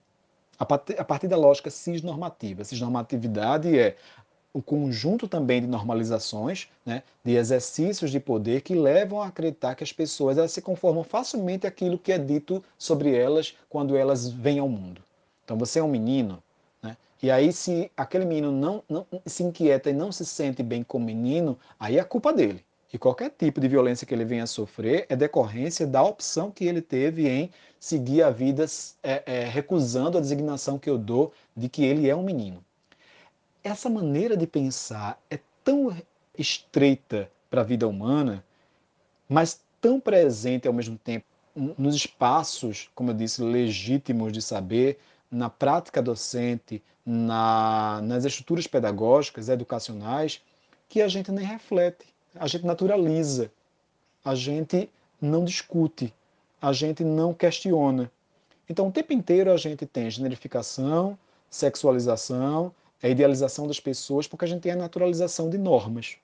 a 0.57 0.65
partir, 0.65 0.99
a 0.99 1.03
partir 1.03 1.27
da 1.27 1.35
lógica 1.35 1.69
cisnormativa. 1.69 2.63
Cisnormatividade 2.63 3.77
é 3.77 3.97
o 4.53 4.61
conjunto 4.61 5.27
também 5.27 5.61
de 5.61 5.67
normalizações, 5.67 6.67
né, 6.85 7.03
de 7.23 7.35
exercícios 7.35 8.11
de 8.11 8.19
poder 8.19 8.61
que 8.61 8.75
levam 8.75 9.21
a 9.21 9.27
acreditar 9.27 9.75
que 9.75 9.83
as 9.83 9.93
pessoas 9.93 10.37
elas 10.37 10.51
se 10.51 10.61
conformam 10.61 11.03
facilmente 11.03 11.65
àquilo 11.65 11.97
que 11.97 12.11
é 12.11 12.17
dito 12.17 12.63
sobre 12.77 13.15
elas 13.15 13.55
quando 13.69 13.95
elas 13.95 14.29
vêm 14.29 14.59
ao 14.59 14.67
mundo. 14.67 15.01
Então 15.43 15.57
você 15.57 15.79
é 15.79 15.83
um 15.83 15.87
menino, 15.87 16.43
né, 16.83 16.97
e 17.23 17.31
aí 17.31 17.53
se 17.53 17.89
aquele 17.95 18.25
menino 18.25 18.51
não, 18.51 18.83
não 18.89 19.05
se 19.25 19.43
inquieta 19.43 19.89
e 19.89 19.93
não 19.93 20.11
se 20.11 20.25
sente 20.25 20.61
bem 20.61 20.83
como 20.83 21.05
menino, 21.05 21.57
aí 21.79 21.97
é 21.97 22.03
culpa 22.03 22.33
dele. 22.33 22.63
E 22.93 22.97
qualquer 22.97 23.29
tipo 23.29 23.61
de 23.61 23.69
violência 23.69 24.05
que 24.05 24.13
ele 24.13 24.25
venha 24.25 24.43
a 24.43 24.47
sofrer 24.47 25.05
é 25.07 25.15
decorrência 25.15 25.87
da 25.87 26.03
opção 26.03 26.51
que 26.51 26.65
ele 26.65 26.81
teve 26.81 27.25
em 27.29 27.49
seguir 27.79 28.21
a 28.21 28.29
vida 28.29 28.65
é, 29.01 29.23
é, 29.25 29.45
recusando 29.45 30.17
a 30.17 30.21
designação 30.21 30.77
que 30.77 30.89
eu 30.89 30.97
dou 30.97 31.31
de 31.55 31.69
que 31.69 31.85
ele 31.85 32.09
é 32.09 32.15
um 32.15 32.21
menino 32.21 32.61
essa 33.63 33.89
maneira 33.89 34.35
de 34.35 34.47
pensar 34.47 35.21
é 35.29 35.39
tão 35.63 35.95
estreita 36.37 37.31
para 37.49 37.61
a 37.61 37.63
vida 37.65 37.87
humana, 37.87 38.43
mas 39.27 39.61
tão 39.79 39.99
presente 39.99 40.67
ao 40.67 40.73
mesmo 40.73 40.97
tempo 40.97 41.25
nos 41.55 41.95
espaços, 41.95 42.89
como 42.95 43.11
eu 43.11 43.13
disse, 43.13 43.41
legítimos 43.41 44.31
de 44.31 44.41
saber, 44.41 44.99
na 45.29 45.49
prática 45.49 46.01
docente, 46.01 46.81
na, 47.05 48.01
nas 48.03 48.25
estruturas 48.25 48.67
pedagógicas, 48.67 49.49
educacionais, 49.49 50.41
que 50.87 51.01
a 51.01 51.07
gente 51.07 51.31
nem 51.31 51.45
reflete, 51.45 52.05
a 52.35 52.47
gente 52.47 52.65
naturaliza, 52.65 53.51
a 54.23 54.35
gente 54.35 54.89
não 55.19 55.43
discute, 55.43 56.13
a 56.61 56.71
gente 56.73 57.03
não 57.03 57.33
questiona. 57.33 58.11
Então, 58.69 58.87
o 58.87 58.91
tempo 58.91 59.11
inteiro 59.13 59.51
a 59.51 59.57
gente 59.57 59.85
tem 59.85 60.09
generificação, 60.09 61.17
sexualização, 61.49 62.73
a 63.01 63.09
idealização 63.09 63.67
das 63.67 63.79
pessoas, 63.79 64.27
porque 64.27 64.45
a 64.45 64.47
gente 64.47 64.61
tem 64.61 64.71
a 64.71 64.75
naturalização 64.75 65.49
de 65.49 65.57
normas. 65.57 66.17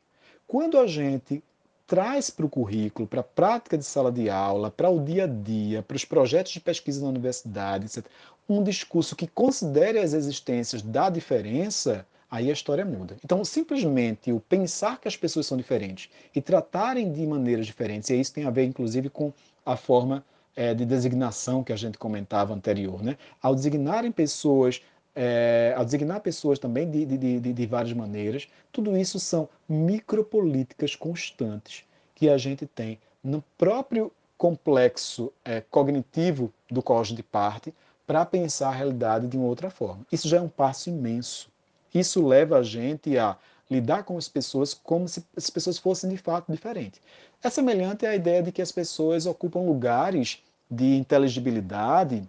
Quando 0.47 0.78
a 0.78 0.88
gente 0.88 1.43
traz 1.88 2.30
para 2.30 2.45
o 2.45 2.49
currículo, 2.49 3.07
para 3.07 3.21
a 3.21 3.23
prática 3.23 3.78
de 3.78 3.84
sala 3.84 4.11
de 4.11 4.30
aula, 4.30 4.69
para 4.69 4.89
o 4.89 5.03
dia 5.03 5.23
a 5.23 5.28
dia, 5.28 5.82
para 5.82 5.95
os 5.95 6.03
projetos 6.03 6.51
de 6.51 6.59
pesquisa 6.59 7.01
na 7.01 7.07
universidade, 7.07 7.86
etc., 7.86 8.05
um 8.47 8.63
discurso 8.63 9.15
que 9.15 9.28
considere 9.28 9.99
as 9.99 10.13
existências 10.13 10.82
da 10.82 11.09
diferença, 11.09 12.05
aí 12.30 12.49
a 12.49 12.53
história 12.53 12.86
muda. 12.86 13.17
Então, 13.23 13.43
simplesmente 13.43 14.32
o 14.32 14.39
pensar 14.39 14.99
que 14.99 15.07
as 15.07 15.15
pessoas 15.15 15.45
são 15.45 15.57
diferentes 15.57 16.09
e 16.36 16.41
tratarem 16.41 17.11
de 17.11 17.25
maneiras 17.25 17.65
diferentes, 17.65 18.09
e 18.09 18.19
isso 18.19 18.34
tem 18.34 18.45
a 18.45 18.49
ver, 18.49 18.65
inclusive, 18.65 19.09
com 19.09 19.34
a 19.65 19.75
forma 19.75 20.25
é, 20.55 20.73
de 20.73 20.86
designação 20.86 21.63
que 21.63 21.71
a 21.71 21.75
gente 21.75 21.97
comentava 21.97 22.53
anterior, 22.53 23.03
né? 23.03 23.17
Ao 23.41 23.53
designarem 23.53 24.11
pessoas 24.11 24.82
é, 25.20 25.74
ao 25.76 25.84
designar 25.84 26.22
pessoas 26.22 26.59
também 26.59 26.88
de, 26.88 27.03
de, 27.03 27.39
de, 27.39 27.53
de 27.53 27.65
várias 27.65 27.91
maneiras, 27.91 28.47
tudo 28.72 28.95
isso 28.95 29.20
são 29.20 29.49
micropolíticas 29.68 30.95
constantes 30.95 31.84
que 32.13 32.30
a 32.30 32.38
gente 32.38 32.68
tem 32.68 32.99
no 33.24 33.43
próprio 33.57 34.11
complexo 34.38 35.34
é, 35.43 35.59
cognitivo 35.59 36.53
do 36.70 36.84
a 36.93 37.03
gente 37.03 37.24
parte 37.24 37.74
para 38.05 38.24
pensar 38.28 38.70
a 38.70 38.76
realidade 38.76 39.28
de 39.28 39.36
uma 39.36 39.47
outra 39.47 39.72
forma. 39.72 40.05
Isso 40.11 40.30
já 40.30 40.38
é 40.38 40.41
um 40.41 40.47
passo 40.47 40.89
imenso. 40.89 41.49
Isso 41.91 42.24
leva 42.24 42.59
a 42.59 42.63
gente 42.63 43.18
a 43.18 43.36
lidar 43.72 44.03
com 44.03 44.18
as 44.18 44.30
pessoas 44.30 44.76
como 44.76 45.07
se 45.07 45.26
as 45.36 45.49
pessoas 45.49 45.80
fossem 45.80 46.11
de 46.11 46.18
fato 46.18 46.51
diferentes. 46.51 47.01
É 47.43 47.49
semelhante 47.49 48.05
à 48.05 48.15
ideia 48.15 48.43
de 48.43 48.51
que 48.51 48.61
as 48.61 48.72
pessoas 48.72 49.26
ocupam 49.26 49.61
lugares 49.61 50.43
de 50.70 50.95
inteligibilidade 50.95 52.22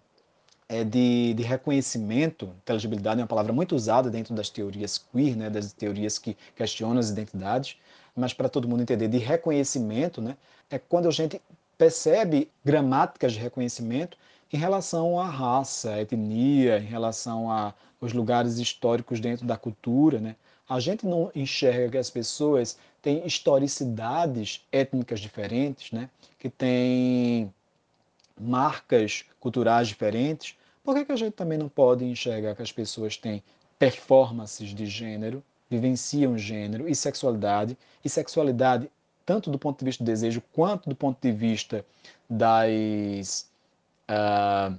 é, 0.68 0.84
de, 0.84 1.34
de, 1.34 1.42
reconhecimento, 1.42 2.46
inteligibilidade 2.62 3.20
é 3.20 3.22
uma 3.22 3.28
palavra 3.28 3.52
muito 3.52 3.74
usada 3.74 4.10
dentro 4.10 4.34
das 4.34 4.50
teorias 4.50 4.98
queer, 4.98 5.36
né, 5.36 5.48
das 5.48 5.72
teorias 5.72 6.18
que 6.18 6.36
questionam 6.54 6.98
as 6.98 7.08
identidades, 7.10 7.76
mas 8.14 8.34
para 8.34 8.48
todo 8.48 8.68
mundo 8.68 8.82
entender, 8.82 9.08
de 9.08 9.18
reconhecimento, 9.18 10.20
né, 10.20 10.36
é 10.70 10.78
quando 10.78 11.08
a 11.08 11.10
gente 11.10 11.40
percebe 11.78 12.50
gramáticas 12.64 13.32
de 13.32 13.38
reconhecimento 13.38 14.18
em 14.52 14.56
relação 14.56 15.18
à 15.18 15.28
raça, 15.28 15.94
à 15.94 16.00
etnia, 16.00 16.78
em 16.78 16.86
relação 16.86 17.50
aos 17.50 18.12
lugares 18.12 18.58
históricos 18.58 19.20
dentro 19.20 19.46
da 19.46 19.56
cultura. 19.56 20.18
Né? 20.18 20.36
A 20.68 20.80
gente 20.80 21.06
não 21.06 21.30
enxerga 21.34 21.92
que 21.92 21.98
as 21.98 22.10
pessoas 22.10 22.76
têm 23.00 23.24
historicidades 23.26 24.66
étnicas 24.72 25.20
diferentes, 25.20 25.92
né? 25.92 26.10
que 26.38 26.50
têm 26.50 27.52
marcas 28.40 29.24
culturais 29.40 29.88
diferentes, 29.88 30.56
por 30.82 30.94
que, 30.94 31.04
que 31.04 31.12
a 31.12 31.16
gente 31.16 31.34
também 31.34 31.58
não 31.58 31.68
pode 31.68 32.04
enxergar 32.04 32.54
que 32.54 32.62
as 32.62 32.72
pessoas 32.72 33.16
têm 33.16 33.42
performances 33.78 34.70
de 34.74 34.86
gênero, 34.86 35.42
vivenciam 35.70 36.36
gênero 36.38 36.88
e 36.88 36.94
sexualidade, 36.94 37.76
e 38.04 38.08
sexualidade 38.08 38.90
tanto 39.28 39.50
do 39.50 39.58
ponto 39.58 39.78
de 39.78 39.84
vista 39.84 40.02
do 40.02 40.06
desejo 40.06 40.42
quanto 40.54 40.88
do 40.88 40.96
ponto 40.96 41.18
de 41.20 41.30
vista 41.30 41.84
das, 42.30 43.46
uh, 44.08 44.74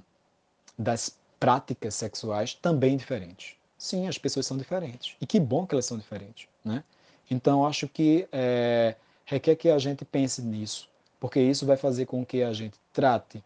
das 0.76 1.16
práticas 1.38 1.94
sexuais 1.94 2.54
também 2.54 2.96
diferentes. 2.96 3.54
Sim, 3.78 4.08
as 4.08 4.18
pessoas 4.18 4.46
são 4.46 4.56
diferentes. 4.56 5.14
E 5.20 5.26
que 5.26 5.38
bom 5.38 5.64
que 5.64 5.72
elas 5.72 5.86
são 5.86 5.96
diferentes. 5.96 6.48
Né? 6.64 6.82
Então, 7.30 7.64
acho 7.64 7.86
que 7.86 8.28
é, 8.32 8.96
requer 9.24 9.54
que 9.54 9.70
a 9.70 9.78
gente 9.78 10.04
pense 10.04 10.42
nisso, 10.42 10.88
porque 11.20 11.40
isso 11.40 11.64
vai 11.64 11.76
fazer 11.76 12.06
com 12.06 12.26
que 12.26 12.42
a 12.42 12.52
gente 12.52 12.76
trate 12.92 13.40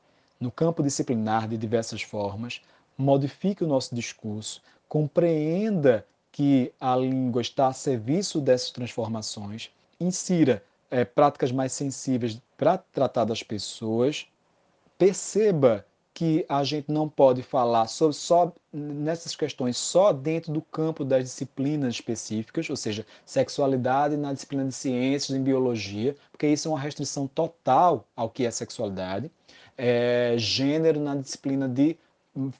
no 0.44 0.50
campo 0.50 0.82
disciplinar 0.82 1.48
de 1.48 1.56
diversas 1.56 2.02
formas, 2.02 2.60
modifique 2.98 3.64
o 3.64 3.66
nosso 3.66 3.94
discurso, 3.94 4.62
compreenda 4.86 6.06
que 6.30 6.70
a 6.78 6.94
língua 6.94 7.40
está 7.40 7.68
a 7.68 7.72
serviço 7.72 8.40
dessas 8.40 8.70
transformações, 8.70 9.70
insira 9.98 10.62
é, 10.90 11.02
práticas 11.04 11.50
mais 11.50 11.72
sensíveis 11.72 12.40
para 12.58 12.76
tratar 12.76 13.24
das 13.24 13.42
pessoas, 13.42 14.26
perceba 14.98 15.84
que 16.12 16.44
a 16.48 16.62
gente 16.62 16.92
não 16.92 17.08
pode 17.08 17.42
falar 17.42 17.88
sobre 17.88 18.14
só 18.14 18.52
nessas 18.72 19.34
questões 19.34 19.76
só 19.76 20.12
dentro 20.12 20.52
do 20.52 20.62
campo 20.62 21.04
das 21.04 21.24
disciplinas 21.24 21.94
específicas, 21.94 22.70
ou 22.70 22.76
seja, 22.76 23.04
sexualidade 23.24 24.16
na 24.16 24.32
disciplina 24.32 24.66
de 24.66 24.74
ciências, 24.74 25.36
em 25.36 25.42
biologia, 25.42 26.14
porque 26.30 26.46
isso 26.46 26.68
é 26.68 26.70
uma 26.70 26.78
restrição 26.78 27.26
total 27.26 28.06
ao 28.14 28.30
que 28.30 28.46
é 28.46 28.50
sexualidade 28.50 29.30
é, 29.76 30.34
gênero 30.36 31.00
na 31.00 31.14
disciplina 31.14 31.68
de 31.68 31.96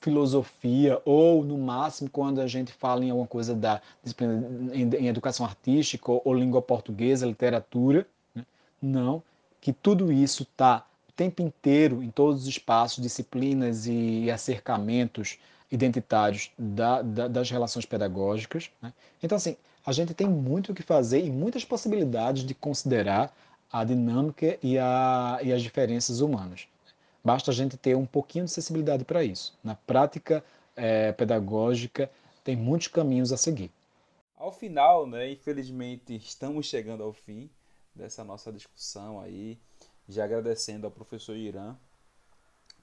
filosofia 0.00 1.00
ou 1.04 1.44
no 1.44 1.58
máximo 1.58 2.08
quando 2.08 2.40
a 2.40 2.46
gente 2.46 2.72
fala 2.72 3.04
em 3.04 3.10
alguma 3.10 3.26
coisa 3.26 3.54
da 3.54 3.80
disciplina 4.02 4.46
em, 4.72 4.88
em 4.88 5.08
educação 5.08 5.44
artística 5.44 6.10
ou, 6.12 6.22
ou, 6.24 6.34
língua 6.34 6.62
portuguesa, 6.62 7.26
literatura, 7.26 8.06
né? 8.34 8.44
não, 8.80 9.22
que 9.60 9.72
tudo 9.72 10.12
isso 10.12 10.44
está 10.44 10.86
o 11.08 11.12
tempo 11.12 11.42
inteiro 11.42 12.02
em 12.02 12.10
todos 12.10 12.42
os 12.42 12.48
espaços, 12.48 13.02
disciplinas 13.02 13.86
e, 13.86 14.24
e 14.24 14.30
acercamentos 14.30 15.38
identitários 15.70 16.52
da, 16.56 17.02
da, 17.02 17.26
das 17.26 17.50
relações 17.50 17.84
pedagógicas. 17.84 18.70
Né? 18.80 18.92
Então 19.22 19.36
assim, 19.36 19.56
a 19.84 19.90
gente 19.90 20.14
tem 20.14 20.28
muito 20.28 20.70
o 20.70 20.74
que 20.74 20.82
fazer 20.82 21.24
e 21.24 21.30
muitas 21.30 21.64
possibilidades 21.64 22.44
de 22.44 22.54
considerar 22.54 23.34
a 23.72 23.82
dinâmica 23.82 24.56
e, 24.62 24.78
a, 24.78 25.40
e 25.42 25.52
as 25.52 25.60
diferenças 25.60 26.20
humanas. 26.20 26.68
Basta 27.24 27.50
a 27.50 27.54
gente 27.54 27.78
ter 27.78 27.96
um 27.96 28.04
pouquinho 28.04 28.44
de 28.44 28.50
sensibilidade 28.50 29.04
para 29.04 29.24
isso. 29.24 29.58
Na 29.64 29.74
prática 29.74 30.44
é, 30.76 31.10
pedagógica, 31.12 32.10
tem 32.44 32.54
muitos 32.54 32.88
caminhos 32.88 33.32
a 33.32 33.36
seguir. 33.38 33.70
Ao 34.36 34.52
final, 34.52 35.06
né, 35.06 35.30
infelizmente, 35.30 36.14
estamos 36.14 36.66
chegando 36.66 37.02
ao 37.02 37.14
fim 37.14 37.48
dessa 37.94 38.22
nossa 38.22 38.52
discussão 38.52 39.20
aí, 39.20 39.58
já 40.06 40.24
agradecendo 40.24 40.86
ao 40.86 40.90
professor 40.90 41.34
Irã. 41.34 41.74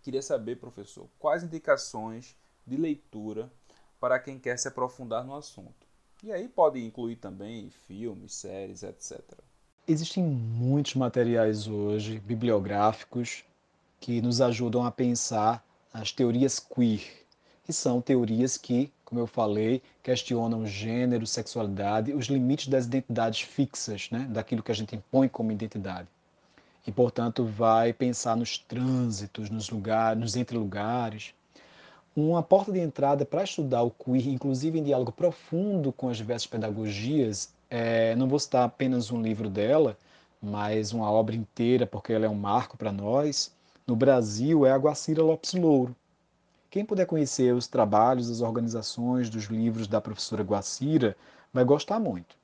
Queria 0.01 0.23
saber, 0.23 0.55
professor, 0.55 1.07
quais 1.19 1.43
indicações 1.43 2.35
de 2.65 2.77
leitura 2.77 3.51
para 3.99 4.17
quem 4.17 4.39
quer 4.39 4.57
se 4.57 4.67
aprofundar 4.67 5.23
no 5.23 5.35
assunto. 5.35 5.85
E 6.23 6.31
aí 6.31 6.47
pode 6.47 6.83
incluir 6.83 7.17
também 7.17 7.69
filmes, 7.87 8.33
séries, 8.33 8.81
etc. 8.81 9.21
Existem 9.87 10.23
muitos 10.23 10.95
materiais 10.95 11.67
hoje 11.67 12.19
bibliográficos 12.19 13.43
que 14.01 14.19
nos 14.19 14.41
ajudam 14.41 14.83
a 14.83 14.91
pensar 14.91 15.63
as 15.93 16.11
teorias 16.11 16.59
queer, 16.59 17.01
que 17.63 17.71
são 17.71 18.01
teorias 18.01 18.57
que, 18.57 18.91
como 19.05 19.21
eu 19.21 19.27
falei, 19.27 19.81
questionam 20.01 20.65
gênero, 20.65 21.27
sexualidade, 21.27 22.11
os 22.11 22.25
limites 22.25 22.67
das 22.67 22.85
identidades 22.85 23.41
fixas, 23.41 24.09
né, 24.09 24.27
daquilo 24.29 24.63
que 24.63 24.71
a 24.71 24.75
gente 24.75 24.95
impõe 24.95 25.29
como 25.29 25.51
identidade. 25.51 26.07
E, 26.85 26.91
portanto, 26.91 27.45
vai 27.45 27.93
pensar 27.93 28.35
nos 28.35 28.57
trânsitos, 28.57 29.51
nos 29.51 29.69
lugares, 29.69 30.19
nos 30.19 30.35
entre 30.35 30.57
lugares. 30.57 31.35
Uma 32.15 32.41
porta 32.41 32.71
de 32.71 32.79
entrada 32.79 33.23
para 33.23 33.43
estudar 33.43 33.83
o 33.83 33.91
queer, 33.91 34.27
inclusive 34.27 34.79
em 34.79 34.83
diálogo 34.83 35.11
profundo 35.11 35.93
com 35.93 36.09
as 36.09 36.17
diversas 36.17 36.47
pedagogias, 36.47 37.53
é, 37.69 38.15
não 38.15 38.27
vou 38.27 38.39
citar 38.39 38.63
apenas 38.63 39.11
um 39.11 39.21
livro 39.21 39.47
dela, 39.47 39.95
mas 40.41 40.91
uma 40.91 41.09
obra 41.11 41.35
inteira, 41.35 41.85
porque 41.85 42.11
ela 42.11 42.25
é 42.25 42.29
um 42.29 42.35
marco 42.35 42.75
para 42.75 42.91
nós. 42.91 43.51
No 43.85 43.95
Brasil, 43.95 44.65
é 44.65 44.71
a 44.71 44.77
Guacira 44.77 45.23
Lopes 45.23 45.53
Louro. 45.53 45.95
Quem 46.69 46.85
puder 46.85 47.05
conhecer 47.05 47.53
os 47.53 47.67
trabalhos, 47.67 48.29
as 48.29 48.41
organizações 48.41 49.29
dos 49.29 49.45
livros 49.45 49.87
da 49.87 49.99
professora 49.99 50.43
Guacira, 50.43 51.17
vai 51.53 51.65
gostar 51.65 51.99
muito. 51.99 52.35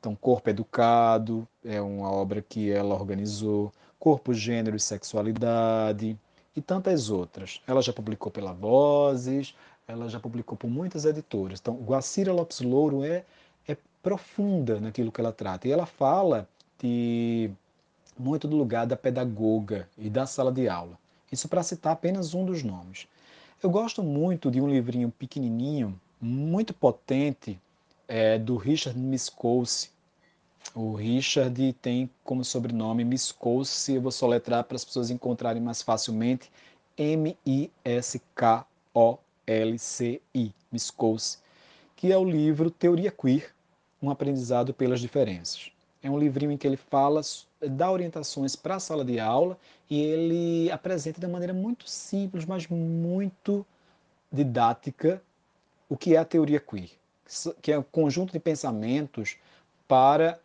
Então, 0.00 0.14
Corpo 0.14 0.50
Educado 0.50 1.46
é 1.64 1.80
uma 1.80 2.10
obra 2.10 2.42
que 2.42 2.70
ela 2.70 2.94
organizou, 2.94 3.72
Corpo, 3.98 4.32
Gênero 4.34 4.76
e 4.76 4.80
Sexualidade 4.80 6.18
e 6.54 6.60
tantas 6.62 7.10
outras. 7.10 7.60
Ela 7.66 7.82
já 7.82 7.92
publicou 7.92 8.30
pela 8.30 8.52
Vozes, 8.52 9.54
ela 9.86 10.08
já 10.08 10.20
publicou 10.20 10.56
por 10.56 10.68
muitas 10.68 11.04
editoras. 11.04 11.58
Então, 11.60 11.74
Guacira 11.76 12.32
Lopes 12.32 12.60
Louro 12.60 13.04
é, 13.04 13.24
é 13.66 13.76
profunda 14.02 14.80
naquilo 14.80 15.12
que 15.12 15.20
ela 15.20 15.32
trata. 15.32 15.68
E 15.68 15.72
ela 15.72 15.86
fala 15.86 16.48
de 16.78 17.50
muito 18.18 18.46
do 18.46 18.56
lugar 18.56 18.86
da 18.86 18.96
pedagoga 18.96 19.88
e 19.96 20.08
da 20.08 20.26
sala 20.26 20.52
de 20.52 20.68
aula. 20.68 20.98
Isso 21.30 21.48
para 21.48 21.62
citar 21.62 21.92
apenas 21.92 22.34
um 22.34 22.44
dos 22.44 22.62
nomes. 22.62 23.08
Eu 23.62 23.70
gosto 23.70 24.02
muito 24.02 24.50
de 24.50 24.60
um 24.60 24.68
livrinho 24.68 25.10
pequenininho, 25.10 25.98
muito 26.20 26.74
potente, 26.74 27.58
é, 28.06 28.38
do 28.38 28.56
Richard 28.56 28.98
Miscouse. 28.98 29.90
O 30.74 30.94
Richard 30.94 31.72
tem 31.74 32.08
como 32.22 32.44
sobrenome 32.44 33.04
Miscouse, 33.04 33.92
eu 33.92 34.00
vou 34.00 34.10
soletrar 34.12 34.64
para 34.64 34.76
as 34.76 34.84
pessoas 34.84 35.10
encontrarem 35.10 35.62
mais 35.62 35.82
facilmente, 35.82 36.50
M-I-S-K-O-L-C-I, 36.96 37.34
Miscouse, 40.72 41.38
que 41.96 42.12
é 42.12 42.16
o 42.16 42.24
livro 42.24 42.70
Teoria 42.70 43.10
Queer, 43.10 43.52
um 44.00 44.10
aprendizado 44.10 44.72
pelas 44.72 45.00
diferenças. 45.00 45.73
É 46.04 46.10
um 46.10 46.18
livrinho 46.18 46.52
em 46.52 46.58
que 46.58 46.66
ele 46.66 46.76
fala, 46.76 47.22
dá 47.62 47.90
orientações 47.90 48.54
para 48.54 48.74
a 48.74 48.78
sala 48.78 49.02
de 49.02 49.18
aula 49.18 49.58
e 49.88 50.02
ele 50.02 50.70
apresenta 50.70 51.18
de 51.18 51.26
maneira 51.26 51.54
muito 51.54 51.88
simples, 51.88 52.44
mas 52.44 52.68
muito 52.68 53.64
didática, 54.30 55.22
o 55.88 55.96
que 55.96 56.14
é 56.14 56.18
a 56.18 56.24
teoria 56.24 56.60
queer, 56.60 56.90
que 57.62 57.72
é 57.72 57.78
um 57.78 57.82
conjunto 57.82 58.34
de 58.34 58.38
pensamentos 58.38 59.38
para 59.88 60.38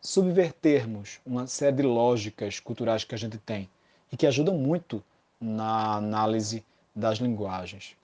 subvertermos 0.00 1.18
uma 1.26 1.48
série 1.48 1.78
de 1.78 1.82
lógicas 1.82 2.60
culturais 2.60 3.02
que 3.02 3.16
a 3.16 3.18
gente 3.18 3.36
tem 3.38 3.68
e 4.12 4.16
que 4.16 4.28
ajudam 4.28 4.56
muito 4.56 5.02
na 5.40 5.96
análise 5.96 6.64
das 6.94 7.18
linguagens. 7.18 7.96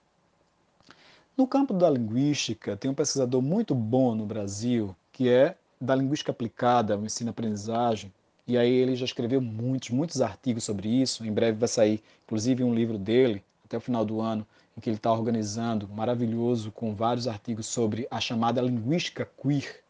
No 1.37 1.47
campo 1.47 1.73
da 1.73 1.89
linguística, 1.89 2.77
tem 2.77 2.91
um 2.91 2.95
pesquisador 2.95 3.41
muito 3.41 3.77
bom 3.77 4.13
no 4.13 4.27
Brasil, 4.27 4.97
que 5.13 5.29
é 5.29 5.55
da 5.81 5.95
linguística 5.95 6.31
aplicada 6.31 6.95
ao 6.95 7.05
ensino-aprendizagem, 7.05 8.13
e 8.47 8.59
aí 8.59 8.73
ele 8.73 8.97
já 8.97 9.05
escreveu 9.05 9.41
muitos, 9.41 9.91
muitos 9.91 10.21
artigos 10.21 10.65
sobre 10.65 10.89
isso. 10.89 11.25
Em 11.25 11.33
breve 11.33 11.59
vai 11.59 11.69
sair, 11.69 12.03
inclusive, 12.25 12.65
um 12.65 12.75
livro 12.75 12.99
dele, 12.99 13.45
até 13.65 13.77
o 13.77 13.81
final 13.81 14.05
do 14.05 14.21
ano, 14.21 14.47
em 14.77 14.81
que 14.81 14.91
ele 14.91 14.97
está 14.97 15.13
organizando, 15.13 15.89
maravilhoso, 15.89 16.73
com 16.73 16.95
vários 16.95 17.29
artigos 17.29 17.67
sobre 17.67 18.09
a 18.11 18.21
chamada 18.21 18.61
linguística 18.61 19.29
queer, 19.41 19.83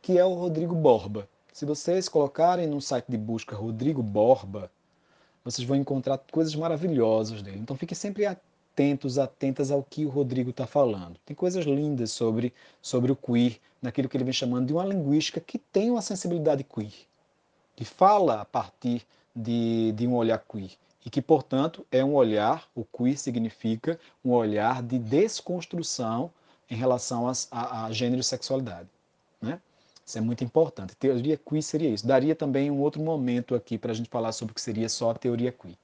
que 0.00 0.16
é 0.16 0.24
o 0.24 0.34
Rodrigo 0.34 0.74
Borba. 0.74 1.28
Se 1.52 1.66
vocês 1.66 2.08
colocarem 2.08 2.66
no 2.66 2.80
site 2.80 3.06
de 3.08 3.18
busca 3.18 3.56
Rodrigo 3.56 4.02
Borba, 4.02 4.70
vocês 5.44 5.66
vão 5.66 5.76
encontrar 5.76 6.18
coisas 6.30 6.54
maravilhosas 6.54 7.42
dele. 7.42 7.58
Então 7.58 7.76
fiquem 7.76 7.96
sempre 7.96 8.24
atentos, 8.24 8.51
atentas 9.18 9.70
ao 9.70 9.82
que 9.82 10.04
o 10.06 10.08
Rodrigo 10.08 10.50
está 10.50 10.66
falando. 10.66 11.16
Tem 11.24 11.34
coisas 11.34 11.64
lindas 11.64 12.10
sobre, 12.10 12.52
sobre 12.80 13.12
o 13.12 13.16
queer, 13.16 13.58
naquilo 13.80 14.08
que 14.08 14.16
ele 14.16 14.24
vem 14.24 14.32
chamando 14.32 14.66
de 14.66 14.72
uma 14.72 14.84
linguística 14.84 15.40
que 15.40 15.58
tem 15.58 15.90
uma 15.90 16.02
sensibilidade 16.02 16.64
queer, 16.64 16.92
que 17.74 17.84
fala 17.84 18.40
a 18.40 18.44
partir 18.44 19.02
de, 19.34 19.92
de 19.92 20.06
um 20.06 20.14
olhar 20.14 20.38
queer 20.38 20.70
e 21.04 21.10
que, 21.10 21.20
portanto, 21.20 21.84
é 21.90 22.04
um 22.04 22.14
olhar, 22.14 22.68
o 22.74 22.84
queer 22.84 23.18
significa 23.18 23.98
um 24.24 24.30
olhar 24.30 24.82
de 24.82 24.98
desconstrução 24.98 26.30
em 26.70 26.76
relação 26.76 27.28
a, 27.28 27.32
a, 27.50 27.86
a 27.86 27.92
gênero 27.92 28.20
e 28.20 28.24
sexualidade. 28.24 28.88
Né? 29.40 29.60
Isso 30.06 30.18
é 30.18 30.20
muito 30.20 30.44
importante. 30.44 30.94
Teoria 30.96 31.36
queer 31.36 31.62
seria 31.62 31.90
isso. 31.90 32.06
Daria 32.06 32.34
também 32.34 32.70
um 32.70 32.80
outro 32.80 33.02
momento 33.02 33.54
aqui 33.54 33.76
para 33.76 33.92
a 33.92 33.94
gente 33.94 34.08
falar 34.08 34.32
sobre 34.32 34.52
o 34.52 34.54
que 34.54 34.60
seria 34.60 34.88
só 34.88 35.10
a 35.10 35.14
teoria 35.14 35.50
queer. 35.50 35.76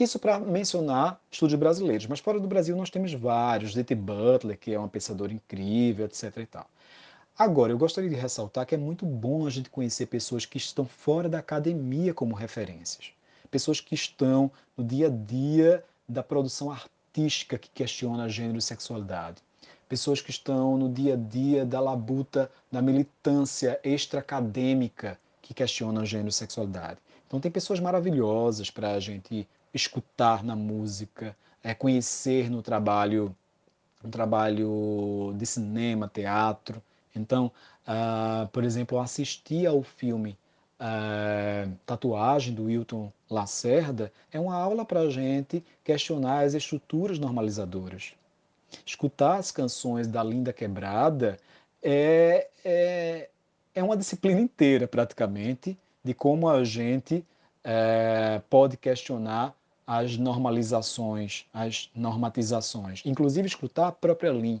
Isso 0.00 0.18
para 0.18 0.38
mencionar 0.38 1.20
estudos 1.30 1.54
brasileiros, 1.56 2.06
mas 2.06 2.20
fora 2.20 2.40
do 2.40 2.48
Brasil 2.48 2.74
nós 2.74 2.88
temos 2.88 3.12
vários, 3.12 3.74
D.T. 3.74 3.94
Butler, 3.94 4.58
que 4.58 4.72
é 4.72 4.78
uma 4.78 4.88
pensadora 4.88 5.30
incrível, 5.30 6.06
etc. 6.06 6.38
E 6.38 6.46
tal. 6.46 6.66
Agora, 7.38 7.70
eu 7.70 7.76
gostaria 7.76 8.08
de 8.08 8.16
ressaltar 8.16 8.64
que 8.64 8.74
é 8.74 8.78
muito 8.78 9.04
bom 9.04 9.46
a 9.46 9.50
gente 9.50 9.68
conhecer 9.68 10.06
pessoas 10.06 10.46
que 10.46 10.56
estão 10.56 10.86
fora 10.86 11.28
da 11.28 11.38
academia 11.38 12.14
como 12.14 12.34
referências. 12.34 13.12
Pessoas 13.50 13.78
que 13.78 13.94
estão 13.94 14.50
no 14.74 14.82
dia 14.82 15.08
a 15.08 15.10
dia 15.10 15.84
da 16.08 16.22
produção 16.22 16.70
artística 16.70 17.58
que 17.58 17.68
questiona 17.68 18.26
gênero 18.26 18.56
e 18.58 18.62
sexualidade. 18.62 19.42
Pessoas 19.86 20.22
que 20.22 20.30
estão 20.30 20.78
no 20.78 20.88
dia 20.88 21.12
a 21.12 21.16
dia 21.16 21.66
da 21.66 21.78
labuta, 21.78 22.50
da 22.72 22.80
militância 22.80 23.78
extra-acadêmica 23.84 25.18
que 25.42 25.52
questiona 25.52 26.06
gênero 26.06 26.30
e 26.30 26.32
sexualidade. 26.32 27.00
Então, 27.26 27.38
tem 27.38 27.50
pessoas 27.50 27.80
maravilhosas 27.80 28.70
para 28.70 28.92
a 28.92 29.00
gente 29.00 29.46
escutar 29.72 30.42
na 30.42 30.56
música, 30.56 31.36
é 31.62 31.74
conhecer 31.74 32.50
no 32.50 32.62
trabalho, 32.62 33.34
no 34.02 34.10
trabalho 34.10 35.34
de 35.36 35.46
cinema, 35.46 36.08
teatro. 36.08 36.82
Então, 37.14 37.50
uh, 37.86 38.48
por 38.48 38.64
exemplo, 38.64 38.98
assistir 38.98 39.66
ao 39.66 39.82
filme 39.82 40.36
uh, 40.80 41.72
Tatuagem 41.84 42.54
do 42.54 42.64
Wilton 42.64 43.12
Lacerda 43.28 44.12
é 44.32 44.40
uma 44.40 44.54
aula 44.54 44.84
para 44.84 45.00
a 45.00 45.10
gente 45.10 45.64
questionar 45.84 46.44
as 46.44 46.54
estruturas 46.54 47.18
normalizadoras. 47.18 48.14
Escutar 48.86 49.36
as 49.36 49.50
canções 49.50 50.06
da 50.06 50.22
Linda 50.22 50.52
Quebrada 50.52 51.38
é, 51.82 52.48
é, 52.64 53.28
é 53.74 53.82
uma 53.82 53.96
disciplina 53.96 54.40
inteira, 54.40 54.86
praticamente, 54.86 55.76
de 56.02 56.14
como 56.14 56.48
a 56.48 56.64
gente 56.64 57.24
é, 57.62 58.40
pode 58.48 58.76
questionar 58.76 59.54
as 59.92 60.16
normalizações, 60.16 61.46
as 61.52 61.90
normatizações, 61.96 63.02
inclusive 63.04 63.48
escutar 63.48 63.88
a 63.88 63.92
própria 63.92 64.32
Lean, 64.32 64.60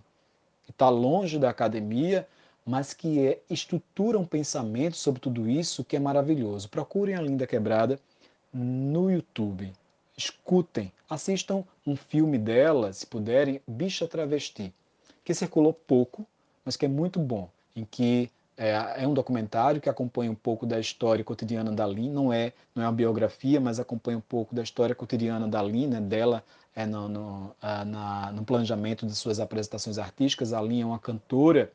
que 0.64 0.72
está 0.72 0.88
longe 0.88 1.38
da 1.38 1.48
academia, 1.48 2.26
mas 2.66 2.92
que 2.92 3.24
é, 3.24 3.40
estrutura 3.48 4.18
um 4.18 4.26
pensamento 4.26 4.96
sobre 4.96 5.20
tudo 5.20 5.48
isso 5.48 5.84
que 5.84 5.94
é 5.94 6.00
maravilhoso. 6.00 6.68
Procurem 6.68 7.14
a 7.14 7.22
Linda 7.22 7.46
Quebrada 7.46 8.00
no 8.52 9.08
YouTube. 9.08 9.72
Escutem, 10.16 10.90
assistam 11.08 11.62
um 11.86 11.94
filme 11.94 12.36
dela, 12.36 12.92
se 12.92 13.06
puderem, 13.06 13.62
Bicha 13.68 14.08
Travesti, 14.08 14.74
que 15.24 15.32
circulou 15.32 15.72
pouco, 15.72 16.26
mas 16.64 16.76
que 16.76 16.86
é 16.86 16.88
muito 16.88 17.20
bom, 17.20 17.48
em 17.76 17.84
que 17.84 18.28
é, 18.60 19.04
é, 19.04 19.08
um 19.08 19.14
documentário 19.14 19.80
que 19.80 19.88
acompanha 19.88 20.30
um 20.30 20.34
pouco 20.34 20.66
da 20.66 20.78
história 20.78 21.24
cotidiana 21.24 21.72
da 21.72 21.86
Lin, 21.86 22.10
não 22.10 22.30
é, 22.30 22.52
não 22.74 22.82
é 22.82 22.86
uma 22.86 22.92
biografia, 22.92 23.58
mas 23.58 23.80
acompanha 23.80 24.18
um 24.18 24.20
pouco 24.20 24.54
da 24.54 24.62
história 24.62 24.94
cotidiana 24.94 25.48
da 25.48 25.62
Lin, 25.62 25.86
né, 25.86 25.98
dela 25.98 26.44
é 26.76 26.84
no, 26.84 27.08
no, 27.08 27.56
na, 27.62 28.30
no 28.32 28.44
planejamento 28.44 29.06
de 29.06 29.14
suas 29.14 29.40
apresentações 29.40 29.96
artísticas. 29.96 30.52
A 30.52 30.60
Lin 30.60 30.82
é 30.82 30.84
uma 30.84 30.98
cantora 30.98 31.72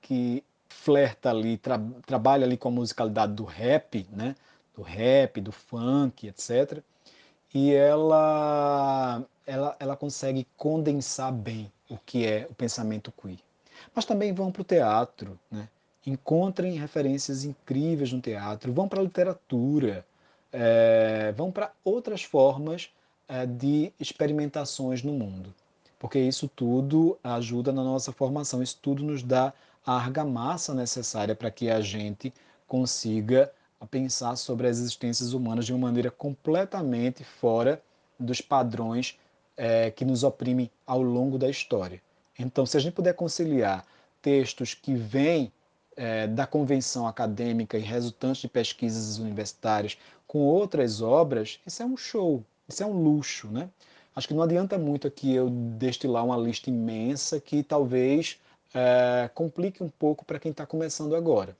que 0.00 0.44
flerta 0.68 1.30
ali, 1.30 1.58
tra, 1.58 1.80
trabalha 2.06 2.46
ali 2.46 2.56
com 2.56 2.68
a 2.68 2.72
musicalidade 2.72 3.32
do 3.32 3.44
rap, 3.44 4.06
né, 4.12 4.36
do 4.76 4.82
rap, 4.82 5.40
do 5.40 5.50
funk, 5.50 6.28
etc. 6.28 6.80
E 7.52 7.74
ela, 7.74 9.24
ela, 9.44 9.76
ela 9.80 9.96
consegue 9.96 10.46
condensar 10.56 11.32
bem 11.32 11.72
o 11.88 11.98
que 11.98 12.24
é 12.24 12.46
o 12.48 12.54
pensamento 12.54 13.12
queer. 13.20 13.40
Mas 13.92 14.04
também 14.04 14.32
vão 14.32 14.52
para 14.52 14.62
o 14.62 14.64
teatro, 14.64 15.36
né? 15.50 15.68
Encontrem 16.06 16.78
referências 16.78 17.44
incríveis 17.44 18.12
no 18.12 18.20
teatro, 18.20 18.72
vão 18.72 18.88
para 18.88 19.00
a 19.00 19.04
literatura, 19.04 20.04
é, 20.52 21.32
vão 21.36 21.50
para 21.50 21.72
outras 21.84 22.22
formas 22.22 22.90
é, 23.28 23.46
de 23.46 23.92
experimentações 24.00 25.02
no 25.02 25.12
mundo. 25.12 25.54
Porque 25.98 26.18
isso 26.18 26.48
tudo 26.48 27.18
ajuda 27.22 27.72
na 27.72 27.84
nossa 27.84 28.10
formação, 28.10 28.62
isso 28.62 28.78
tudo 28.80 29.02
nos 29.02 29.22
dá 29.22 29.52
a 29.84 29.94
argamassa 29.94 30.74
necessária 30.74 31.34
para 31.34 31.50
que 31.50 31.70
a 31.70 31.80
gente 31.80 32.32
consiga 32.66 33.52
pensar 33.90 34.36
sobre 34.36 34.66
as 34.66 34.78
existências 34.78 35.32
humanas 35.32 35.66
de 35.66 35.72
uma 35.72 35.88
maneira 35.88 36.10
completamente 36.10 37.24
fora 37.24 37.82
dos 38.18 38.40
padrões 38.40 39.18
é, 39.56 39.90
que 39.90 40.04
nos 40.04 40.22
oprimem 40.22 40.70
ao 40.86 41.02
longo 41.02 41.38
da 41.38 41.48
história. 41.48 42.00
Então, 42.38 42.64
se 42.64 42.76
a 42.76 42.80
gente 42.80 42.94
puder 42.94 43.14
conciliar 43.14 43.84
textos 44.22 44.74
que 44.74 44.94
vêm 44.94 45.52
é, 46.00 46.26
da 46.26 46.46
convenção 46.46 47.06
acadêmica 47.06 47.76
e 47.76 47.82
resultantes 47.82 48.40
de 48.40 48.48
pesquisas 48.48 49.18
universitárias 49.18 49.98
com 50.26 50.38
outras 50.38 51.02
obras, 51.02 51.60
isso 51.66 51.82
é 51.82 51.84
um 51.84 51.94
show, 51.94 52.42
isso 52.66 52.82
é 52.82 52.86
um 52.86 53.02
luxo, 53.02 53.48
né? 53.48 53.68
Acho 54.16 54.26
que 54.26 54.32
não 54.32 54.42
adianta 54.42 54.78
muito 54.78 55.06
aqui 55.06 55.34
eu 55.34 55.50
destilar 55.50 56.24
uma 56.24 56.38
lista 56.38 56.70
imensa 56.70 57.38
que 57.38 57.62
talvez 57.62 58.38
é, 58.74 59.28
complique 59.34 59.82
um 59.82 59.90
pouco 59.90 60.24
para 60.24 60.38
quem 60.38 60.52
está 60.52 60.64
começando 60.64 61.14
agora. 61.14 61.54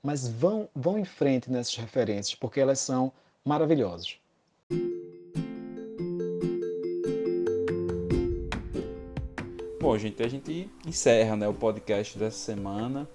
Mas 0.00 0.28
vão, 0.28 0.68
vão 0.72 0.96
em 0.96 1.04
frente 1.04 1.50
nessas 1.50 1.74
referências, 1.74 2.36
porque 2.36 2.60
elas 2.60 2.78
são 2.78 3.12
maravilhosas. 3.44 4.16
Bom, 9.80 9.98
gente, 9.98 10.22
a 10.22 10.28
gente 10.28 10.70
encerra 10.86 11.34
né, 11.34 11.48
o 11.48 11.54
podcast 11.54 12.16
dessa 12.16 12.38
semana 12.38 13.08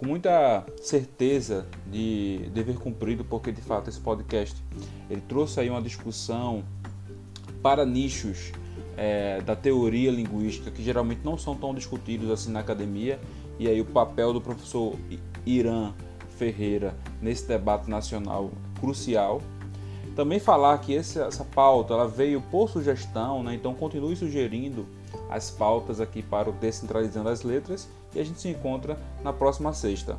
com 0.00 0.06
muita 0.06 0.64
certeza 0.80 1.66
de 1.86 2.48
dever 2.54 2.76
cumprido, 2.76 3.22
porque 3.22 3.52
de 3.52 3.60
fato 3.60 3.90
esse 3.90 4.00
podcast 4.00 4.56
ele 5.10 5.20
trouxe 5.20 5.60
aí 5.60 5.68
uma 5.68 5.82
discussão 5.82 6.64
para 7.62 7.84
nichos 7.84 8.50
é, 8.96 9.42
da 9.42 9.54
teoria 9.54 10.10
linguística 10.10 10.70
que 10.70 10.82
geralmente 10.82 11.20
não 11.22 11.36
são 11.36 11.54
tão 11.54 11.74
discutidos 11.74 12.30
assim 12.30 12.50
na 12.50 12.60
academia 12.60 13.20
e 13.58 13.68
aí 13.68 13.78
o 13.78 13.84
papel 13.84 14.32
do 14.32 14.40
professor 14.40 14.96
Irã 15.44 15.92
Ferreira 16.38 16.96
nesse 17.20 17.46
debate 17.46 17.90
nacional 17.90 18.50
crucial. 18.80 19.42
Também 20.16 20.40
falar 20.40 20.78
que 20.78 20.96
essa, 20.96 21.28
pauta 21.54 21.92
ela 21.92 22.08
veio 22.08 22.40
por 22.40 22.70
sugestão, 22.70 23.42
né? 23.42 23.54
então 23.54 23.74
continue 23.74 24.16
sugerindo 24.16 24.86
as 25.28 25.50
pautas 25.50 26.00
aqui 26.00 26.22
para 26.22 26.48
o 26.48 26.52
Descentralizando 26.54 27.28
as 27.28 27.42
Letras 27.42 27.86
e 28.14 28.20
a 28.20 28.24
gente 28.24 28.40
se 28.40 28.48
encontra 28.48 28.98
na 29.22 29.32
próxima 29.32 29.72
sexta. 29.72 30.18